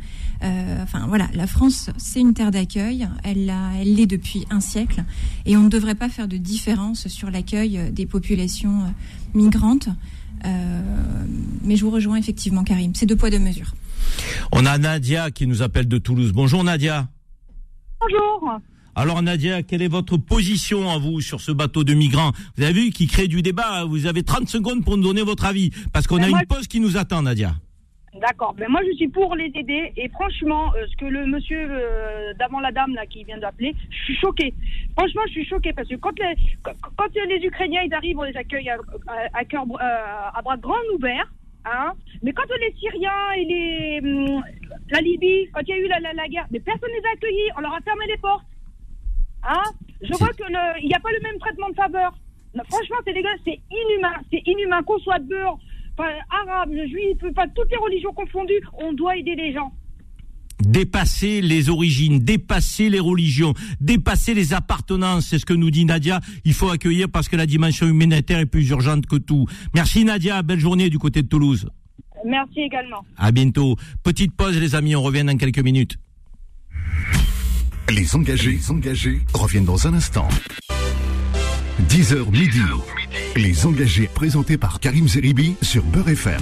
[0.43, 3.07] Euh, enfin, voilà, la France, c'est une terre d'accueil.
[3.23, 3.45] Elle
[3.83, 5.03] l'est depuis un siècle,
[5.45, 8.81] et on ne devrait pas faire de différence sur l'accueil des populations
[9.35, 9.89] migrantes.
[10.45, 10.81] Euh,
[11.63, 12.95] mais je vous rejoins effectivement, Karim.
[12.95, 13.75] C'est deux poids, deux mesures.
[14.51, 16.31] On a Nadia qui nous appelle de Toulouse.
[16.33, 17.09] Bonjour Nadia.
[17.99, 18.59] Bonjour.
[18.99, 22.31] Alors Nadia, quelle est votre position à vous sur ce bateau de migrants?
[22.55, 23.85] Vous avez vu qui crée du débat.
[23.85, 25.69] Vous avez 30 secondes pour nous donner votre avis.
[25.93, 27.51] Parce qu'on Ben a moi, une pause qui nous attend, Nadia.
[28.19, 28.55] D'accord.
[28.55, 29.93] Ben moi, je suis pour les aider.
[29.97, 33.75] Et franchement, euh, ce que le monsieur euh, d'avant la dame là qui vient d'appeler,
[33.91, 34.51] je suis choquée.
[34.97, 36.33] Franchement, je suis choquée parce que quand les
[36.63, 39.77] quand, quand les Ukrainiens ils arrivent, on les accueille à, à, à cœur euh,
[40.33, 41.31] à bras grands ouverts.
[41.65, 41.91] Hein
[42.23, 44.41] mais quand les Syriens et les hum,
[44.89, 47.05] la Libye, quand il y a eu la, la, la guerre, mais personne ne les
[47.05, 47.51] a accueillis.
[47.57, 48.43] On leur a fermé les portes.
[49.47, 49.63] Hein
[50.01, 52.13] Je vois que le- il n'y a pas le même traitement de faveur.
[52.55, 55.57] Non, franchement, c'est dégueulasse, c'est inhumain, c'est inhumain qu'on soit beurre,
[55.97, 59.71] enfin, arabe, juif, enfin, toutes les religions confondues, on doit aider les gens.
[60.59, 66.19] Dépasser les origines, dépasser les religions, dépasser les appartenances, c'est ce que nous dit Nadia.
[66.45, 69.45] Il faut accueillir parce que la dimension humanitaire est plus urgente que tout.
[69.75, 71.69] Merci Nadia, belle journée du côté de Toulouse.
[72.25, 73.05] Merci également.
[73.17, 73.75] À bientôt.
[74.03, 75.97] Petite pause les amis, on revient dans quelques minutes.
[77.89, 80.27] Les engagés, les engagés reviennent dans un instant.
[81.87, 82.59] 10h midi.
[83.37, 86.41] Les engagés présentés par Karim Zeribi sur Beurre FM.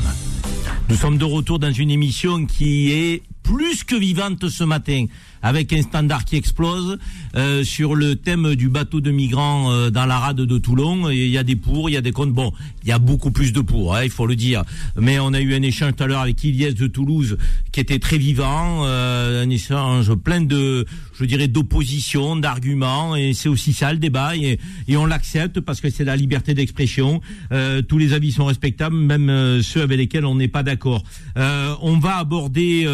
[0.90, 5.06] Nous sommes de retour dans une émission qui est plus que vivante ce matin
[5.44, 6.98] avec un standard qui explose
[7.36, 11.12] euh, sur le thème du bateau de migrants euh, dans la rade de Toulon.
[11.12, 12.34] Il y a des pour, il y a des contre.
[12.34, 12.52] Bon,
[12.84, 14.64] il y a beaucoup plus de pour, hein, il faut le dire.
[15.00, 17.38] Mais on a eu un échange tout à l'heure avec Iliès de Toulouse
[17.72, 20.86] qui était très vivant, euh, un échange plein de,
[21.20, 23.16] je dirais, d'opposition, d'arguments.
[23.16, 24.36] Et c'est aussi ça le débat.
[24.36, 24.58] Et,
[24.96, 27.22] on l'accepte parce que c'est la liberté d'expression.
[27.52, 31.04] Euh, tous les avis sont respectables, même euh, ceux avec lesquels on n'est pas d'accord.
[31.38, 32.86] Euh, on va aborder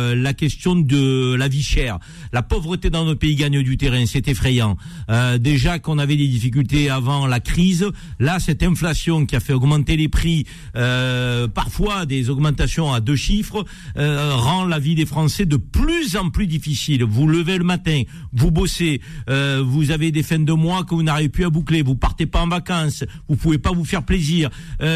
[0.00, 1.98] euh, la question de la vie chère.
[2.32, 4.76] La pauvreté dans nos pays gagne du terrain, c'est effrayant.
[5.10, 7.86] Euh, déjà qu'on avait des difficultés avant la crise,
[8.18, 10.46] là cette inflation qui a fait augmenter les prix,
[10.76, 13.64] euh, parfois des augmentations à deux chiffres,
[13.96, 17.04] rend la vie des Français de plus en plus difficile.
[17.04, 21.28] Vous levez le matin, vous bossez, vous avez des fins de mois que vous n'arrivez
[21.28, 24.50] plus à boucler, vous partez pas en vacances, vous pouvez pas vous faire plaisir,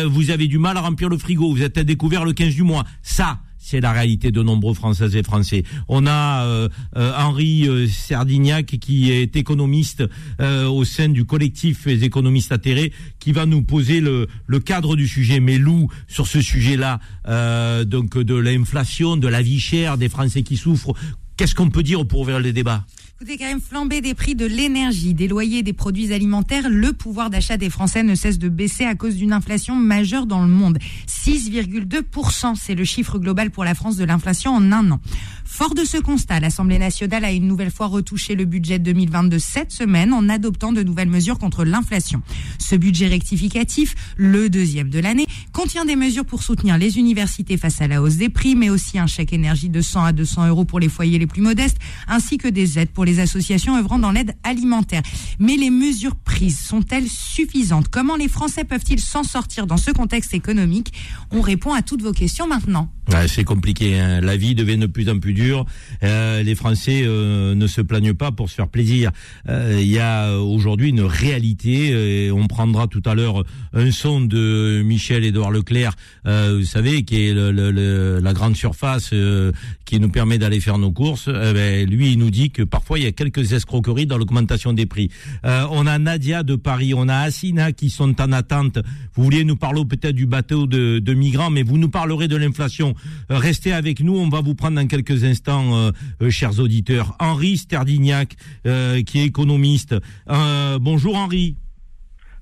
[0.07, 2.63] vous avez du mal à remplir le frigo, vous êtes à découvert le 15 du
[2.63, 2.85] mois.
[3.03, 5.63] Ça, c'est la réalité de nombreux Françaises et Français.
[5.89, 10.05] On a euh, euh, Henri euh, Serdignac qui est économiste
[10.41, 14.27] euh, au sein du collectif des économistes atterrés qui va nous poser le,
[14.65, 15.41] cadre du sujet.
[15.41, 17.01] Mais Lou, sur ce sujet-là,
[17.85, 20.95] donc de l'inflation, de la vie chère, des Français qui souffrent,
[21.37, 22.85] qu'est-ce qu'on peut dire pour ouvrir les débats
[23.21, 27.31] Écoutez, quand même, flambée des prix de l'énergie, des loyers, des produits alimentaires, le pouvoir
[27.31, 30.79] d'achat des Français ne cesse de baisser à cause d'une inflation majeure dans le monde.
[31.07, 35.01] 6,2%, c'est le chiffre global pour la France de l'inflation en un an.
[35.47, 39.71] Fort de ce constat, l'Assemblée nationale a une nouvelle fois retouché le budget 2022 cette
[39.71, 42.23] semaine en adoptant de nouvelles mesures contre l'inflation.
[42.59, 47.81] Ce budget rectificatif, le deuxième de l'année, contient des mesures pour soutenir les universités face
[47.81, 50.65] à la hausse des prix, mais aussi un chèque énergie de 100 à 200 euros
[50.65, 51.79] pour les foyers les plus modestes,
[52.09, 55.03] ainsi que des aides pour les associations œuvrant dans l'aide alimentaire.
[55.39, 57.89] Mais les mesures prises sont-elles suffisantes?
[57.89, 60.93] Comment les Français peuvent-ils s'en sortir dans ce contexte économique?
[61.31, 62.91] On répond à toutes vos questions maintenant.
[63.29, 64.01] C'est compliqué.
[64.01, 64.21] hein.
[64.23, 65.67] La vie devient de plus en plus dure.
[66.03, 69.11] Euh, les Français euh, ne se plaignent pas pour se faire plaisir.
[69.49, 71.91] Euh, Il y a euh, aujourd'hui une réalité.
[71.93, 75.95] euh, Et on prendra tout à l'heure un son de Michel-Édouard Leclerc,
[76.27, 79.51] euh, vous savez, qui est le- le- le- la grande surface euh,
[79.85, 81.27] qui nous permet d'aller faire nos courses.
[81.29, 84.73] Euh, ben, lui, il nous dit que parfois il y a quelques escroqueries dans l'augmentation
[84.73, 85.11] des prix.
[85.45, 88.79] Euh, on a Nadia de Paris, on a Assina qui sont en attente.
[89.15, 92.37] Vous vouliez nous parler peut-être du bateau de, de migrants, mais vous nous parlerez de
[92.37, 92.95] l'inflation.
[93.31, 95.91] Euh, restez avec nous, on va vous prendre dans quelques instants, euh,
[96.23, 97.17] euh, chers auditeurs.
[97.19, 99.95] Henri Sterdignac, euh, qui est économiste.
[100.29, 101.57] Euh, bonjour Henri.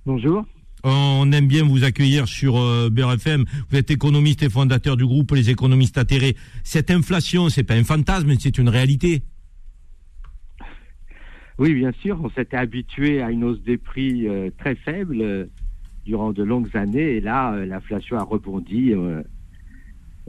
[0.06, 0.44] Bonjour.
[0.84, 2.54] On aime bien vous accueillir sur
[2.90, 3.44] BRFM.
[3.70, 6.34] Vous êtes économiste et fondateur du groupe Les économistes atterrés.
[6.64, 9.22] Cette inflation, c'est pas un fantasme, c'est une réalité.
[11.58, 14.26] Oui, bien sûr, on s'était habitué à une hausse des prix
[14.58, 15.48] très faible
[16.04, 18.92] durant de longues années, et là, l'inflation a rebondi.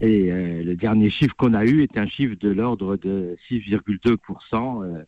[0.01, 4.83] Et euh, le dernier chiffre qu'on a eu est un chiffre de l'ordre de 6,2%,
[4.83, 5.03] euh,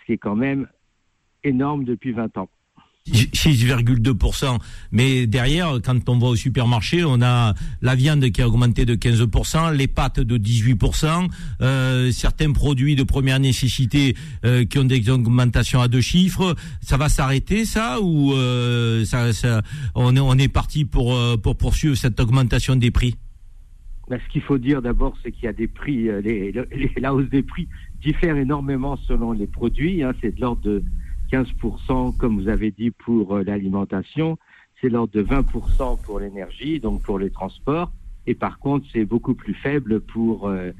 [0.00, 0.66] ce qui est quand même
[1.44, 2.48] énorme depuis 20 ans.
[3.08, 4.58] 6,2%.
[4.92, 8.94] Mais derrière, quand on va au supermarché, on a la viande qui a augmenté de
[8.94, 11.28] 15%, les pâtes de 18%,
[11.62, 14.14] euh, certains produits de première nécessité
[14.44, 16.54] euh, qui ont des augmentations à deux chiffres.
[16.82, 19.62] Ça va s'arrêter ça ou euh, ça, ça-
[19.94, 23.16] on est on est parti pour euh, pour poursuivre cette augmentation des prix?
[24.10, 26.20] Ben, ce qu'il faut dire d'abord, c'est qu'il y a des prix, euh,
[26.96, 27.68] la hausse des prix
[28.02, 30.02] diffère énormément selon les produits.
[30.02, 30.12] hein.
[30.20, 30.82] c'est de l'ordre de
[31.30, 34.36] 15%, comme vous avez dit, pour euh, l'alimentation.
[34.80, 37.92] C'est de l'ordre de 20% pour l'énergie, donc pour les transports.
[38.26, 40.72] Et par contre, c'est beaucoup plus faible pour euh,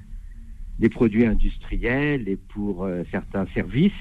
[0.81, 3.93] les produits industriels et pour certains services.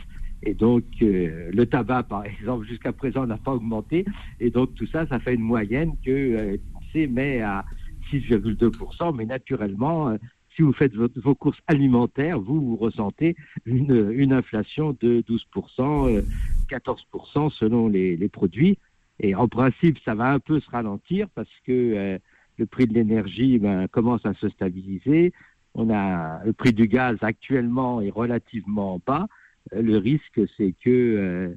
[0.42, 4.06] Et donc, le tabac, par exemple, jusqu'à présent n'a pas augmenté.
[4.40, 6.58] Et donc, tout ça, ça fait une moyenne que
[6.94, 7.66] l'INSEE met à
[8.12, 9.16] 6,2%.
[9.16, 10.18] Mais naturellement, euh,
[10.55, 13.36] si vous faites vos courses alimentaires, vous, vous ressentez
[13.66, 16.22] une, inflation de 12%, euh,
[16.70, 18.78] 14% selon les, produits.
[19.20, 22.18] Et en principe, ça va un peu se ralentir parce que euh,
[22.57, 25.34] le prix de l'énergie ben, commence à se stabiliser.
[25.74, 29.28] On a le prix du gaz actuellement est relativement bas.
[29.74, 31.49] Euh, Le risque, c'est que euh,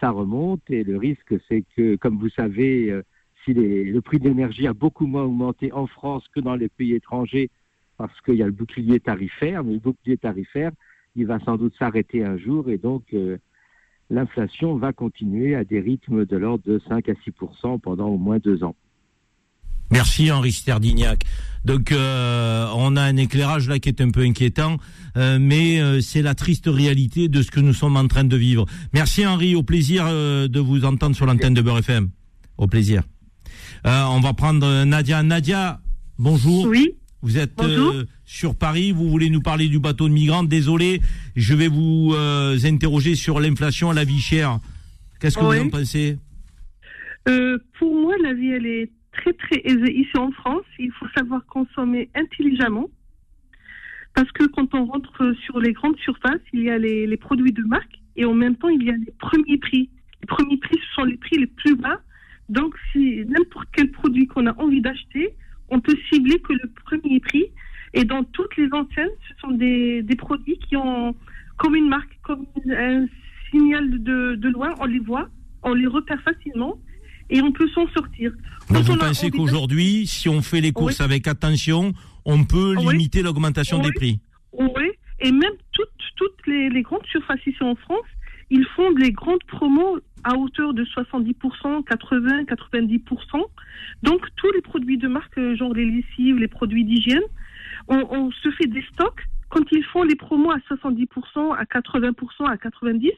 [0.00, 3.02] ça remonte et le risque, c'est que, comme vous savez, euh,
[3.44, 6.94] si le prix de l'énergie a beaucoup moins augmenté en France que dans les pays
[6.94, 7.50] étrangers,
[7.96, 10.72] parce qu'il y a le bouclier tarifaire, mais le bouclier tarifaire,
[11.16, 13.38] il va sans doute s'arrêter un jour et donc euh,
[14.10, 17.30] l'inflation va continuer à des rythmes de l'ordre de 5 à 6
[17.82, 18.74] pendant au moins deux ans.
[19.90, 21.24] Merci Henri Sterdignac.
[21.66, 24.78] Donc euh, on a un éclairage là qui est un peu inquiétant,
[25.18, 28.64] euh, mais c'est la triste réalité de ce que nous sommes en train de vivre.
[28.94, 32.08] Merci Henri, au plaisir de vous entendre sur l'antenne de Beurre FM.
[32.56, 33.02] Au plaisir.
[33.86, 35.22] Euh, on va prendre Nadia.
[35.22, 35.80] Nadia,
[36.18, 36.66] bonjour.
[36.66, 36.94] Oui.
[37.22, 38.92] Vous êtes euh, sur Paris.
[38.92, 40.42] Vous voulez nous parler du bateau de migrants.
[40.44, 41.00] Désolé,
[41.36, 44.58] je vais vous euh, interroger sur l'inflation à la vie chère.
[45.20, 45.58] Qu'est-ce que Oui.
[45.58, 46.18] vous en pensez?
[47.28, 50.64] Euh, pour moi, la vie, elle est très, très aisée ici en France.
[50.78, 52.88] Il faut savoir consommer intelligemment.
[54.14, 57.52] Parce que quand on rentre sur les grandes surfaces, il y a les, les produits
[57.52, 59.88] de marque et en même temps, il y a les premiers prix.
[60.20, 62.00] Les premiers prix, ce sont les prix les plus bas.
[62.52, 65.34] Donc, si n'importe quel produit qu'on a envie d'acheter,
[65.70, 67.46] on peut cibler que le premier prix.
[67.94, 71.14] Et dans toutes les enseignes, ce sont des, des produits qui ont
[71.56, 73.06] comme une marque, comme un
[73.50, 75.28] signal de, de loin, on les voit,
[75.62, 76.78] on les repère facilement
[77.30, 78.32] et on peut s'en sortir.
[78.68, 81.92] Quand Vous on pensez qu'aujourd'hui, si on fait les courses avec attention,
[82.26, 82.92] on peut Oui.
[82.92, 84.20] limiter l'augmentation des prix
[84.52, 84.88] Oui,
[85.20, 88.06] et même toutes, toutes les, les grandes surfaces ici en France,
[88.50, 93.44] ils font des grandes promos à hauteur de 70%, 80, 90%.
[94.02, 97.22] Donc tous les produits de marque, euh, genre les lessives, les produits d'hygiène,
[97.88, 102.56] on, se fait des stocks quand ils font les promos à 70%, à 80%, à
[102.56, 103.10] 90%.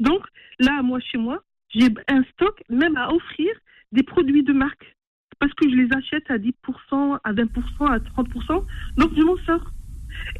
[0.00, 0.26] Donc
[0.58, 3.48] là, moi, chez moi, j'ai un stock même à offrir
[3.92, 4.96] des produits de marque
[5.38, 8.64] parce que je les achète à 10%, à 20%, à 30%.
[8.96, 9.70] Donc je m'en sors.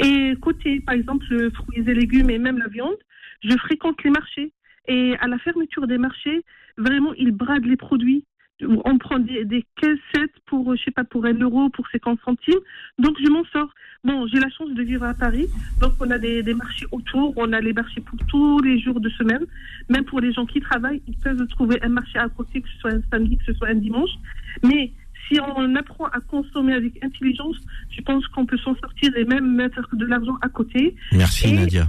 [0.00, 2.96] Et côté, par exemple, fruits et légumes et même la viande,
[3.42, 4.52] je fréquente les marchés.
[4.88, 6.42] Et à la fermeture des marchés,
[6.76, 8.24] vraiment, ils bradent les produits.
[8.60, 12.58] On prend des, des caissettes pour, je sais pas, pour un euro, pour 50 centimes.
[12.98, 13.68] Donc, je m'en sors.
[14.02, 15.46] Bon, j'ai la chance de vivre à Paris.
[15.80, 17.34] Donc, on a des, des marchés autour.
[17.36, 19.44] On a les marchés pour tous les jours de semaine.
[19.88, 22.78] Même pour les gens qui travaillent, ils peuvent trouver un marché à côté, que ce
[22.78, 24.10] soit un samedi, que ce soit un dimanche.
[24.64, 24.90] Mais
[25.28, 27.56] si on apprend à consommer avec intelligence,
[27.90, 30.96] je pense qu'on peut s'en sortir et même mettre de l'argent à côté.
[31.12, 31.88] Merci, Et Nadia.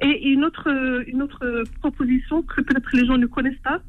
[0.00, 0.68] Et une autre,
[1.06, 3.80] une autre proposition que peut-être les gens ne connaissent pas,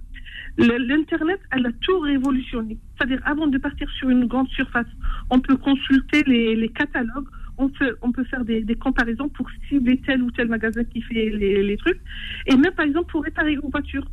[0.57, 2.77] l'Internet, elle a tout révolutionné.
[2.95, 4.87] C'est-à-dire, avant de partir sur une grande surface,
[5.29, 7.27] on peut consulter les, catalogues,
[7.57, 11.01] on peut, on peut faire des, des comparaisons pour cibler tel ou tel magasin qui
[11.01, 11.99] fait les, les trucs,
[12.45, 14.05] et même par exemple pour réparer une voiture.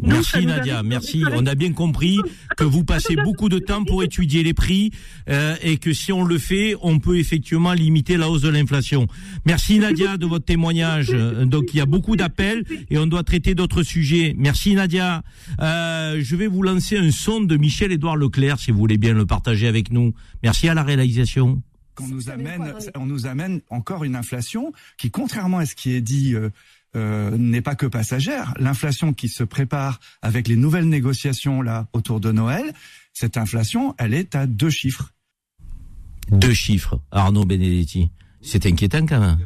[0.00, 1.24] Merci nous Nadia, merci.
[1.32, 2.18] On a bien compris
[2.56, 4.90] que vous passez beaucoup de temps pour étudier les prix
[5.28, 9.06] euh, et que si on le fait, on peut effectivement limiter la hausse de l'inflation.
[9.46, 11.08] Merci Nadia de votre témoignage.
[11.12, 14.34] Euh, Donc il y a beaucoup d'appels et on doit traiter d'autres sujets.
[14.36, 15.22] Merci Nadia.
[15.60, 19.26] Euh, je vais vous lancer un son de Michel-Édouard Leclerc si vous voulez bien le
[19.26, 20.12] partager avec nous.
[20.42, 21.62] Merci à la réalisation.
[21.94, 26.02] qu'on nous amène, on nous amène encore une inflation qui, contrairement à ce qui est
[26.02, 26.50] dit, euh,
[26.96, 28.54] euh, n'est pas que passagère.
[28.58, 32.72] L'inflation qui se prépare avec les nouvelles négociations là autour de Noël,
[33.12, 35.12] cette inflation, elle est à deux chiffres.
[36.30, 36.98] Deux chiffres.
[37.10, 38.10] Arnaud Benedetti.
[38.42, 39.38] C'est inquiétant quand même.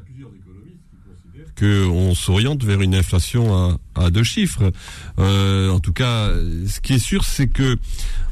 [1.58, 4.72] qu'on s'oriente vers une inflation à, à deux chiffres.
[5.18, 6.30] Euh, en tout cas,
[6.66, 7.76] ce qui est sûr, c'est que,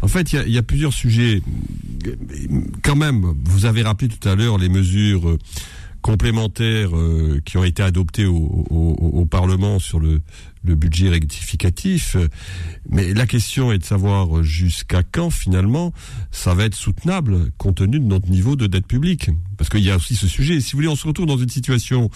[0.01, 1.43] en fait, il y a, il y a plusieurs sujets.
[2.83, 5.39] Quand même, vous avez rappelé tout à l'heure les mesures euh,
[6.03, 10.21] complémentaires euh, qui ont été adoptées au, au- au Parlement sur le,
[10.65, 12.17] le budget rectificatif.
[12.89, 15.93] Mais la question est de savoir jusqu'à quand finalement
[16.31, 19.31] ça va être soutenable compte tenu de notre niveau de dette publique.
[19.57, 20.61] Parce qu'il y a aussi ce sujet.
[20.61, 22.11] Si vous voulez, on se retrouve dans une situation,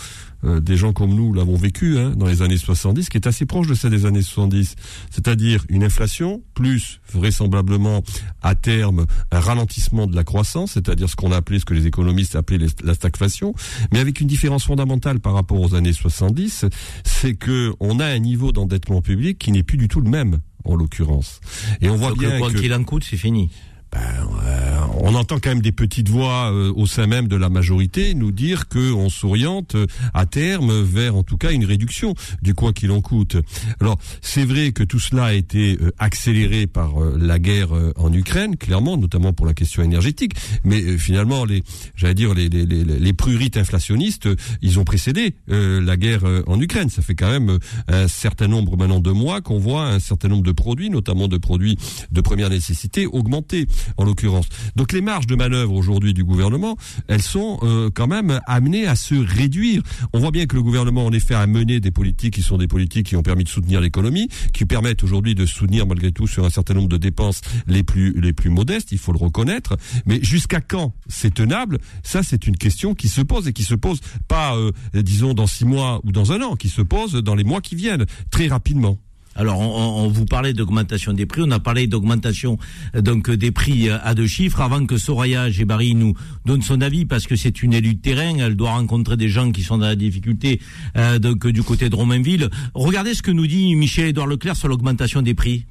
[0.45, 3.47] euh, des gens comme nous l'avons vécu hein, dans les années 70, qui est assez
[3.47, 4.77] proche de celle des années 70.
[5.11, 8.05] C'est-à-dire une inflation, plus vraisemblablement
[8.43, 11.89] à terme un ralentissement de la croissance, c'est-à-dire ce qu'on a appelé, ce que les
[11.89, 13.55] économistes appelaient la stagflation,
[13.93, 16.67] mais avec une différence fondamentale par rapport aux années 70,
[17.05, 20.41] c'est que on a un niveau d'endettement public qui n'est plus du tout le même
[20.65, 21.41] en l'occurrence.
[21.81, 23.51] Et on voit Donc, bien le quoi que qu'il en coûte, c'est fini.
[23.95, 28.15] Euh, on entend quand même des petites voix euh, au sein même de la majorité
[28.15, 32.55] nous dire que on s'oriente euh, à terme vers en tout cas une réduction du
[32.55, 33.37] quoi qu'il en coûte.
[33.81, 37.93] Alors c'est vrai que tout cela a été euh, accéléré par euh, la guerre euh,
[37.97, 40.33] en Ukraine, clairement, notamment pour la question énergétique.
[40.65, 41.63] Mais finalement, les,
[41.95, 44.29] j'allais dire les les, les, les prurites inflationnistes,
[44.63, 46.91] ils ont précédé la guerre en Ukraine.
[46.91, 50.43] Ça fait quand même un certain nombre maintenant de mois qu'on voit un certain nombre
[50.43, 51.77] de produits, notamment de produits
[52.11, 53.67] de première nécessité, augmenter
[53.97, 54.47] en l'occurrence.
[54.77, 56.77] Donc les marges de manœuvre aujourd'hui du gouvernement,
[57.09, 59.83] elles sont euh, quand même amenées à se réduire.
[60.13, 62.69] On voit bien que le gouvernement en effet a mené des politiques qui sont des
[62.69, 66.45] politiques qui ont permis de soutenir l'économie, qui permettent aujourd'hui de soutenir malgré tout sur
[66.45, 69.77] un certain nombre de dépenses les plus les plus modestes, il faut le reconnaître.
[70.07, 71.79] Mais jusqu'à quand c'est tenable?
[72.03, 75.47] Ça, c'est une question qui se pose et qui se pose pas, euh, disons, dans
[75.47, 78.49] six mois ou dans un an, qui se pose dans les mois qui viennent, très
[78.49, 78.99] rapidement.
[79.35, 82.59] Alors, on, vous parlait d'augmentation des prix, on a parlé d'augmentation
[82.95, 84.61] euh, donc euh, des prix euh, à deux chiffres.
[84.61, 86.15] Avant que Soraya Gébari nous
[86.45, 89.51] donne son avis, parce que c'est une élue de terrain, elle doit rencontrer des gens
[89.51, 90.61] qui sont dans la difficulté
[90.97, 92.51] euh, donc du côté de Romainville.
[92.75, 95.67] Regardez ce que nous dit Michel-Édouard Leclerc sur l'augmentation des prix.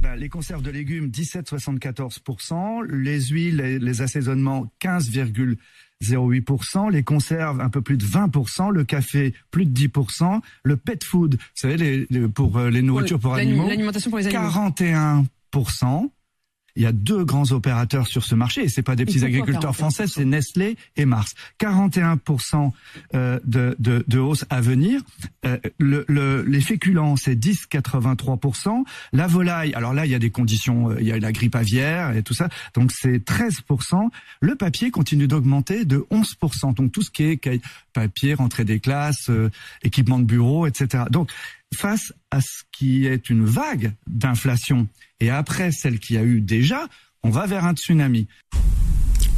[0.00, 4.72] Bah, les conserves de légumes 17,74%, les huiles les assaisonnements
[6.02, 11.02] 15,08%, les conserves un peu plus de 20%, le café plus de 10%, le pet
[11.04, 14.26] food, vous savez, les, les- pour euh, les nourritures pour l'ali- animaux, l'alimentation pour les
[14.26, 14.42] animaux.
[15.54, 16.10] 41%.
[16.76, 19.72] Il y a deux grands opérateurs sur ce marché et c'est pas des petits agriculteurs
[19.72, 19.74] 41%?
[19.74, 21.34] français, c'est Nestlé et Mars.
[21.60, 22.70] 41%
[23.14, 25.00] euh, de, de, de hausse à venir.
[25.44, 28.84] Euh, le, le- les féculents, c'est 10,83%.
[29.12, 31.54] La volaille, alors là, il y a des conditions, euh, il y a la grippe
[31.56, 34.08] aviaire et tout ça, donc c'est 13%.
[34.40, 36.74] Le papier continue d'augmenter de 11%.
[36.74, 37.36] Donc tout ce qui est
[37.92, 39.50] papier, rentrée des classes, euh,
[39.82, 41.04] équipement de bureau, etc.
[41.10, 41.30] Donc
[41.74, 44.88] face à ce qui est une vague d'inflation
[45.20, 46.86] et après celle qu'il y a eu déjà,
[47.22, 48.26] on va vers un tsunami.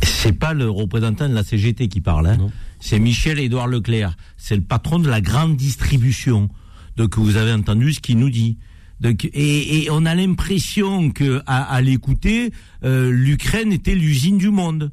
[0.03, 2.51] C'est pas le représentant de la CGT qui parle, hein.
[2.81, 4.17] c'est Michel Édouard Leclerc.
[4.37, 6.49] C'est le patron de la grande distribution.
[6.97, 8.59] Donc vous avez entendu ce qu'il nous dit.
[9.01, 12.53] Donc, et, et on a l'impression que à, à l'écouter,
[12.85, 14.93] euh, l'Ukraine était l'usine du monde.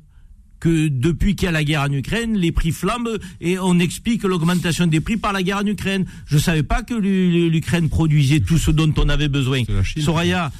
[0.62, 4.22] Que depuis qu'il y a la guerre en Ukraine, les prix flambent et on explique
[4.24, 6.06] l'augmentation des prix par la guerre en Ukraine.
[6.28, 9.64] Je savais pas que l'U- l'Ukraine produisait tout ce dont on avait besoin.
[10.04, 10.52] Soraya,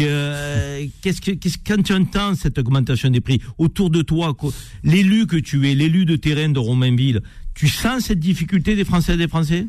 [0.00, 1.30] euh, qu'est-ce que,
[1.64, 4.36] quand tu entends cette augmentation des prix autour de toi,
[4.82, 7.20] l'élu que tu es, l'élu de terrain de Romainville,
[7.54, 9.66] tu sens cette difficulté des Français et des Français?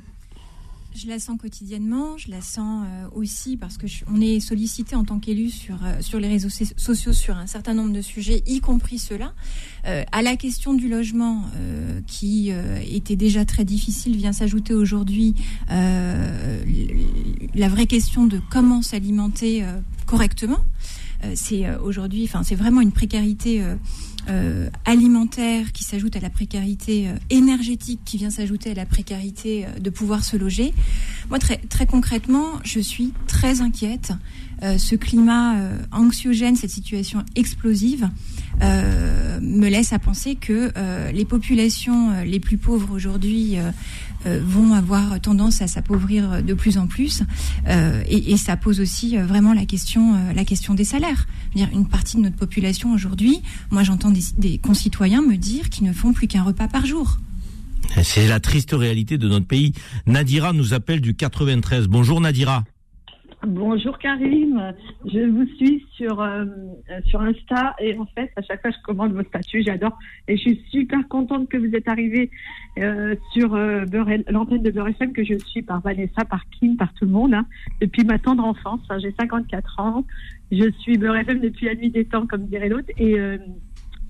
[0.97, 4.95] Je la sens quotidiennement, je la sens euh, aussi parce que je- on est sollicité
[4.95, 8.01] en tant qu'élu sur euh, sur les réseaux so- sociaux sur un certain nombre de
[8.01, 9.33] sujets, y compris ceux-là.
[9.87, 12.49] Euh, à la question du logement, euh, qui
[12.89, 15.35] était déjà très difficile, vient s'ajouter aujourd'hui
[15.69, 19.65] la vraie question de comment s'alimenter
[20.05, 20.59] correctement.
[21.33, 23.63] C'est aujourd'hui, enfin, c'est vraiment une précarité
[24.29, 29.65] euh, alimentaire qui s'ajoute à la précarité euh, énergétique qui vient s'ajouter à la précarité
[29.65, 30.73] euh, de pouvoir se loger.
[31.29, 34.11] Moi, très, très concrètement, je suis très inquiète.
[34.63, 35.55] Euh, ce climat
[35.91, 38.09] anxiogène, cette situation explosive,
[38.61, 40.71] me laisse à penser que
[41.11, 43.57] les populations les plus pauvres aujourd'hui
[44.25, 47.23] vont avoir tendance à s'appauvrir de plus en plus,
[47.67, 51.27] Euh, et, et ça pose aussi euh, vraiment la question, euh, la question des salaires.
[51.55, 55.85] Dire, une partie de notre population aujourd'hui, moi j'entends des, des concitoyens me dire qu'ils
[55.85, 57.17] ne font plus qu'un repas par jour.
[58.03, 59.73] C'est la triste réalité de notre pays.
[60.05, 61.87] Nadira nous appelle du 93.
[61.87, 62.63] Bonjour Nadira.
[63.43, 64.73] Bonjour Karim,
[65.05, 66.45] je vous suis sur euh,
[67.07, 69.97] sur Insta et en fait à chaque fois je commande vos statuts, j'adore.
[70.27, 72.31] Et je suis super contente que vous êtes arrivé
[72.79, 73.85] euh, sur euh,
[74.29, 77.33] l'antenne de Beurre FM que je suis par Vanessa, par Kim, par tout le monde
[77.33, 77.45] hein,
[77.81, 78.81] depuis ma tendre enfance.
[78.89, 80.05] Hein, J'ai 54 ans,
[80.51, 82.89] je suis Beurre FM depuis la nuit des temps comme dirait l'autre.
[82.97, 83.37] Et euh,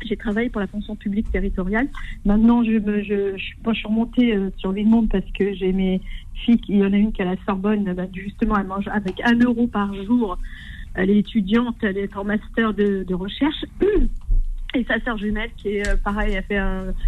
[0.03, 1.87] j'ai travaillé pour la fonction publique territoriale.
[2.25, 3.01] Maintenant, je, me,
[3.37, 6.01] suis- remontée euh, sur Villemont parce que j'ai mes
[6.33, 8.87] filles, il y en a une qui est à la Sorbonne, bah, justement, elle mange
[8.87, 10.37] avec un euro par jour.
[10.93, 13.65] Elle est étudiante, elle est en master de, recherche.
[14.73, 16.59] Et sa sœur jumelle, qui est euh, pareil, fait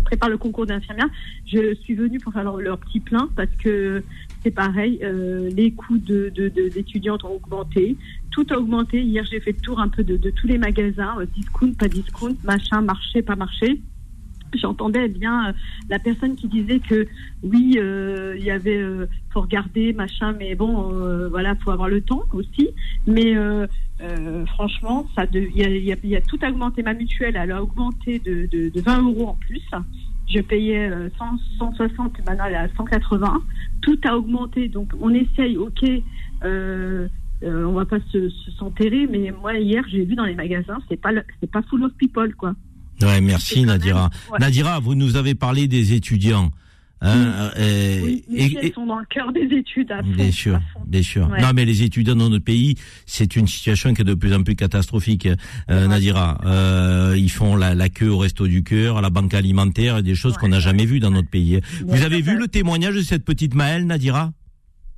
[0.06, 1.10] prépare le concours d'infirmière.
[1.46, 4.04] Je suis venue pour faire leur, leur petit plein parce que
[4.48, 7.98] c'est pareil, euh, les coûts de, de, d'étudiantes ont augmenté.
[8.32, 9.02] Tout a augmenté.
[9.02, 12.36] Hier, j'ai fait le tour un peu de, tous les magasins, euh, discount, pas discount,
[12.46, 13.82] machin, marché, pas marché.
[14.54, 15.54] J'entendais bien euh,
[15.90, 17.08] la personne qui disait que
[17.44, 18.82] oui, il y avait,
[19.32, 22.70] faut regarder, machin, mais bon, voilà, faut avoir le temps aussi.
[23.06, 23.36] Mais
[24.46, 26.84] franchement, ça, il y a, tout augmenté.
[26.84, 29.64] Ma mutuelle, elle a augmenté de, de, de 20 euros en plus.
[30.30, 31.26] Je payais euh, 100,
[31.60, 33.42] 160, maintenant elle est à 180.
[33.82, 35.84] Tout a augmenté, donc on essaye, ok.
[36.44, 37.08] Euh,
[37.44, 40.78] euh, on va pas se se- s'enterrer, mais moi hier j'ai vu dans les magasins,
[40.90, 41.10] c'est pas
[41.40, 42.56] c'est pas full of people quoi.
[43.02, 44.10] Ouais, merci Nadira.
[44.32, 44.40] ouais.
[44.40, 46.52] Nadira, vous nous avez parlé des étudiants.
[47.00, 50.10] Hein, euh, Oui, et- et- elles sont dans le cœur des études à fond.
[50.16, 51.30] Bien sûr, bien sûr.
[51.30, 51.42] Ouais.
[51.42, 52.76] Non, mais les étudiants dans notre pays,
[53.06, 55.28] c'est une situation qui est de plus en plus catastrophique.
[55.70, 59.34] Euh, Nadira, euh, ils font la, la queue au resto du cœur, à la banque
[59.36, 61.60] alimentaire, et des choses qu'on n'a jamais vues dans notre pays.
[61.86, 64.32] Vous avez vu le témoignage de cette petite Maëlle, Nadira?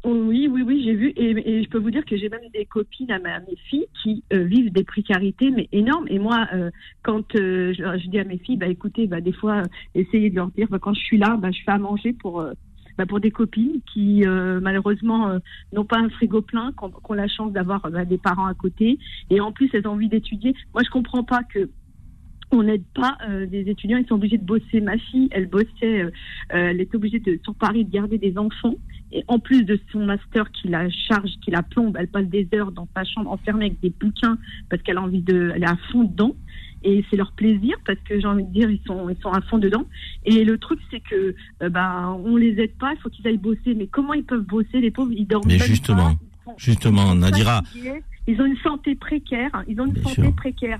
[0.05, 1.11] Oui, oui, oui, j'ai vu.
[1.17, 4.23] Et, je peux vous dire que j'ai même des copines à, ma- mes filles qui
[4.33, 6.07] euh, vivent des précarités, mais énormes.
[6.09, 6.71] Et moi, euh,
[7.03, 9.63] quand euh, je, dis à mes filles, bah écoutez, bah des fois,
[9.95, 12.41] essayez de leur dire, bah, quand je suis là, bah, je fais à manger pour.
[12.97, 14.23] bah, pour des copines qui
[14.61, 15.39] malheureusement
[15.73, 18.99] n'ont pas un frigo plein, qui ont, la chance d'avoir bah, des parents à côté,
[19.29, 20.53] et en plus elles ont envie d'étudier.
[20.73, 21.69] Moi, je comprends pas que
[22.51, 24.81] on n'aide pas euh, des étudiants, ils sont obligés de bosser.
[24.81, 26.11] Ma fille, elle bossait, euh,
[26.49, 28.75] elle était obligée de, sur Paris de garder des enfants.
[29.11, 32.47] Et en plus de son master qui la charge, qui la plombe, elle passe des
[32.53, 34.37] heures dans sa chambre enfermée avec des bouquins
[34.69, 36.35] parce qu'elle a envie de, elle est à fond dedans.
[36.83, 39.41] Et c'est leur plaisir parce que j'ai envie de dire, ils sont, ils sont à
[39.41, 39.83] fond dedans.
[40.25, 43.37] Et le truc, c'est que, euh, bah, on les aide pas, il faut qu'ils aillent
[43.37, 43.73] bosser.
[43.75, 46.53] Mais comment ils peuvent bosser, les pauvres, ils dorment Mais justement, pas.
[46.57, 50.79] justement, Nadira, fatigués, ils ont une santé précaire, ils ont une santé précaire.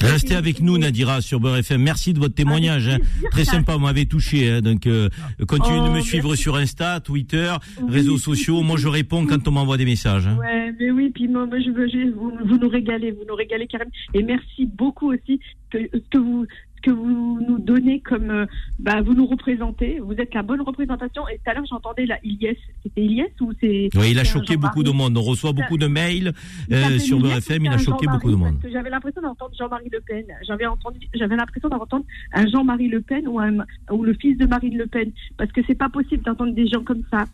[0.00, 1.82] Restez avec nous, Nadira, sur Beurre FM.
[1.82, 2.88] Merci de votre témoignage.
[2.88, 2.98] hein.
[3.30, 4.50] Très sympa, vous m'avez touché.
[4.50, 4.60] hein.
[4.60, 5.08] Donc, euh,
[5.46, 7.52] continuez de Oh, me suivre sur Insta, Twitter,
[7.88, 8.62] réseaux sociaux.
[8.62, 10.26] Moi, je réponds quand on m'envoie des messages.
[10.26, 10.36] hein.
[10.38, 13.34] Ouais, mais oui, puis moi, moi, je veux, je- vous, vous nous régalez, vous nous
[13.34, 13.90] régalez carrément.
[14.14, 15.78] Et merci beaucoup aussi que,
[16.10, 16.46] que vous
[16.80, 18.46] que vous nous donnez comme euh,
[18.78, 21.26] bah, vous nous représentez, vous êtes la bonne représentation.
[21.28, 24.56] Et tout à l'heure j'entendais la Ilyes, c'était Ilyes ou c'est Oui, il a choqué
[24.56, 25.16] beaucoup de monde.
[25.16, 26.32] On reçoit beaucoup de mails
[26.68, 27.64] Il euh, sur ou FM.
[27.64, 28.56] Il a choqué beaucoup de monde.
[28.70, 30.24] J'avais l'impression d'entendre Jean-Marie Le Pen.
[30.46, 33.58] J'avais entendu, j'avais l'impression d'entendre un Jean-Marie Le Pen ou, un,
[33.90, 36.82] ou le fils de Marine Le Pen, parce que c'est pas possible d'entendre des gens
[36.84, 37.24] comme ça.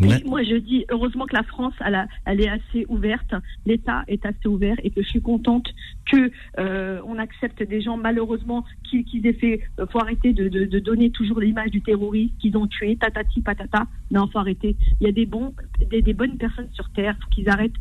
[0.00, 0.20] Ouais.
[0.24, 3.34] Moi, je dis heureusement que la France, elle, a- elle est assez ouverte,
[3.66, 5.68] l'État est assez ouvert, et que je suis contente
[6.12, 9.60] que euh, on accepte des gens malheureusement qui, qui aient fait.
[9.80, 13.40] euh, faut arrêter de, de, de donner toujours l'image du terroriste qu'ils ont tué, tatati
[13.40, 13.86] patata.
[14.10, 14.76] Non, faut arrêter.
[15.00, 15.54] Il y a des bons,
[15.90, 17.72] des, des bonnes personnes sur terre, faut qu'ils arrêtent.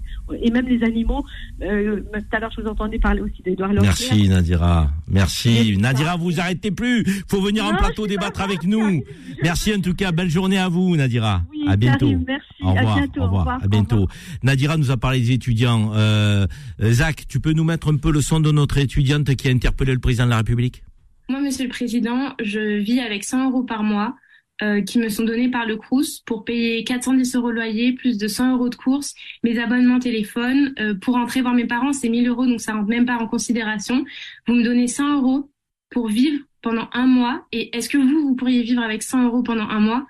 [0.41, 1.25] Et même les animaux.
[1.61, 3.73] Euh, tout à l'heure, je vous entendais parler aussi d'Edouard.
[3.73, 4.89] Merci Nadira.
[5.07, 5.77] Merci.
[5.77, 7.03] Nadira, vous arrêtez plus.
[7.27, 9.03] Faut venir en Non, plateau débattre avec nous.
[9.43, 10.11] Merci en tout cas.
[10.13, 11.41] Belle journée à vous, Nadira.
[11.67, 12.11] à bientôt.
[12.25, 12.47] Merci.
[12.63, 12.95] Au À revoir.
[12.97, 13.21] bientôt.
[13.21, 13.33] Au revoir.
[13.33, 13.63] Au revoir.
[13.63, 14.07] À bientôt.
[14.43, 15.91] Nadira nous a parlé des étudiants.
[15.95, 16.47] Euh,
[16.81, 19.93] Zach, tu peux nous mettre un peu le son de notre étudiante qui a interpellé
[19.93, 20.83] le président de la République
[21.29, 24.15] Moi, Monsieur le Président, je vis avec 100 euros par mois
[24.63, 28.27] euh, qui me sont donnés par le Crous pour payer 410 euros loyer, plus de
[28.27, 30.75] 100 euros de courses, mes abonnements téléphone.
[30.79, 33.27] Euh, pour entrer voir mes parents, c'est 1000 euros, donc ça rentre même pas en
[33.27, 34.05] considération.
[34.47, 35.49] Vous me donnez 100 euros
[35.89, 37.47] pour vivre pendant un mois.
[37.51, 40.05] Et est-ce que vous, vous pourriez vivre avec 100 euros pendant un mois?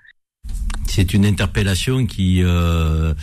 [0.86, 3.14] C'est une interpellation qui euh,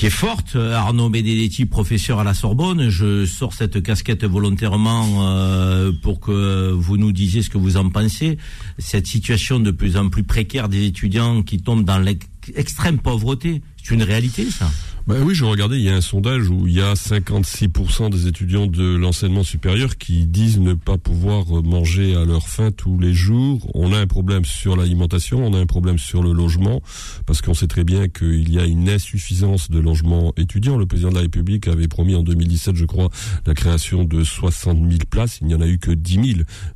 [0.00, 0.56] qui est forte.
[0.56, 6.96] Arnaud Benedetti, professeur à la Sorbonne, je sors cette casquette volontairement euh, pour que vous
[6.96, 8.38] nous disiez ce que vous en pensez.
[8.78, 13.92] Cette situation de plus en plus précaire des étudiants qui tombent dans l'extrême pauvreté, c'est
[13.92, 14.70] une réalité, ça?
[15.06, 18.26] Ben oui, je regardais, il y a un sondage où il y a 56% des
[18.28, 23.14] étudiants de l'enseignement supérieur qui disent ne pas pouvoir manger à leur faim tous les
[23.14, 23.66] jours.
[23.74, 26.82] On a un problème sur l'alimentation, on a un problème sur le logement,
[27.26, 30.76] parce qu'on sait très bien qu'il y a une insuffisance de logements étudiants.
[30.76, 33.08] Le président de la République avait promis en 2017, je crois,
[33.46, 35.38] la création de 60 000 places.
[35.40, 36.26] Il n'y en a eu que 10 000.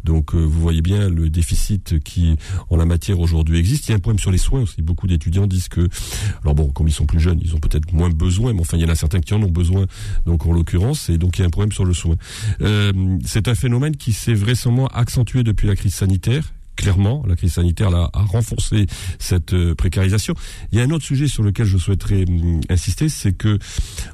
[0.03, 2.37] Donc, euh, vous voyez bien le déficit qui,
[2.70, 3.89] en la matière aujourd'hui, existe.
[3.89, 4.81] Il y a un problème sur les soins aussi.
[4.83, 5.89] Beaucoup d'étudiants disent que,
[6.43, 8.82] alors bon, comme ils sont plus jeunes, ils ont peut-être moins besoin, mais enfin, il
[8.82, 9.86] y en a certains qui en ont besoin,
[10.26, 12.16] donc en l'occurrence, et donc il y a un problème sur le soin.
[12.62, 12.92] Euh,
[13.24, 16.53] c'est un phénomène qui s'est vraisemblablement accentué depuis la crise sanitaire.
[16.77, 18.87] Clairement, la crise sanitaire là, a renforcé
[19.18, 20.35] cette euh, précarisation.
[20.72, 23.59] Il y a un autre sujet sur lequel je souhaiterais hum, insister, c'est que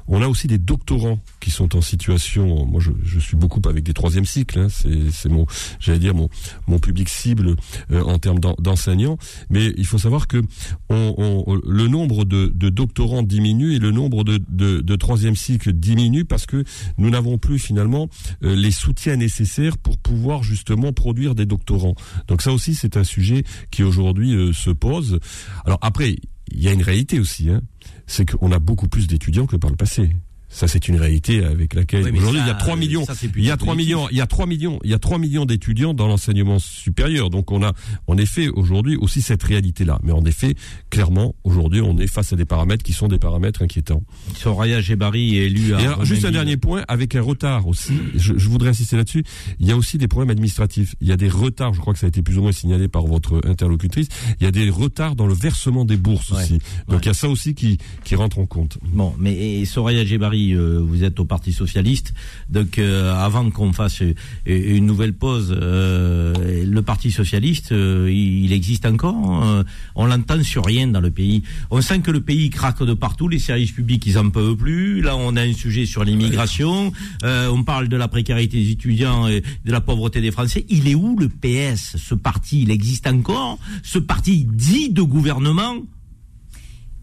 [0.07, 2.65] on a aussi des doctorants qui sont en situation.
[2.65, 4.59] Moi, je, je suis beaucoup avec des troisième cycles.
[4.59, 5.45] Hein, c'est mon,
[5.79, 6.29] j'allais dire mon
[6.67, 7.55] mon public cible
[7.91, 9.17] euh, en termes d'en- d'enseignants.
[9.49, 10.41] Mais il faut savoir que
[10.89, 15.35] on, on- le nombre de, de doctorants diminue et le nombre de, de, de troisième
[15.35, 16.63] cycle diminue parce que
[16.97, 18.07] nous n'avons plus finalement
[18.43, 21.95] euh, les soutiens nécessaires pour pouvoir justement produire des doctorants.
[22.27, 25.19] Donc ça aussi, c'est un sujet qui aujourd'hui euh, se pose.
[25.65, 26.15] Alors après,
[26.51, 27.61] il y a une réalité aussi, hein,
[28.07, 30.11] c'est qu'on a beaucoup plus d'étudiants que par le passé.
[30.51, 33.05] Ça, c'est une réalité avec laquelle Oui, aujourd'hui il y a 3 euh, millions.
[33.05, 33.87] ça, il y a plutôt 3 positif.
[33.87, 34.07] millions.
[34.11, 34.79] Il y a 3 millions.
[34.83, 37.29] Il y a 3 millions d'étudiants dans l'enseignement supérieur.
[37.29, 37.73] Donc on a,
[38.07, 39.99] en effet, aujourd'hui aussi cette réalité-là.
[40.03, 40.55] Mais en effet,
[40.89, 44.03] clairement, aujourd'hui, on est face à des paramètres qui sont des paramètres inquiétants.
[44.35, 47.93] Soraya Gebari est élue à Et alors, juste un dernier point, avec un retard aussi,
[48.15, 49.23] je, je voudrais insister là-dessus,
[49.59, 50.95] il y a aussi des problèmes administratifs.
[51.01, 52.87] Il y a des retards, je crois que ça a été plus ou moins signalé
[52.87, 54.07] par votre interlocutrice,
[54.39, 56.59] il y a des retards dans le versement des bourses aussi.
[56.87, 58.77] Donc il y a ça aussi qui, qui rentre en compte.
[58.93, 60.03] Bon, mais et Soraya
[60.49, 62.13] euh, vous êtes au Parti socialiste,
[62.49, 64.13] donc euh, avant qu'on fasse euh,
[64.45, 69.65] une nouvelle pause, le Parti socialiste, il existe encore.
[69.95, 71.43] on l'entend sur rien dans le pays.
[71.69, 73.27] On sent que le pays craque de partout.
[73.27, 75.01] Les services publics, ils en peuvent plus.
[75.01, 76.91] Là, on a un sujet sur l'immigration.
[77.23, 80.65] On parle de la précarité des étudiants et de la pauvreté des Français.
[80.69, 83.59] Il est où le PS Ce parti, il existe encore?
[83.83, 85.75] Ce parti dit de gouvernement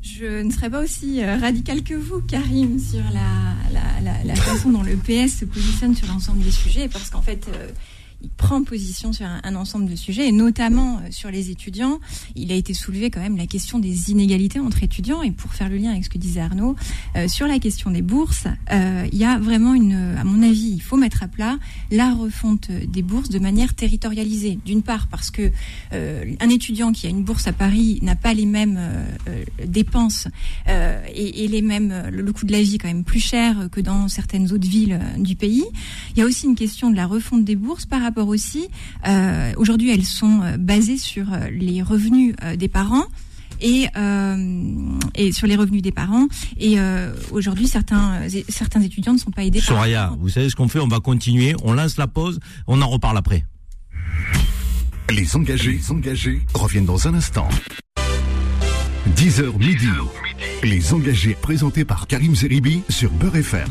[0.03, 4.35] Je ne serais pas aussi euh, radical que vous, Karim, sur la, la, la, la
[4.37, 7.69] façon dont le PS se positionne sur l'ensemble des sujets, parce qu'en fait, euh,
[8.21, 12.01] il prend position sur un, ensemble de sujets, et notamment euh, sur les étudiants.
[12.35, 15.69] Il a été soulevé quand même la question des inégalités entre étudiants, et pour faire
[15.69, 16.75] le lien avec ce que disait Arnaud,
[17.17, 20.71] euh, sur la question des bourses, euh, il y a vraiment une, à mon avis,
[20.71, 21.59] il faut mettre à plat
[21.91, 24.59] la refonte des bourses de manière territorialisée.
[24.65, 25.51] D'une part, parce que
[25.93, 28.79] un étudiant qui a une bourse à Paris n'a pas les mêmes
[29.65, 30.29] dépenses
[30.67, 34.53] et, les mêmes le, coût de la vie quand même plus cher que dans certaines
[34.53, 35.65] autres villes du pays.
[36.13, 38.69] Il y a aussi une question de la refonte des bourses par rapport aussi.
[39.07, 43.07] euh, Aujourd'hui, elles sont euh, basées sur euh, les revenus euh, des parents.
[43.61, 43.87] et
[45.15, 46.27] et sur les revenus des parents.
[46.59, 46.77] Et
[47.33, 49.61] aujourd'hui, certains certains étudiants ne sont pas aidés.
[49.61, 51.55] Soraya, vous savez ce qu'on fait On va continuer.
[51.65, 52.39] On lance la pause.
[52.69, 53.45] On en reparle après.
[55.11, 57.49] Les engagés, les engagés reviennent dans un instant.
[59.17, 59.89] 10h midi.
[60.63, 63.69] Les engagés présentés par Karim Zeribi sur Beurre FM.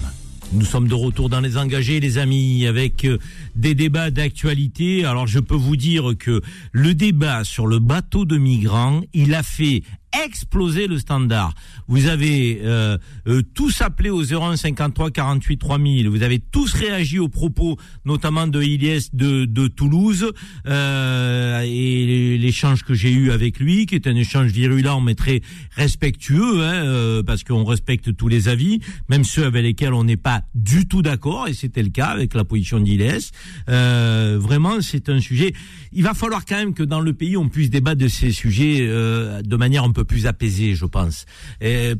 [0.53, 3.17] Nous sommes de retour dans les engagés, les amis, avec euh,
[3.55, 5.03] des débats d'actualité.
[5.03, 6.41] Alors je peux vous dire que
[6.71, 9.83] le débat sur le bateau de migrants, il a fait
[10.25, 11.53] exploser le standard.
[11.87, 12.97] Vous avez euh,
[13.27, 16.09] euh, tous appelé au 01 53 48 3000.
[16.09, 20.31] Vous avez tous réagi aux propos, notamment de Ilyes de, de Toulouse
[20.67, 25.41] euh, et l'échange que j'ai eu avec lui, qui est un échange virulent mais très
[25.75, 28.79] respectueux, hein, euh, parce qu'on respecte tous les avis,
[29.09, 32.33] même ceux avec lesquels on n'est pas du tout d'accord, et c'était le cas avec
[32.33, 33.31] la position d'Ilyes.
[33.69, 35.53] Euh, vraiment, c'est un sujet.
[35.91, 38.79] Il va falloir quand même que dans le pays on puisse débattre de ces sujets
[38.87, 41.25] de manière un peu plus apaisé, je pense.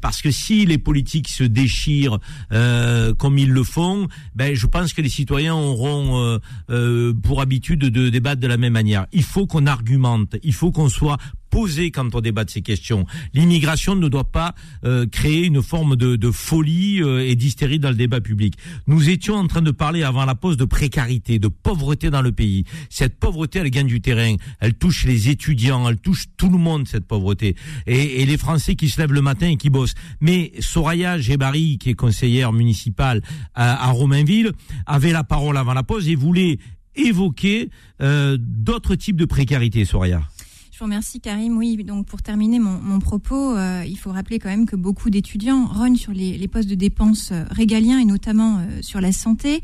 [0.02, 2.20] parce que si les politiques se déchirent
[2.52, 6.38] euh, comme ils le font, ben je pense que les citoyens auront euh,
[6.70, 9.08] euh, pour habitude de débattre de la même manière.
[9.12, 11.18] Il faut qu'on argumente, il faut qu'on soit
[11.58, 13.08] poser quand on débat de ces questions.
[13.34, 14.54] L'immigration ne doit pas
[14.86, 18.54] euh, créer une forme de, de folie euh, et d'hystérie dans le débat public.
[18.86, 22.32] Nous étions en train de parler avant la pause de précarité, de pauvreté dans le
[22.32, 22.64] pays.
[22.92, 24.36] Cette pauvreté, elle gagne du terrain.
[24.60, 27.56] Elle touche les étudiants, elle touche tout le monde, cette pauvreté.
[27.88, 29.96] Et, et les Français qui se lèvent le matin et qui bossent.
[30.22, 33.24] Mais Soraya Gébari, qui est conseillère municipale
[33.56, 34.52] à, à Romainville,
[34.86, 36.60] avait la parole avant la pause et voulait
[36.96, 40.22] évoquer euh, d'autres types de précarité, Soraya.
[40.78, 41.58] Je vous remercie Karim.
[41.58, 45.10] Oui, donc pour terminer mon, mon propos, euh, il faut rappeler quand même que beaucoup
[45.10, 49.12] d'étudiants rognent sur les, les, postes de dépenses euh, régaliens et notamment euh, sur la
[49.12, 49.62] santé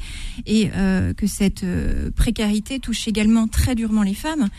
[0.47, 0.71] et
[1.15, 1.63] que cette
[2.15, 4.49] précarité touche également très durement les femmes,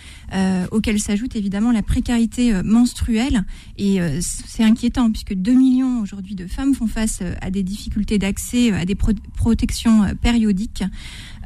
[0.70, 3.44] auxquelles s'ajoute évidemment la précarité menstruelle
[3.76, 8.72] et c'est inquiétant puisque 2 millions aujourd'hui de femmes font face à des difficultés d'accès
[8.72, 10.84] à des protections périodiques.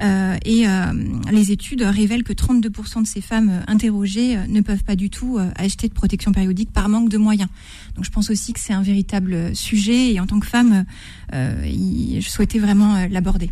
[0.01, 0.93] Euh, et euh,
[1.31, 5.39] les études révèlent que 32% de ces femmes interrogées euh, ne peuvent pas du tout
[5.57, 7.49] acheter de protection périodique par manque de moyens.
[7.97, 10.85] Donc je pense aussi que c'est un véritable sujet et en tant que femme,
[11.33, 13.51] je souhaitais vraiment l'aborder.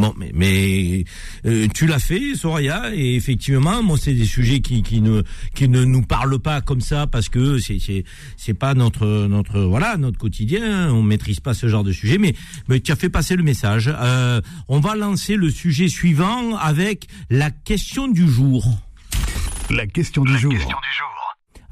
[0.00, 1.04] Bon, mais, mais
[1.44, 5.22] euh, tu l'as fait, Soraya, et effectivement, moi, c'est des sujets qui, qui ne
[5.54, 8.04] qui ne nous parlent pas comme ça parce que c'est c'est
[8.38, 10.90] c'est pas notre notre voilà notre quotidien.
[10.90, 12.34] On maîtrise pas ce genre de sujet, mais
[12.68, 13.92] mais tu as fait passer le message.
[13.94, 18.64] Euh, on va lancer le sujet suivant avec la question du jour.
[19.68, 20.50] La question du jour.
[20.50, 21.10] Question du jour.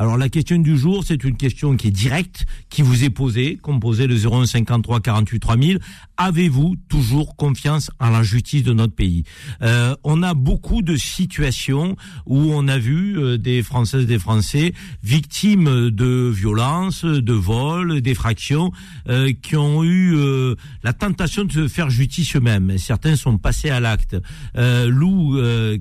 [0.00, 3.58] Alors la question du jour, c'est une question qui est directe, qui vous est posée,
[3.60, 5.80] composée de 0153 48 3000.
[6.20, 9.22] Avez-vous toujours confiance en la justice de notre pays?
[9.62, 11.94] Euh, On a beaucoup de situations
[12.26, 14.72] où on a vu euh, des Françaises, des Français
[15.04, 18.72] victimes de violences, de vols, d'effractions,
[19.08, 22.76] euh, qui ont eu euh, la tentation de se faire justice eux-mêmes.
[22.78, 24.16] Certains sont passés à l'acte.
[24.56, 25.38] Euh, Lou,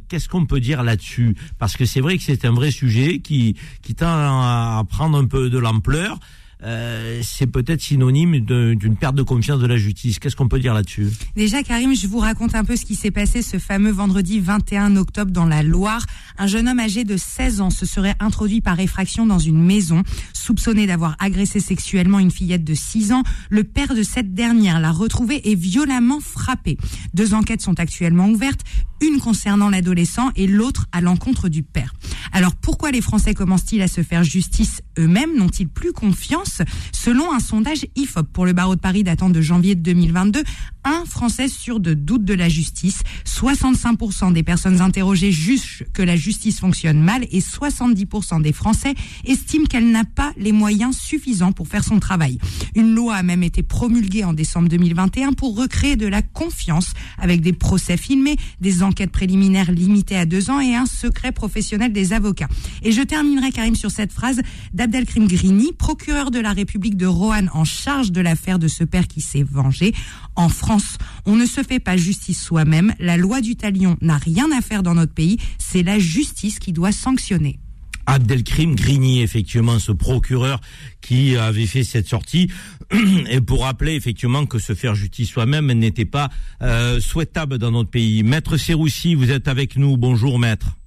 [0.08, 1.36] qu'est-ce qu'on peut dire là-dessus?
[1.58, 5.26] Parce que c'est vrai que c'est un vrai sujet qui qui tend à prendre un
[5.26, 6.20] peu de l'ampleur.
[6.64, 10.20] Euh, c'est peut-être synonyme d'une perte de confiance de la justice.
[10.20, 11.10] Qu'est-ce qu'on peut dire là-dessus?
[11.36, 14.96] Déjà, Karim, je vous raconte un peu ce qui s'est passé ce fameux vendredi 21
[14.96, 16.06] octobre dans la Loire.
[16.38, 20.04] Un jeune homme âgé de 16 ans se serait introduit par effraction dans une maison,
[20.34, 23.24] soupçonné d'avoir agressé sexuellement une fillette de 6 ans.
[23.50, 26.78] Le père de cette dernière l'a retrouvé et violemment frappé.
[27.14, 28.62] Deux enquêtes sont actuellement ouvertes,
[29.02, 31.94] une concernant l'adolescent et l'autre à l'encontre du père.
[32.32, 35.38] Alors pourquoi les Français commencent-ils à se faire justice eux-mêmes?
[35.38, 36.62] N'ont-ils plus confiance?
[36.92, 40.44] Selon un sondage IFOP pour le barreau de Paris datant de janvier 2022,
[40.84, 43.02] un Français sur deux doute de la justice.
[43.26, 48.94] 65% des personnes interrogées jugent que la justice fonctionne mal et 70% des Français
[49.26, 52.38] estiment qu'elle n'a pas les moyens suffisants pour faire son travail.
[52.76, 57.42] Une loi a même été promulguée en décembre 2021 pour recréer de la confiance avec
[57.42, 62.14] des procès filmés, des enquêtes préliminaires limitées à deux ans et un secret professionnel des
[62.14, 62.48] avocats.
[62.84, 64.42] Et je terminerai, Karim, sur cette phrase
[64.74, 69.08] d'Abdelkrim Grini, procureur de la République de Roanne en charge de l'affaire de ce père
[69.08, 69.94] qui s'est vengé.
[70.36, 72.94] En France, on ne se fait pas justice soi-même.
[73.00, 75.38] La loi du talion n'a rien à faire dans notre pays.
[75.58, 77.60] C'est la justice qui doit sanctionner.
[78.08, 80.60] Abdelkrim Grigny, effectivement, ce procureur
[81.02, 82.50] qui avait fait cette sortie,
[83.30, 86.30] et pour rappeler effectivement que se faire justice soi-même n'était pas
[86.62, 88.24] euh, souhaitable dans notre pays.
[88.24, 89.98] Maître Serroussi, vous êtes avec nous.
[89.98, 90.78] Bonjour, maître.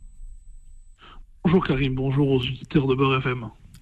[1.44, 3.22] Bonjour Karim, bonjour aux auditeurs de Beurre.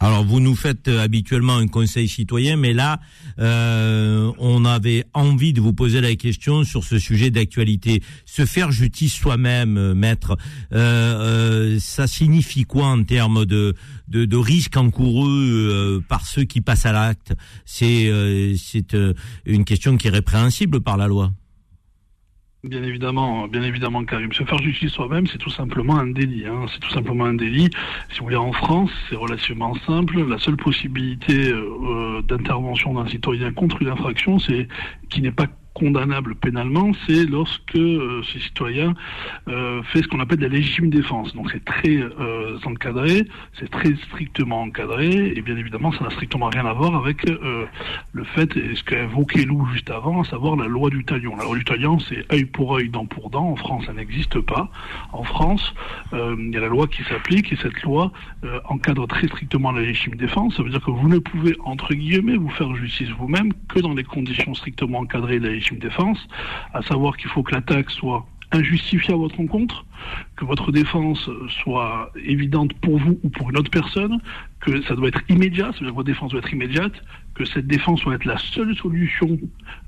[0.01, 3.01] Alors vous nous faites euh, habituellement un conseil citoyen, mais là,
[3.41, 8.03] euh, on avait envie de vous poser la question sur ce sujet d'actualité.
[8.25, 10.37] Se faire justice soi-même, euh, maître,
[10.73, 13.75] euh, ça signifie quoi en termes de,
[14.07, 17.35] de, de risques encourus par ceux qui passent à l'acte?
[17.65, 18.11] C'est
[18.57, 18.97] c'est
[19.45, 21.33] une question qui est répréhensible par la loi.
[22.65, 24.33] Bien évidemment, bien évidemment, Karim.
[24.33, 26.45] Se faire justice soi-même, c'est tout simplement un délit.
[26.45, 26.67] Hein.
[26.73, 27.71] C'est tout simplement un délit.
[28.11, 30.27] Si vous voulez, en France, c'est relativement simple.
[30.29, 34.67] La seule possibilité euh, d'intervention d'un citoyen contre une infraction, c'est
[35.09, 35.47] qui n'est pas
[35.79, 38.95] condamnable pénalement, c'est lorsque euh, ce citoyen
[39.49, 41.35] euh, fait ce qu'on appelle la légitime défense.
[41.35, 43.25] Donc c'est très euh, encadré,
[43.59, 48.25] c'est très strictement encadré, et bien évidemment ça n'a strictement rien à voir avec le
[48.25, 51.37] fait, et ce qu'a évoqué Lou juste avant, à savoir la loi du talion.
[51.37, 53.49] La loi du talion, c'est œil pour œil, dent pour dent.
[53.51, 54.71] En France, ça n'existe pas.
[55.13, 55.75] En France,
[56.13, 58.13] il y a la loi qui s'applique, et cette loi
[58.65, 60.57] encadre très strictement la légitime défense.
[60.57, 63.95] Ça veut dire que vous ne pouvez, entre guillemets, vous faire justice vous-même que dans
[63.95, 66.19] les conditions strictement encadrées de la légitime défense,
[66.73, 69.85] à savoir qu'il faut que l'attaque soit injustifiée à votre rencontre,
[70.37, 71.29] que votre défense
[71.63, 74.21] soit évidente pour vous ou pour une autre personne,
[74.61, 76.93] que ça doit être immédiat, c'est-à-dire que votre défense doit être immédiate,
[77.39, 79.39] que cette défense doit être la seule solution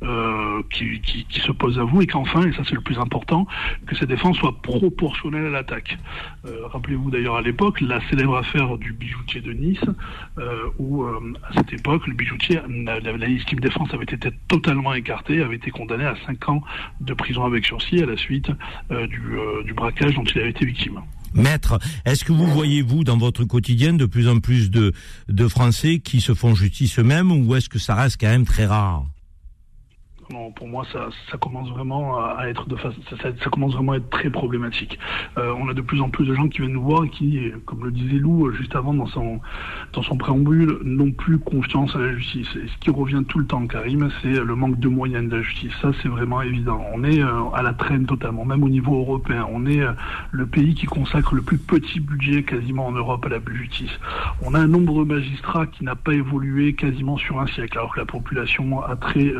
[0.02, 1.00] euh, qui,
[1.30, 3.46] se pose à vous, et qu'enfin, et ça c'est le plus important,
[3.86, 5.98] que cette défense soit proportionnelle à l'attaque.
[6.46, 9.84] Euh, rappelez-vous d'ailleurs à l'époque la célèbre affaire du bijoutier de Nice,
[10.38, 15.42] euh, où à cette époque le bijoutier, la, la, légitime défense avait été totalement écartée,
[15.42, 16.62] avait été condamné à 5 ans
[17.00, 18.50] de prison avec sursis à la suite
[18.90, 19.20] du,
[19.64, 21.00] du braquage dont il avait été victime.
[21.34, 24.92] Maître, est-ce que vous voyez, vous, dans votre quotidien, de plus en plus de,
[25.28, 28.66] de Français qui se font justice eux-mêmes ou est-ce que ça reste quand même très
[28.66, 29.06] rare?
[30.54, 31.08] Pour moi, ça,
[31.38, 34.98] commence vraiment à être de face, ça, commence vraiment à être très problématique.
[35.38, 37.40] Euh, on a de plus en plus de gens qui viennent nous voir et qui,
[37.66, 39.40] comme le disait Lou euh, juste avant dans son
[39.92, 42.48] dans son préambule, n'ont plus confiance à la justice.
[42.56, 45.42] Et ce qui revient tout le temps, Karim, c'est le manque de moyens de la
[45.42, 45.72] justice.
[45.82, 46.84] Ça, c'est vraiment évident.
[46.92, 49.46] On est euh, à la traîne totalement, même au niveau européen.
[49.50, 49.82] On est
[50.30, 53.98] le pays qui consacre le plus petit budget quasiment en Europe à la justice.
[54.44, 57.94] On a un nombre de magistrats qui n'a pas évolué quasiment sur un siècle, alors
[57.94, 59.34] que la population a très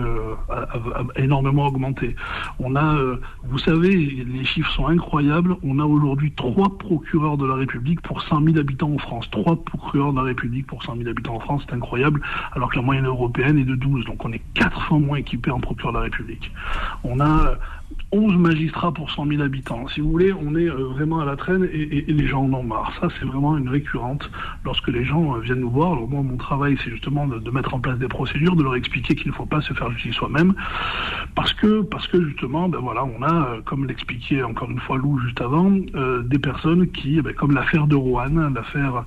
[1.16, 2.16] énormément augmenté.
[2.59, 5.57] On a, euh, vous savez, les chiffres sont incroyables.
[5.62, 9.31] On a aujourd'hui trois procureurs de la République pour 100 000 habitants en France.
[9.31, 12.20] Trois procureurs de la République pour 100 000 habitants en France, c'est incroyable,
[12.52, 14.05] alors que la moyenne européenne est de 12.
[14.05, 16.51] Donc on est quatre fois moins équipé en procureur de la République.
[17.05, 17.55] On a
[18.12, 19.87] 11 magistrats pour 100 000 habitants.
[19.89, 22.62] Si vous voulez, on est euh, vraiment à la traîne et, les gens en ont
[22.65, 22.93] marre.
[23.01, 24.28] Ça, c'est vraiment une récurrente
[24.65, 25.93] lorsque les gens euh, viennent nous voir.
[25.93, 29.15] Alors moi, mon travail, c'est justement de, mettre en place des procédures, de leur expliquer
[29.15, 30.55] qu'il ne faut pas se faire justice soi-même,
[31.37, 34.97] parce que, parce que justement, ben voilà, on a, euh, comme l'expliquait encore une fois
[34.97, 39.05] Lou juste avant, des personnes qui, ben, comme l'affaire de Rouen, l'affaire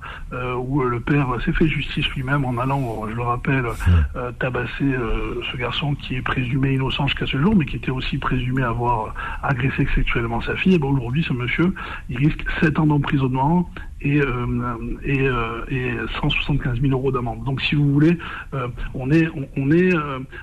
[0.58, 3.66] où le père s'est fait justice lui-même en allant, je le rappelle,
[4.38, 4.94] tabasser
[5.50, 8.93] ce garçon qui est présumé innocent jusqu'à ce jour, mais qui était aussi présumé avoir
[9.42, 11.74] agressé sexuellement sa fille, et ben aujourd'hui, ce monsieur,
[12.08, 13.70] il risque 7 ans d'emprisonnement
[14.04, 14.46] et, euh,
[15.02, 17.42] et, euh, et 175 000 euros d'amende.
[17.44, 18.18] Donc, si vous voulez,
[18.52, 19.26] euh, on est,
[19.56, 19.90] on, est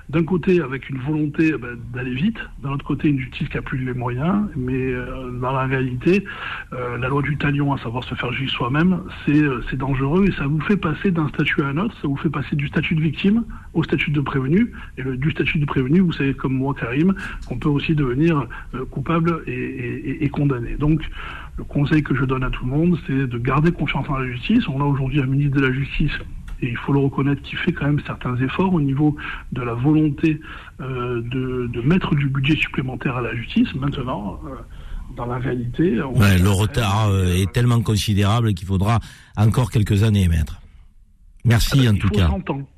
[0.09, 3.61] d'un côté avec une volonté ben, d'aller vite, d'un autre côté une justice qui a
[3.61, 4.93] plus les moyens, mais
[5.39, 6.23] dans la réalité,
[6.71, 10.59] la loi du talion, à savoir se faire juger soi-même, c'est dangereux et ça vous
[10.61, 13.43] fait passer d'un statut à un autre, ça vous fait passer du statut de victime
[13.73, 17.13] au statut de prévenu, et le, du statut de prévenu, vous savez comme moi, Karim,
[17.47, 18.47] qu'on peut aussi devenir
[18.89, 20.75] coupable et, et, et condamné.
[20.75, 21.01] Donc,
[21.57, 24.25] le conseil que je donne à tout le monde, c'est de garder confiance en la
[24.31, 24.67] justice.
[24.67, 26.11] On a aujourd'hui un ministre de la Justice
[26.61, 29.15] et il faut le reconnaître, qui fait quand même certains efforts au niveau
[29.51, 30.39] de la volonté
[30.79, 33.73] euh, de, mettre du budget supplémentaire à la justice.
[33.75, 34.55] Maintenant, euh,
[35.15, 35.91] dans la réalité...
[35.91, 38.99] le retard euh, est tellement considérable qu'il faudra
[39.35, 40.61] encore quelques années, maître.
[41.43, 42.29] Merci en tout cas.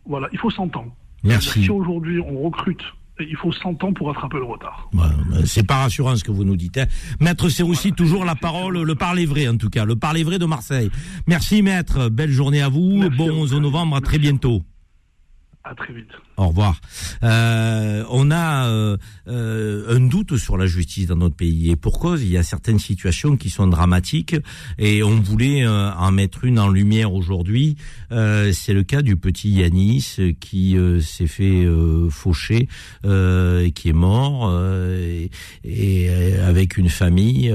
[0.05, 0.95] Voilà, il faut s'entendre.
[1.23, 1.63] Merci.
[1.63, 2.83] Si aujourd'hui on recrute
[3.19, 4.89] il faut 100 ans pour rattraper le retard.
[5.45, 6.77] c'est pas rassurant ce que vous nous dites.
[6.77, 6.85] Hein.
[7.19, 10.39] Maître c'est aussi toujours la parole, le parler vrai en tout cas, le parler vrai
[10.39, 10.89] de Marseille.
[11.27, 14.63] Merci maître, belle journée à vous, bon 11 novembre, à très bientôt.
[15.63, 16.09] À très vite.
[16.35, 16.81] Au revoir.
[17.21, 18.97] Euh, on a euh,
[19.27, 22.43] euh, un doute sur la justice dans notre pays et pour cause, il y a
[22.43, 24.35] certaines situations qui sont dramatiques
[24.79, 27.77] et on voulait en mettre une en lumière aujourd'hui.
[28.09, 31.67] C'est le cas du petit Yanis qui s'est fait
[32.09, 32.67] faucher,
[33.03, 34.51] et qui est mort
[34.95, 35.29] et,
[35.63, 37.53] et, avec une famille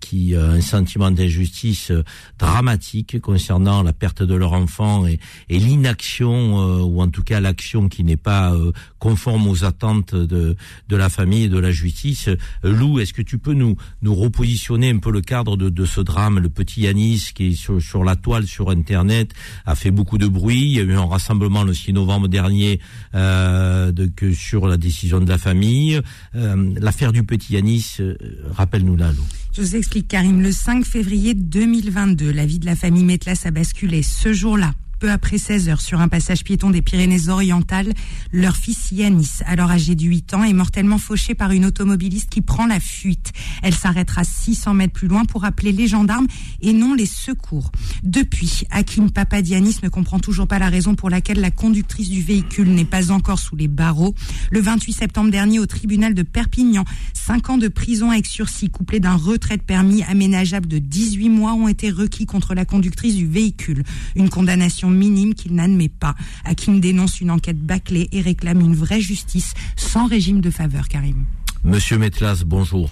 [0.00, 1.92] qui a un sentiment d'injustice
[2.38, 5.18] dramatique concernant la perte de leur enfant et,
[5.48, 10.56] et l'inaction ou en tout cas l'action qui n'est pas euh, conforme aux attentes de,
[10.88, 12.28] de la famille et de la justice.
[12.62, 16.00] Lou, est-ce que tu peux nous, nous repositionner un peu le cadre de, de ce
[16.00, 16.38] drame?
[16.38, 19.32] Le petit Yanis qui est sur, sur la toile sur Internet
[19.64, 20.62] a fait beaucoup de bruit.
[20.62, 22.80] Il y a eu un rassemblement le 6 novembre dernier
[23.14, 26.00] euh, de, que sur la décision de la famille.
[26.34, 28.16] Euh, L'affaire du petit Yanis, euh,
[28.50, 29.22] rappelle-nous là, Lou.
[29.56, 30.42] Je vous explique, Karim.
[30.42, 34.02] Le 5 février 2022, la vie de la famille Metlas a basculé.
[34.02, 34.72] Ce jour-là,
[35.04, 37.92] peu après 16 heures, sur un passage piéton des Pyrénées-Orientales,
[38.32, 42.40] leur fils Yanis, alors âgé de 8 ans, est mortellement fauché par une automobiliste qui
[42.40, 43.32] prend la fuite.
[43.62, 46.26] Elle s'arrêtera 600 mètres plus loin pour appeler les gendarmes
[46.62, 47.70] et non les secours.
[48.02, 52.70] Depuis, Hakim Papadianis ne comprend toujours pas la raison pour laquelle la conductrice du véhicule
[52.70, 54.14] n'est pas encore sous les barreaux.
[54.50, 59.00] Le 28 septembre dernier, au tribunal de Perpignan, 5 ans de prison avec sursis couplé
[59.00, 63.26] d'un retrait de permis aménageable de 18 mois ont été requis contre la conductrice du
[63.26, 63.82] véhicule.
[64.16, 66.14] Une condamnation minime qu'il n'admet pas.
[66.44, 71.24] Hakim dénonce une enquête bâclée et réclame une vraie justice sans régime de faveur, Karim.
[71.62, 72.90] Monsieur Metlas, bonjour.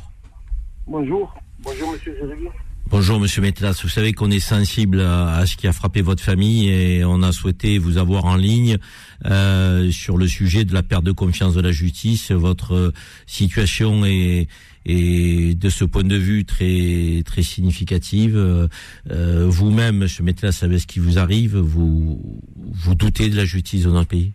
[0.87, 1.35] Bonjour.
[1.63, 2.49] Bonjour, monsieur Jérémy.
[2.91, 6.23] Bonjour Monsieur Metlas, vous savez qu'on est sensible à, à ce qui a frappé votre
[6.23, 8.77] famille et on a souhaité vous avoir en ligne
[9.25, 12.33] euh, sur le sujet de la perte de confiance de la justice.
[12.33, 12.93] Votre euh,
[13.27, 14.47] situation est,
[14.85, 18.37] est de ce point de vue très très significative.
[18.37, 18.69] Euh,
[19.11, 21.57] euh, Vous-même, Monsieur Metlas, savez ce qui vous arrive.
[21.57, 22.21] Vous
[22.57, 24.33] vous doutez de la justice de notre pays?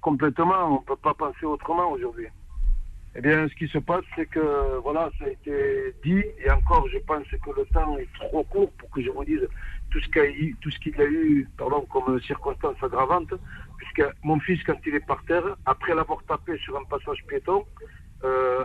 [0.00, 2.26] Complètement, on ne peut pas penser autrement aujourd'hui.
[3.14, 6.88] Eh bien, ce qui se passe, c'est que, voilà, ça a été dit, et encore,
[6.88, 9.46] je pense que le temps est trop court pour que je vous dise
[9.90, 10.56] tout ce qu'il a eu,
[10.98, 13.34] a eu, pardon, comme circonstance aggravante,
[13.76, 17.66] puisque mon fils, quand il est par terre, après l'avoir tapé sur un passage piéton,
[18.24, 18.64] euh,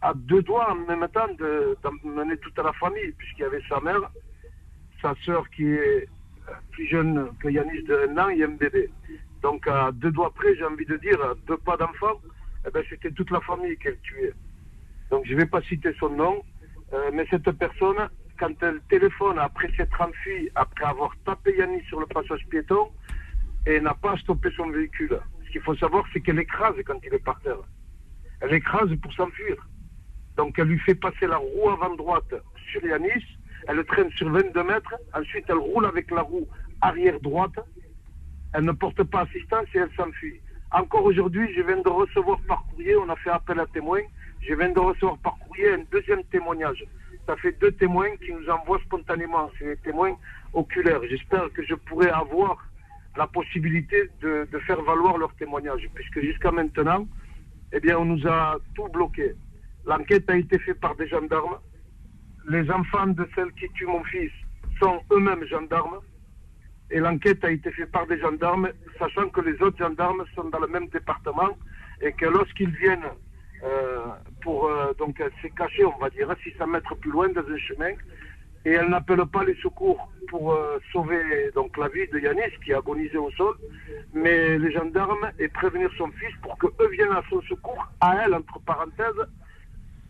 [0.00, 3.80] a deux doigts en même temps de- d'emmener toute la famille, puisqu'il y avait sa
[3.80, 4.02] mère,
[5.00, 6.08] sa sœur qui est
[6.72, 8.90] plus jeune que Yanis de un an et un bébé.
[9.42, 12.20] Donc à deux doigts près, j'ai envie de dire, à deux pas d'enfant,
[12.66, 14.34] eh ben, c'était toute la famille qu'elle tuait.
[15.10, 16.42] Donc je ne vais pas citer son nom,
[16.92, 18.08] euh, mais cette personne,
[18.38, 22.88] quand elle téléphone après s'être enfuie, après avoir tapé Yanis sur le passage piéton,
[23.66, 25.18] et n'a pas stoppé son véhicule.
[25.46, 27.62] Ce qu'il faut savoir, c'est qu'elle écrase quand il est par terre.
[28.42, 29.56] Elle écrase pour s'enfuir.
[30.36, 32.34] Donc elle lui fait passer la roue avant droite
[32.70, 33.24] sur Yanis,
[33.68, 36.48] elle le traîne sur 22 mètres, ensuite elle roule avec la roue
[36.80, 37.58] arrière droite,
[38.54, 40.40] elle ne porte pas assistance et elle s'enfuit.
[40.72, 44.02] Encore aujourd'hui, je viens de recevoir par courrier, on a fait appel à témoins,
[44.40, 46.84] je viens de recevoir par courrier un deuxième témoignage.
[47.26, 50.16] Ça fait deux témoins qui nous envoient spontanément, c'est des témoins
[50.54, 51.00] oculaires.
[51.08, 52.66] J'espère que je pourrai avoir
[53.16, 57.06] la possibilité de, de faire valoir leur témoignage, puisque jusqu'à maintenant,
[57.72, 59.34] eh bien, on nous a tout bloqué.
[59.86, 61.58] L'enquête a été faite par des gendarmes.
[62.48, 64.32] Les enfants de celle qui tue mon fils
[64.80, 66.00] sont eux-mêmes gendarmes.
[66.90, 68.68] Et l'enquête a été faite par des gendarmes,
[68.98, 71.56] sachant que les autres gendarmes sont dans le même département
[72.02, 73.10] et que lorsqu'ils viennent
[73.64, 74.06] euh,
[74.42, 77.58] pour euh, donc elle s'est cachée, on va dire, 600 mètres plus loin dans un
[77.58, 77.92] chemin,
[78.64, 82.72] et elle n'appelle pas les secours pour euh, sauver donc la vie de Yanis qui
[82.72, 83.54] agonisait au sol,
[84.14, 88.24] mais les gendarmes et prévenir son fils pour que eux viennent à son secours, à
[88.24, 89.26] elle entre parenthèses.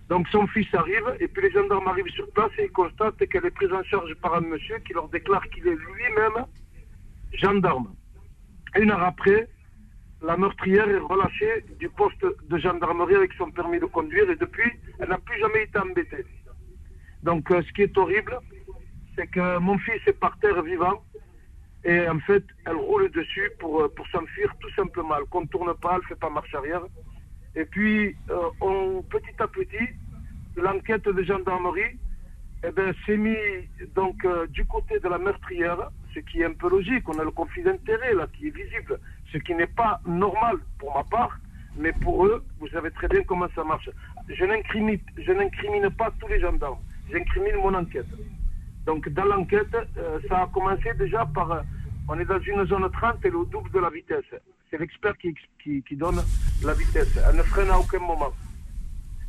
[0.09, 3.47] Donc son fils arrive et puis les gendarmes arrivent sur place et ils constatent qu'elle
[3.47, 6.45] est prise en charge par un monsieur qui leur déclare qu'il est lui-même
[7.33, 7.95] gendarme.
[8.79, 9.49] Une heure après,
[10.23, 14.71] la meurtrière est relâchée du poste de gendarmerie avec son permis de conduire et depuis,
[14.99, 16.25] elle n'a plus jamais été embêtée.
[17.23, 18.39] Donc euh, ce qui est horrible,
[19.17, 21.03] c'est que mon fils est par terre vivant
[21.85, 25.17] et en fait, elle roule dessus pour, euh, pour s'enfuir tout simplement.
[25.19, 26.83] Elle contourne pas, elle fait pas marche arrière.
[27.55, 29.89] Et puis, euh, on, petit à petit,
[30.57, 31.99] l'enquête de gendarmerie
[32.65, 33.37] eh ben, s'est mis
[33.97, 37.09] donc du côté de la meurtrière, ce qui est un peu logique.
[37.09, 39.01] On a le conflit d'intérêt là qui est visible,
[39.33, 41.41] ce qui n'est pas normal pour ma part,
[41.77, 43.91] mais pour eux, vous savez très bien comment ça marche.
[44.29, 46.79] Je n'incrimine pas tous les gendarmes,
[47.11, 48.07] j'incrimine mon enquête.
[48.87, 51.61] Donc dans l'enquête, euh, ça a commencé déjà par, euh,
[52.09, 54.25] on est dans une zone 30 et le double de la vitesse.
[54.71, 56.21] C'est l'expert qui, qui, donne
[56.65, 57.19] la vitesse.
[57.29, 58.33] Elle ne freine à aucun moment.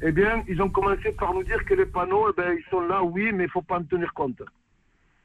[0.01, 2.81] Eh bien, ils ont commencé par nous dire que les panneaux, eh ben, ils sont
[2.81, 4.41] là, oui, mais il ne faut pas en tenir compte.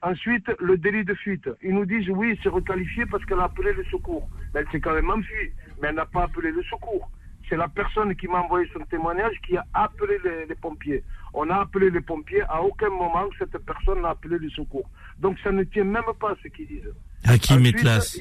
[0.02, 1.48] Ensuite, le délit de fuite.
[1.62, 4.28] Ils nous disent, oui, c'est requalifié parce qu'elle a appelé le secours.
[4.54, 7.10] Mais elle s'est quand même enfuie, mais elle n'a pas appelé le secours.
[7.48, 11.02] C'est la personne qui m'a envoyé son témoignage qui a appelé les, les pompiers.
[11.32, 14.88] On a appelé les pompiers, à aucun moment cette personne n'a appelé le secours.
[15.18, 16.92] Donc ça ne tient même pas ce qu'ils disent.
[17.24, 18.18] Hakim Ensuite, Metlas,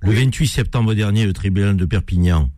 [0.00, 2.50] le 28 septembre dernier, le tribunal de Perpignan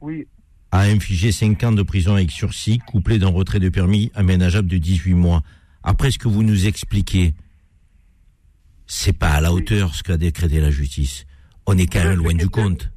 [0.00, 0.26] Oui,
[0.72, 4.78] a infligé 5 ans de prison avec sursis, couplé d'un retrait de permis aménageable de
[4.78, 5.42] 18 mois.
[5.82, 7.34] Après ce que vous nous expliquez,
[8.86, 11.26] c'est pas à la hauteur ce qu'a décrété la justice.
[11.66, 12.90] On est quand même loin du compte.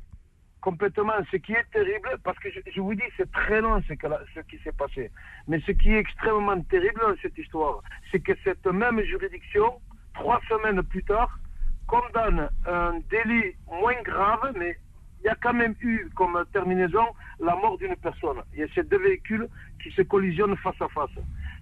[0.62, 1.14] Complètement.
[1.32, 3.94] Ce qui est terrible, parce que je, vous dis, c'est très long ce,
[4.36, 5.10] ce qui s'est passé.
[5.48, 7.82] Mais ce qui est extrêmement terrible dans cette histoire,
[8.12, 9.80] c'est que cette même juridiction,
[10.14, 11.40] trois semaines plus tard,
[11.88, 14.78] condamne un délit moins grave, mais
[15.22, 17.06] il y a quand même eu comme terminaison
[17.40, 18.42] la mort d'une personne.
[18.54, 19.48] Il y a ces deux véhicules
[19.82, 21.10] qui se collisionnent face à face.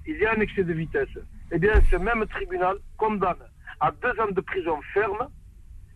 [0.05, 1.17] Il y a un excès de vitesse.
[1.51, 3.43] Eh bien, ce même tribunal condamne
[3.79, 5.27] à deux ans de prison ferme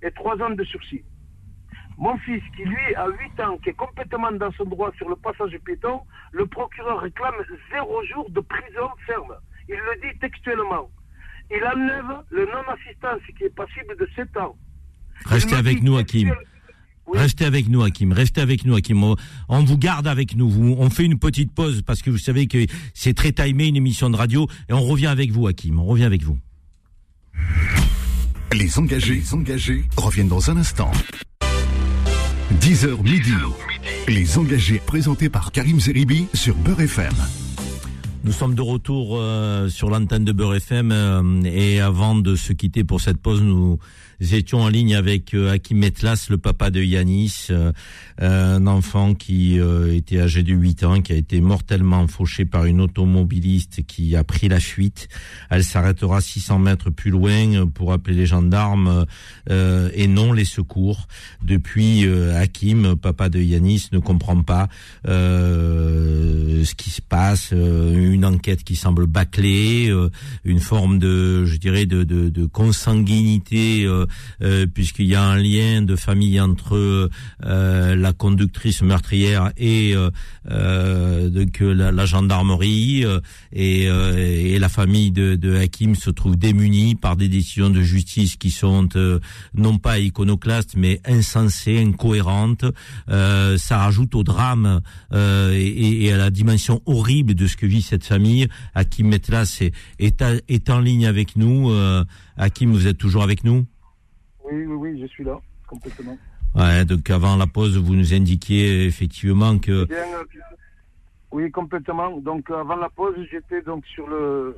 [0.02, 1.04] et trois ans de sursis.
[1.98, 5.16] Mon fils, qui lui a 8 ans, qui est complètement dans son droit sur le
[5.16, 6.00] passage piéton,
[6.32, 7.36] le procureur réclame
[7.72, 9.34] zéro jour de prison ferme.
[9.70, 10.90] Il le dit textuellement.
[11.52, 14.56] Il enlève le non-assistance qui est passible de 7 ans.
[15.26, 16.34] Restez avec nous, Hakim.
[17.14, 18.14] Restez avec nous, Hakim.
[18.14, 19.04] Restez avec nous, Hakim.
[19.04, 19.16] On,
[19.50, 20.50] on vous garde avec nous.
[20.50, 23.76] Vous- on fait une petite pause parce que vous savez que c'est très timé une
[23.76, 25.80] émission de radio et on revient avec vous, Hakim.
[25.80, 26.38] On revient avec vous.
[28.54, 30.92] Les engagés, les engagés reviennent dans un instant.
[32.62, 33.34] 10h midi.
[34.08, 37.12] Les engagés présentés par Karim Zeribi sur Beurre FM.
[38.24, 42.54] Nous sommes de retour euh, sur l'antenne de Beurre FM euh, et avant de se
[42.54, 43.80] quitter pour cette pause, nous
[44.22, 47.72] étions en ligne avec euh, Hakim Metlas, le papa de Yanis, euh,
[48.20, 52.66] un enfant qui euh, était âgé de 8 ans, qui a été mortellement fauché par
[52.66, 55.10] une automobiliste qui a pris la fuite.
[55.50, 59.06] Elle s'arrêtera 600 mètres plus loin pour appeler les gendarmes
[59.50, 61.08] et non les secours.
[61.44, 64.70] Depuis, Hakim, papa de Yanis, ne comprend pas
[65.06, 69.92] ce qui se passe, une enquête qui semble bâclée,
[70.46, 74.06] une forme de, je dirais, de, de, de consanguinité, euh,
[74.42, 77.10] euh, puisqu'il y a un lien de famille entre
[77.46, 80.10] euh, la conductrice meurtrière et euh,
[80.50, 81.30] euh,
[81.74, 83.06] la, gendarmerie
[83.54, 88.52] et, la famille de, de Hakim se trouve démunie par des décisions de justice qui
[88.52, 88.90] sont
[89.56, 92.66] non pas iconoclastes mais insensées, incohérentes.
[93.08, 94.82] Ça rajoute au drame
[95.14, 98.48] et, à la dimension horrible de ce que vit cette famille.
[98.76, 101.72] Hakim Metlas est, est, est en ligne avec nous.
[102.38, 103.66] Hakim, vous êtes toujours avec nous?
[104.46, 106.18] Oui, oui, oui, je suis là, complètement.
[106.56, 110.24] Ouais, donc avant la pause, vous nous indiquiez effectivement que Bien, euh,
[111.32, 112.18] oui, complètement.
[112.18, 114.58] Donc avant la pause, j'étais donc sur le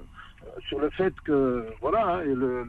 [0.68, 2.66] sur le fait que voilà, hein, le,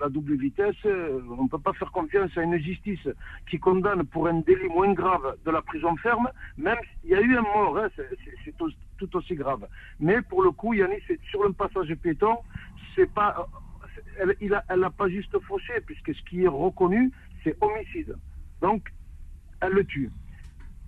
[0.00, 3.08] la double vitesse, euh, on ne peut pas faire confiance à une justice
[3.50, 6.28] qui condamne pour un délit moins grave de la prison ferme,
[6.58, 9.66] même s'il y a eu un mort, hein, c'est- tout, tout aussi grave.
[9.98, 12.36] Mais pour le coup, Yannis, c'est sur le passage piéton,
[12.94, 13.48] c'est pas,
[14.18, 17.10] elle, n'a pas juste fauché, puisque ce qui est reconnu,
[17.42, 18.16] c'est homicide.
[18.60, 18.92] Donc,
[19.60, 20.10] elle le tue.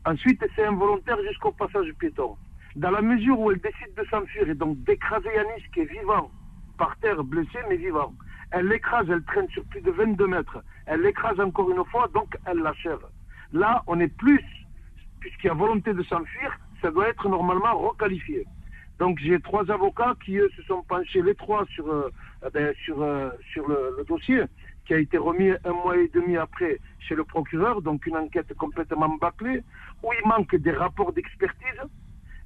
[0.05, 2.37] Ensuite, c'est involontaire jusqu'au passage piéton.
[2.77, 6.31] Dans la mesure où elle décide de s'enfuir et donc d'écraser Yanis qui est vivant,
[6.77, 8.15] par terre, blessé mais vivant,
[8.51, 12.37] elle l'écrase, elle traîne sur plus de 22 mètres, elle l'écrase encore une fois, donc
[12.47, 13.05] elle l'achève.
[13.53, 14.45] Là, on est plus,
[15.21, 18.47] puisqu'il y a volonté de s'enfuir, ça doit être normalement requalifié.
[18.99, 22.11] Donc j'ai trois avocats qui eux se sont penchés les trois sur euh,
[22.47, 24.43] eh ben, sur euh, sur le, dossier
[24.87, 28.53] qui a été remis un mois et demi après chez le procureur, donc une enquête
[28.55, 29.63] complètement bâclée
[30.03, 31.83] où il manque des rapports d'expertise.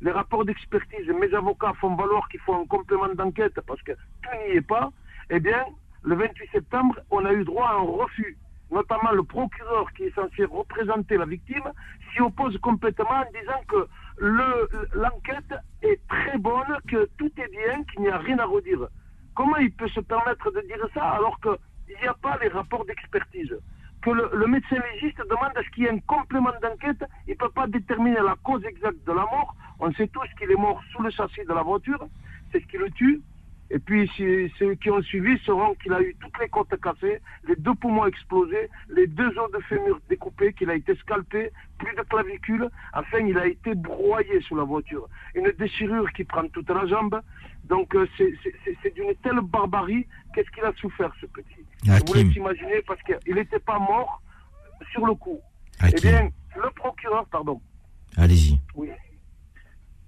[0.00, 4.30] Les rapports d'expertise, mes avocats font valoir qu'il faut un complément d'enquête parce que tout
[4.48, 4.90] n'y est pas.
[5.30, 5.64] Eh bien,
[6.02, 8.36] le 28 septembre, on a eu droit à un refus.
[8.72, 11.70] Notamment le procureur qui est censé représenter la victime
[12.12, 13.86] s'y oppose complètement en disant que
[14.16, 18.88] le- l'enquête est très bonne, que tout est bien, qu'il n'y a rien à redire.
[19.34, 22.84] Comment il peut se permettre de dire ça alors qu'il n'y a pas les rapports
[22.84, 23.56] d'expertise?
[24.02, 27.32] Que le, le médecin légiste demande à ce qu'il y ait un complément d'enquête, il
[27.32, 29.54] ne peut pas déterminer la cause exacte de la mort.
[29.78, 32.04] On sait tous qu'il est mort sous le châssis de la voiture,
[32.50, 33.22] c'est ce qui le tue.
[33.74, 34.06] Et puis
[34.58, 38.04] ceux qui ont suivi sauront qu'il a eu toutes les côtes cassées, les deux poumons
[38.06, 42.68] explosés, les deux os de fémur découpés, qu'il a été scalpé, plus de clavicule.
[42.92, 45.08] Enfin, il a été broyé sous la voiture.
[45.34, 47.18] Une déchirure qui prend toute la jambe.
[47.64, 50.06] Donc euh, c'est- d'une telle barbarie.
[50.34, 51.64] Qu'est-ce qu'il a souffert, ce petit?
[51.84, 52.14] Vous Hakim.
[52.26, 54.20] laisse imaginer parce qu'il n'était pas mort
[54.92, 55.40] sur le coup.
[55.80, 55.96] Hakim.
[55.98, 56.30] Eh bien,
[56.62, 57.58] le procureur, pardon.
[58.18, 58.60] Allez-y.
[58.74, 58.90] Oui.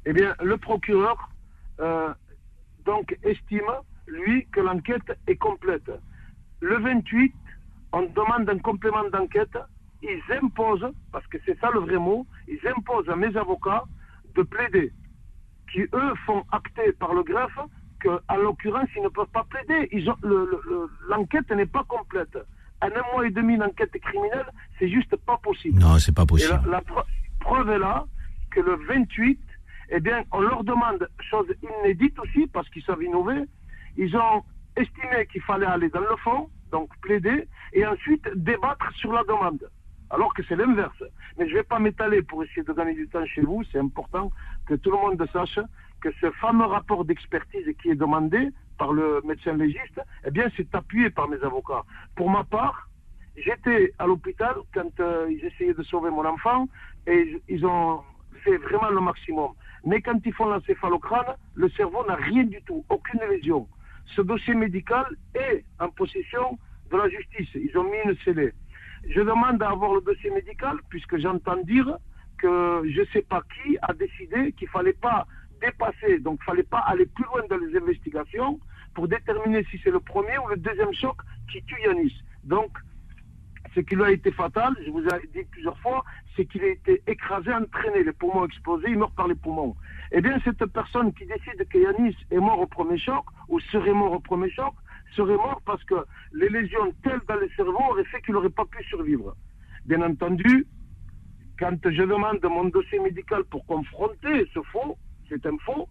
[0.04, 1.30] Eh bien, le procureur
[1.80, 2.12] euh,
[2.84, 3.70] donc estime,
[4.06, 5.90] lui, que l'enquête est complète.
[6.60, 7.34] Le 28,
[7.92, 9.56] on demande un complément d'enquête.
[10.02, 13.84] Ils imposent, parce que c'est ça le vrai mot, ils imposent à mes avocats
[14.34, 14.92] de plaider,
[15.72, 17.58] qui eux font acter par le greffe
[18.02, 19.88] qu'en l'occurrence, ils ne peuvent pas plaider.
[20.22, 22.36] Le- le- L'enquête n'est pas complète.
[22.82, 24.46] En un mois et demi d'enquête criminelle,
[24.78, 25.78] c'est juste pas possible.
[25.80, 26.60] Non, c'est pas possible.
[26.62, 27.04] Et la, la pre-
[27.40, 28.04] preuve est là
[28.50, 29.40] que le 28,
[29.90, 33.44] eh bien, on leur demande, chose inédite aussi, parce qu'ils savent innover,
[33.96, 34.42] ils ont
[34.76, 39.68] estimé qu'il fallait aller dans le fond, donc plaider, et ensuite débattre sur la demande.
[40.10, 41.02] Alors que c'est l'inverse.
[41.38, 43.62] Mais je ne vais pas m'étaler pour essayer de gagner du temps chez vous.
[43.72, 44.30] C'est important
[44.66, 45.58] que tout le monde sache
[46.00, 50.72] que ce fameux rapport d'expertise qui est demandé par le médecin légiste, eh bien, c'est
[50.74, 51.84] appuyé par mes avocats.
[52.16, 52.88] Pour ma part,
[53.36, 56.68] j'étais à l'hôpital quand euh, ils essayaient de sauver mon enfant
[57.06, 58.02] et ils ont
[58.42, 59.52] fait vraiment le maximum.
[59.84, 63.68] Mais quand ils font l'encéphalocrâne, le cerveau n'a rien du tout, aucune lésion.
[64.16, 66.58] Ce dossier médical est en possession
[66.90, 67.48] de la justice.
[67.54, 68.52] Ils ont mis une scellée.
[69.08, 71.98] Je demande à avoir le dossier médical puisque j'entends dire
[72.38, 75.26] que je ne sais pas qui a décidé qu'il ne fallait pas
[75.60, 78.60] dépasser, donc il ne fallait pas aller plus loin dans les investigations
[78.94, 81.16] pour déterminer si c'est le premier ou le deuxième choc
[81.50, 82.14] qui tue Yanis.
[82.44, 82.70] Donc,
[83.74, 86.04] ce qui lui a été fatal, je vous ai dit plusieurs fois,
[86.36, 89.74] c'est qu'il a été écrasé, entraîné, les poumons explosés, il meurt par les poumons.
[90.12, 93.92] Eh bien, cette personne qui décide que Yanis est mort au premier choc, ou serait
[93.92, 94.74] mort au premier choc,
[95.16, 95.94] serait mort parce que
[96.32, 99.34] les lésions telles dans le cerveau auraient fait qu'il n'aurait pas pu survivre.
[99.86, 100.66] Bien entendu,
[101.58, 104.96] quand je demande mon dossier médical pour confronter ce faux,
[105.28, 105.88] c'est un faux,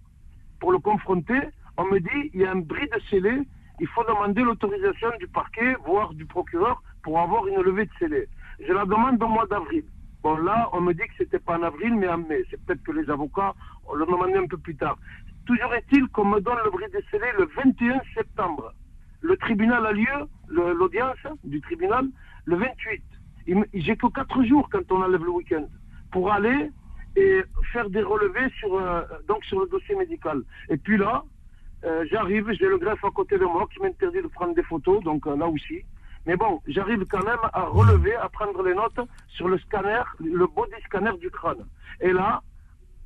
[0.59, 1.39] pour le confronter,
[1.77, 3.41] on me dit il y a un bris de scellé,
[3.79, 8.27] il faut demander l'autorisation du parquet, voire du procureur, pour avoir une levée de scellé.
[8.65, 9.83] Je la demande au mois d'avril.
[10.23, 12.43] Bon, là, on me dit que c'était pas en avril, mais en mai.
[12.49, 13.53] C'est peut-être que les avocats,
[13.85, 14.97] on le demandé un peu plus tard.
[15.45, 18.73] Toujours est-il qu'on me donne le bris de scellé le 21 septembre.
[19.19, 22.07] Le tribunal a lieu, l'audience du tribunal,
[22.45, 23.03] le 28.
[23.73, 25.65] J'ai que quatre jours quand on enlève le week-end
[26.11, 26.69] pour aller
[27.15, 27.41] et
[27.73, 30.41] faire des relevés sur, euh, donc sur le dossier médical.
[30.69, 31.23] Et puis là,
[31.83, 35.03] euh, j'arrive, j'ai le greffe à côté de moi qui m'interdit de prendre des photos,
[35.03, 35.83] donc euh, là aussi.
[36.25, 40.47] Mais bon, j'arrive quand même à relever, à prendre les notes sur le scanner, le
[40.47, 41.65] body scanner du crâne.
[41.99, 42.41] Et là,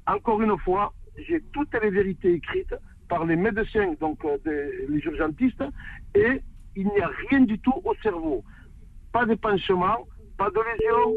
[0.05, 2.75] encore une fois, j'ai toutes les vérités écrites
[3.09, 5.63] par les médecins, donc les urgentistes,
[6.13, 6.41] et
[6.75, 8.43] il n'y a rien du tout au cerveau.
[9.11, 10.07] Pas d'épanchement,
[10.37, 11.15] pas de lésion,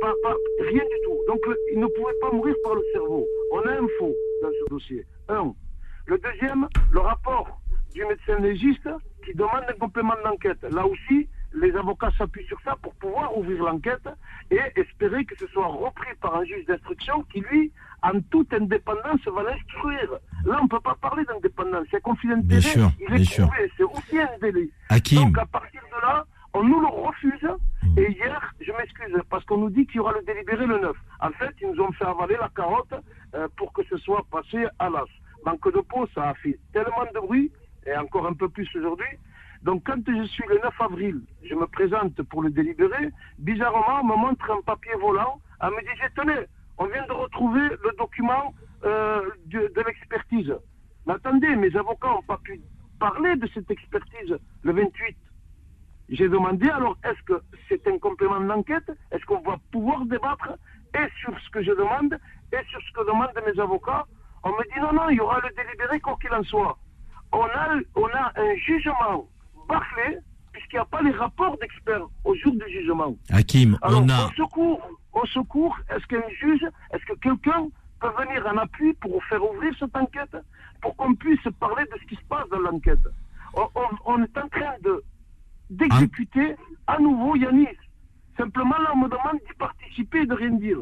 [0.00, 1.18] pas, pas, rien du tout.
[1.26, 1.40] Donc
[1.72, 3.26] il ne pouvait pas mourir par le cerveau.
[3.52, 5.04] On a un faux dans ce dossier.
[5.28, 5.52] Un.
[6.06, 7.60] Le deuxième, le rapport
[7.92, 8.88] du médecin légiste
[9.24, 10.62] qui demande un complément d'enquête.
[10.70, 14.08] Là aussi, les avocats s'appuient sur ça pour pouvoir ouvrir l'enquête
[14.50, 17.72] et espérer que ce soit repris par un juge d'instruction qui, lui,
[18.02, 20.10] en toute indépendance, va l'instruire.
[20.44, 21.86] Là, on ne peut pas parler d'indépendance.
[21.90, 22.90] C'est conflit d'intérêt.
[23.00, 23.72] Il est prouvé.
[23.76, 24.70] C'est aussi un délit.
[25.14, 27.48] Donc, à partir de là, on nous le refuse.
[27.96, 30.96] Et hier, je m'excuse, parce qu'on nous dit qu'il y aura le délibéré le 9.
[31.20, 32.94] En fait, ils nous ont fait avaler la carotte
[33.34, 35.04] euh, pour que ce soit passé à l'as.
[35.44, 37.52] Manque de peau, ça a fait tellement de bruit,
[37.86, 39.18] et encore un peu plus aujourd'hui.
[39.62, 43.10] Donc, quand je suis le 9 avril, je me présente pour le délibéré.
[43.38, 45.40] Bizarrement, on me montre un papier volant.
[45.62, 46.46] Elle me dit Tenez,
[46.76, 48.54] on vient de retrouver le document
[48.84, 50.54] euh, de, de l'expertise.
[51.06, 52.60] Mais attendez, mes avocats n'ont pas pu
[52.98, 55.16] parler de cette expertise le 28.
[56.10, 58.90] J'ai demandé alors, est-ce que c'est un complément d'enquête?
[59.10, 60.52] Est-ce qu'on va pouvoir débattre?
[60.94, 62.18] Et sur ce que je demande
[62.52, 64.04] et sur ce que demandent mes avocats
[64.42, 66.78] On me dit non, non, il y aura le délibéré quoi qu'il en soit.
[67.36, 69.26] On a, on a un jugement
[69.68, 70.18] bâclé
[70.52, 73.16] puisqu'il n'y a pas les rapports d'experts au jour du jugement.
[73.28, 74.26] Hakim, alors, on a...
[74.26, 74.80] Au secours,
[75.12, 77.66] au secours est-ce qu'un juge, est-ce que quelqu'un
[78.00, 80.36] peut venir en appui pour faire ouvrir cette enquête
[80.80, 83.00] pour qu'on puisse parler de ce qui se passe dans l'enquête?
[83.54, 83.66] On,
[84.06, 85.02] on est en train de
[85.70, 86.54] d'exécuter
[86.86, 87.66] à nouveau Yanis.
[88.36, 90.78] Simplement, là, on me demande d'y participer et de rien dire.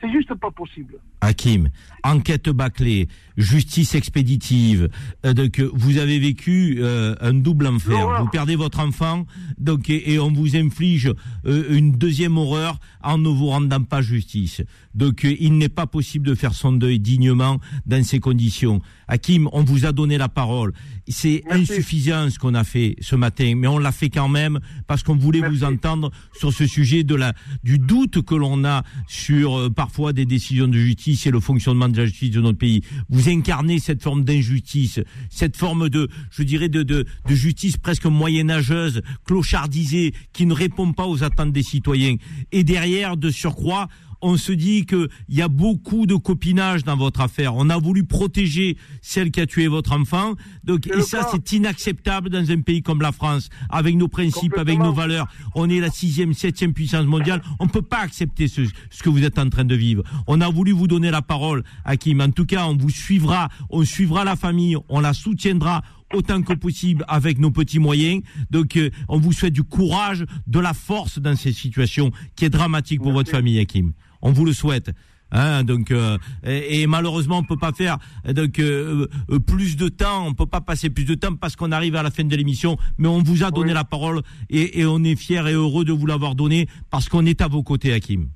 [0.00, 1.00] C'est juste pas possible.
[1.20, 1.68] Hakim,
[2.04, 4.88] enquête bâclée, justice expéditive.
[5.24, 8.20] Euh, donc vous avez vécu euh, un double enfer.
[8.20, 9.26] Vous perdez votre enfant,
[9.58, 11.12] donc et, on vous inflige
[11.46, 14.62] euh, une deuxième horreur en ne vous rendant pas justice.
[14.94, 18.80] Donc il n'est pas possible de faire son deuil dignement dans ces conditions.
[19.06, 20.72] Hakim, on vous a donné la parole.
[21.06, 25.02] C'est insuffisant ce qu'on a fait ce matin, mais on l'a fait quand même parce
[25.02, 27.32] qu'on voulait vous entendre sur ce sujet de la
[27.62, 31.96] du doute que l'on a sur parfois des décisions de justice et le fonctionnement de
[31.96, 32.82] la justice de notre pays.
[33.08, 40.12] Vous incarnez cette forme d'injustice, cette forme de, je dirais, de justice presque moyenâgeuse, clochardisée,
[40.32, 42.16] qui ne répond pas aux attentes des citoyens.
[42.52, 43.88] Et derrière, de surcroît,
[44.20, 47.54] on se dit qu'il y a beaucoup de copinage dans votre affaire.
[47.54, 50.34] On a voulu protéger celle qui a tué votre enfant.
[50.64, 54.78] Donc, et ça, c'est inacceptable dans un pays comme la France, avec nos principes, avec
[54.78, 55.28] nos valeurs.
[55.54, 57.42] On est la sixième, septième puissance mondiale.
[57.60, 60.02] On ne peut pas accepter ce, ce que vous êtes en train de vivre.
[60.26, 62.20] On a voulu vous donner la parole, Hakim.
[62.20, 65.82] En tout cas, on vous suivra, on suivra la famille, on la soutiendra
[66.14, 68.22] autant que possible avec nos petits moyens.
[68.50, 72.50] Donc, euh, on vous souhaite du courage, de la force dans ces situations qui est
[72.50, 73.92] dramatique pour votre famille, Hakim.
[74.22, 74.90] On vous le souhaite.
[75.30, 79.90] Hein, donc euh, et, et malheureusement on peut pas faire donc euh, euh, plus de
[79.90, 82.34] temps, on peut pas passer plus de temps parce qu'on arrive à la fin de
[82.34, 82.78] l'émission.
[82.96, 85.92] Mais on vous a donné la parole et, et on est fier et heureux de
[85.92, 88.28] vous l'avoir donné parce qu'on est à vos côtés, Hakim.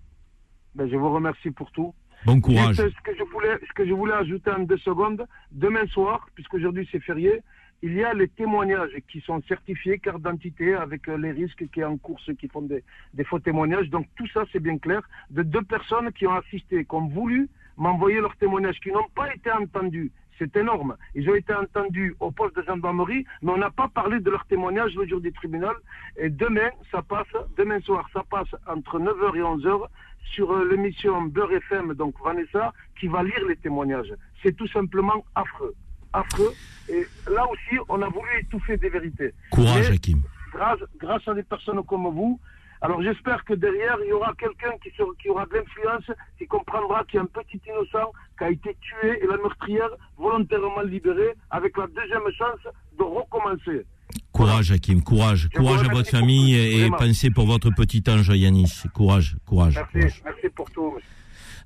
[0.74, 1.94] Ben, je vous remercie pour tout.
[2.24, 2.76] Bon courage.
[2.76, 6.26] Juste, ce que je voulais, ce que je voulais ajouter en deux secondes, demain soir,
[6.34, 7.40] puisqu'aujourd'hui c'est férié,
[7.82, 11.82] il y a les témoignages qui sont certifiés, carte d'identité, avec euh, les risques qui
[11.82, 13.90] en cours, ceux qui font des, des faux témoignages.
[13.90, 17.48] Donc tout ça, c'est bien clair, de deux personnes qui ont assisté, qui ont voulu
[17.76, 20.12] m'envoyer leurs témoignages, qui n'ont pas été entendus.
[20.38, 20.96] C'est énorme.
[21.14, 24.46] Ils ont été entendus au poste de gendarmerie, mais on n'a pas parlé de leurs
[24.46, 25.74] témoignages le jour du tribunal.
[26.16, 27.26] Et demain, ça passe,
[27.56, 29.86] demain soir, ça passe entre 9h et 11h
[30.34, 34.14] sur euh, l'émission Beurre FM, donc Vanessa, qui va lire les témoignages.
[34.42, 35.74] C'est tout simplement affreux.
[36.12, 36.52] Affreux.
[36.88, 39.32] Et là aussi, on a voulu étouffer des vérités.
[39.50, 40.22] Courage, Mais Hakim.
[40.52, 42.38] Grâce, grâce à des personnes comme vous,
[42.82, 46.04] alors j'espère que derrière, il y aura quelqu'un qui, sera- qui aura de l'influence,
[46.36, 49.88] qui comprendra qu'il y a un petit innocent qui a été tué et la meurtrière
[50.18, 52.60] volontairement libérée avec la deuxième chance
[52.98, 53.86] de recommencer.
[54.32, 55.02] Courage, Hakim.
[55.02, 55.48] Courage.
[55.52, 58.82] Je Courage à votre famille et pensez pour votre petit ange Yanis.
[58.92, 59.76] Courage, courage.
[59.94, 60.94] Merci, merci pour tout.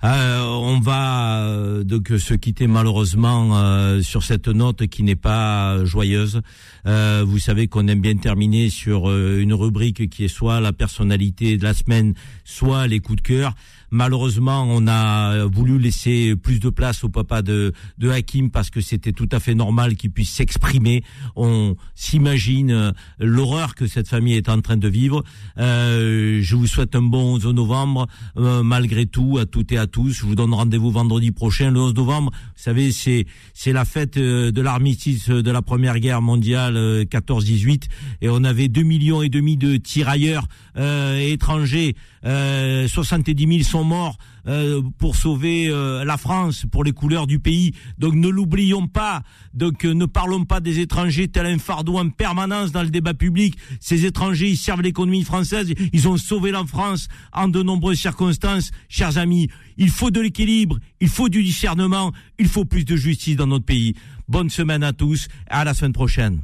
[0.04, 5.84] Euh, on va euh, donc se quitter malheureusement euh, sur cette note qui n'est pas
[5.84, 6.40] joyeuse.
[6.84, 11.64] Vous savez qu'on aime bien terminer sur une rubrique qui est soit la personnalité de
[11.64, 12.14] la semaine,
[12.44, 13.54] soit les coups de cœur.
[13.96, 18.82] Malheureusement, on a voulu laisser plus de place au papa de, de Hakim parce que
[18.82, 21.02] c'était tout à fait normal qu'il puisse s'exprimer.
[21.34, 25.24] On s'imagine euh, l'horreur que cette famille est en train de vivre.
[25.56, 28.06] Euh, je vous souhaite un bon 11 novembre,
[28.36, 30.10] euh, malgré tout, à toutes et à tous.
[30.10, 32.32] Je vous donne rendez-vous vendredi prochain, le 11 novembre.
[32.56, 37.04] Vous savez, c'est c'est la fête euh, de l'armistice de la Première Guerre mondiale euh,
[37.04, 37.82] 14-18,
[38.22, 40.46] et on avait 2 millions et demi de tirailleurs
[40.78, 41.94] euh, étrangers.
[42.24, 44.16] Euh, 70 000 sont morts
[44.48, 47.72] euh, pour sauver euh, la France, pour les couleurs du pays.
[47.98, 49.22] Donc ne l'oublions pas.
[49.54, 53.14] Donc euh, ne parlons pas des étrangers tel un fardeau en permanence dans le débat
[53.14, 53.56] public.
[53.80, 55.72] Ces étrangers, ils servent l'économie française.
[55.92, 58.70] Ils ont sauvé la France en de nombreuses circonstances.
[58.88, 63.36] Chers amis, il faut de l'équilibre, il faut du discernement, il faut plus de justice
[63.36, 63.94] dans notre pays.
[64.28, 65.28] Bonne semaine à tous.
[65.48, 66.40] À la semaine prochaine.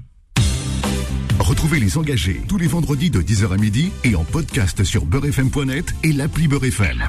[1.38, 5.92] Retrouvez les engagés tous les vendredis de 10h à midi et en podcast sur beurrefm.net
[6.04, 7.02] et l'appli Beurrefm.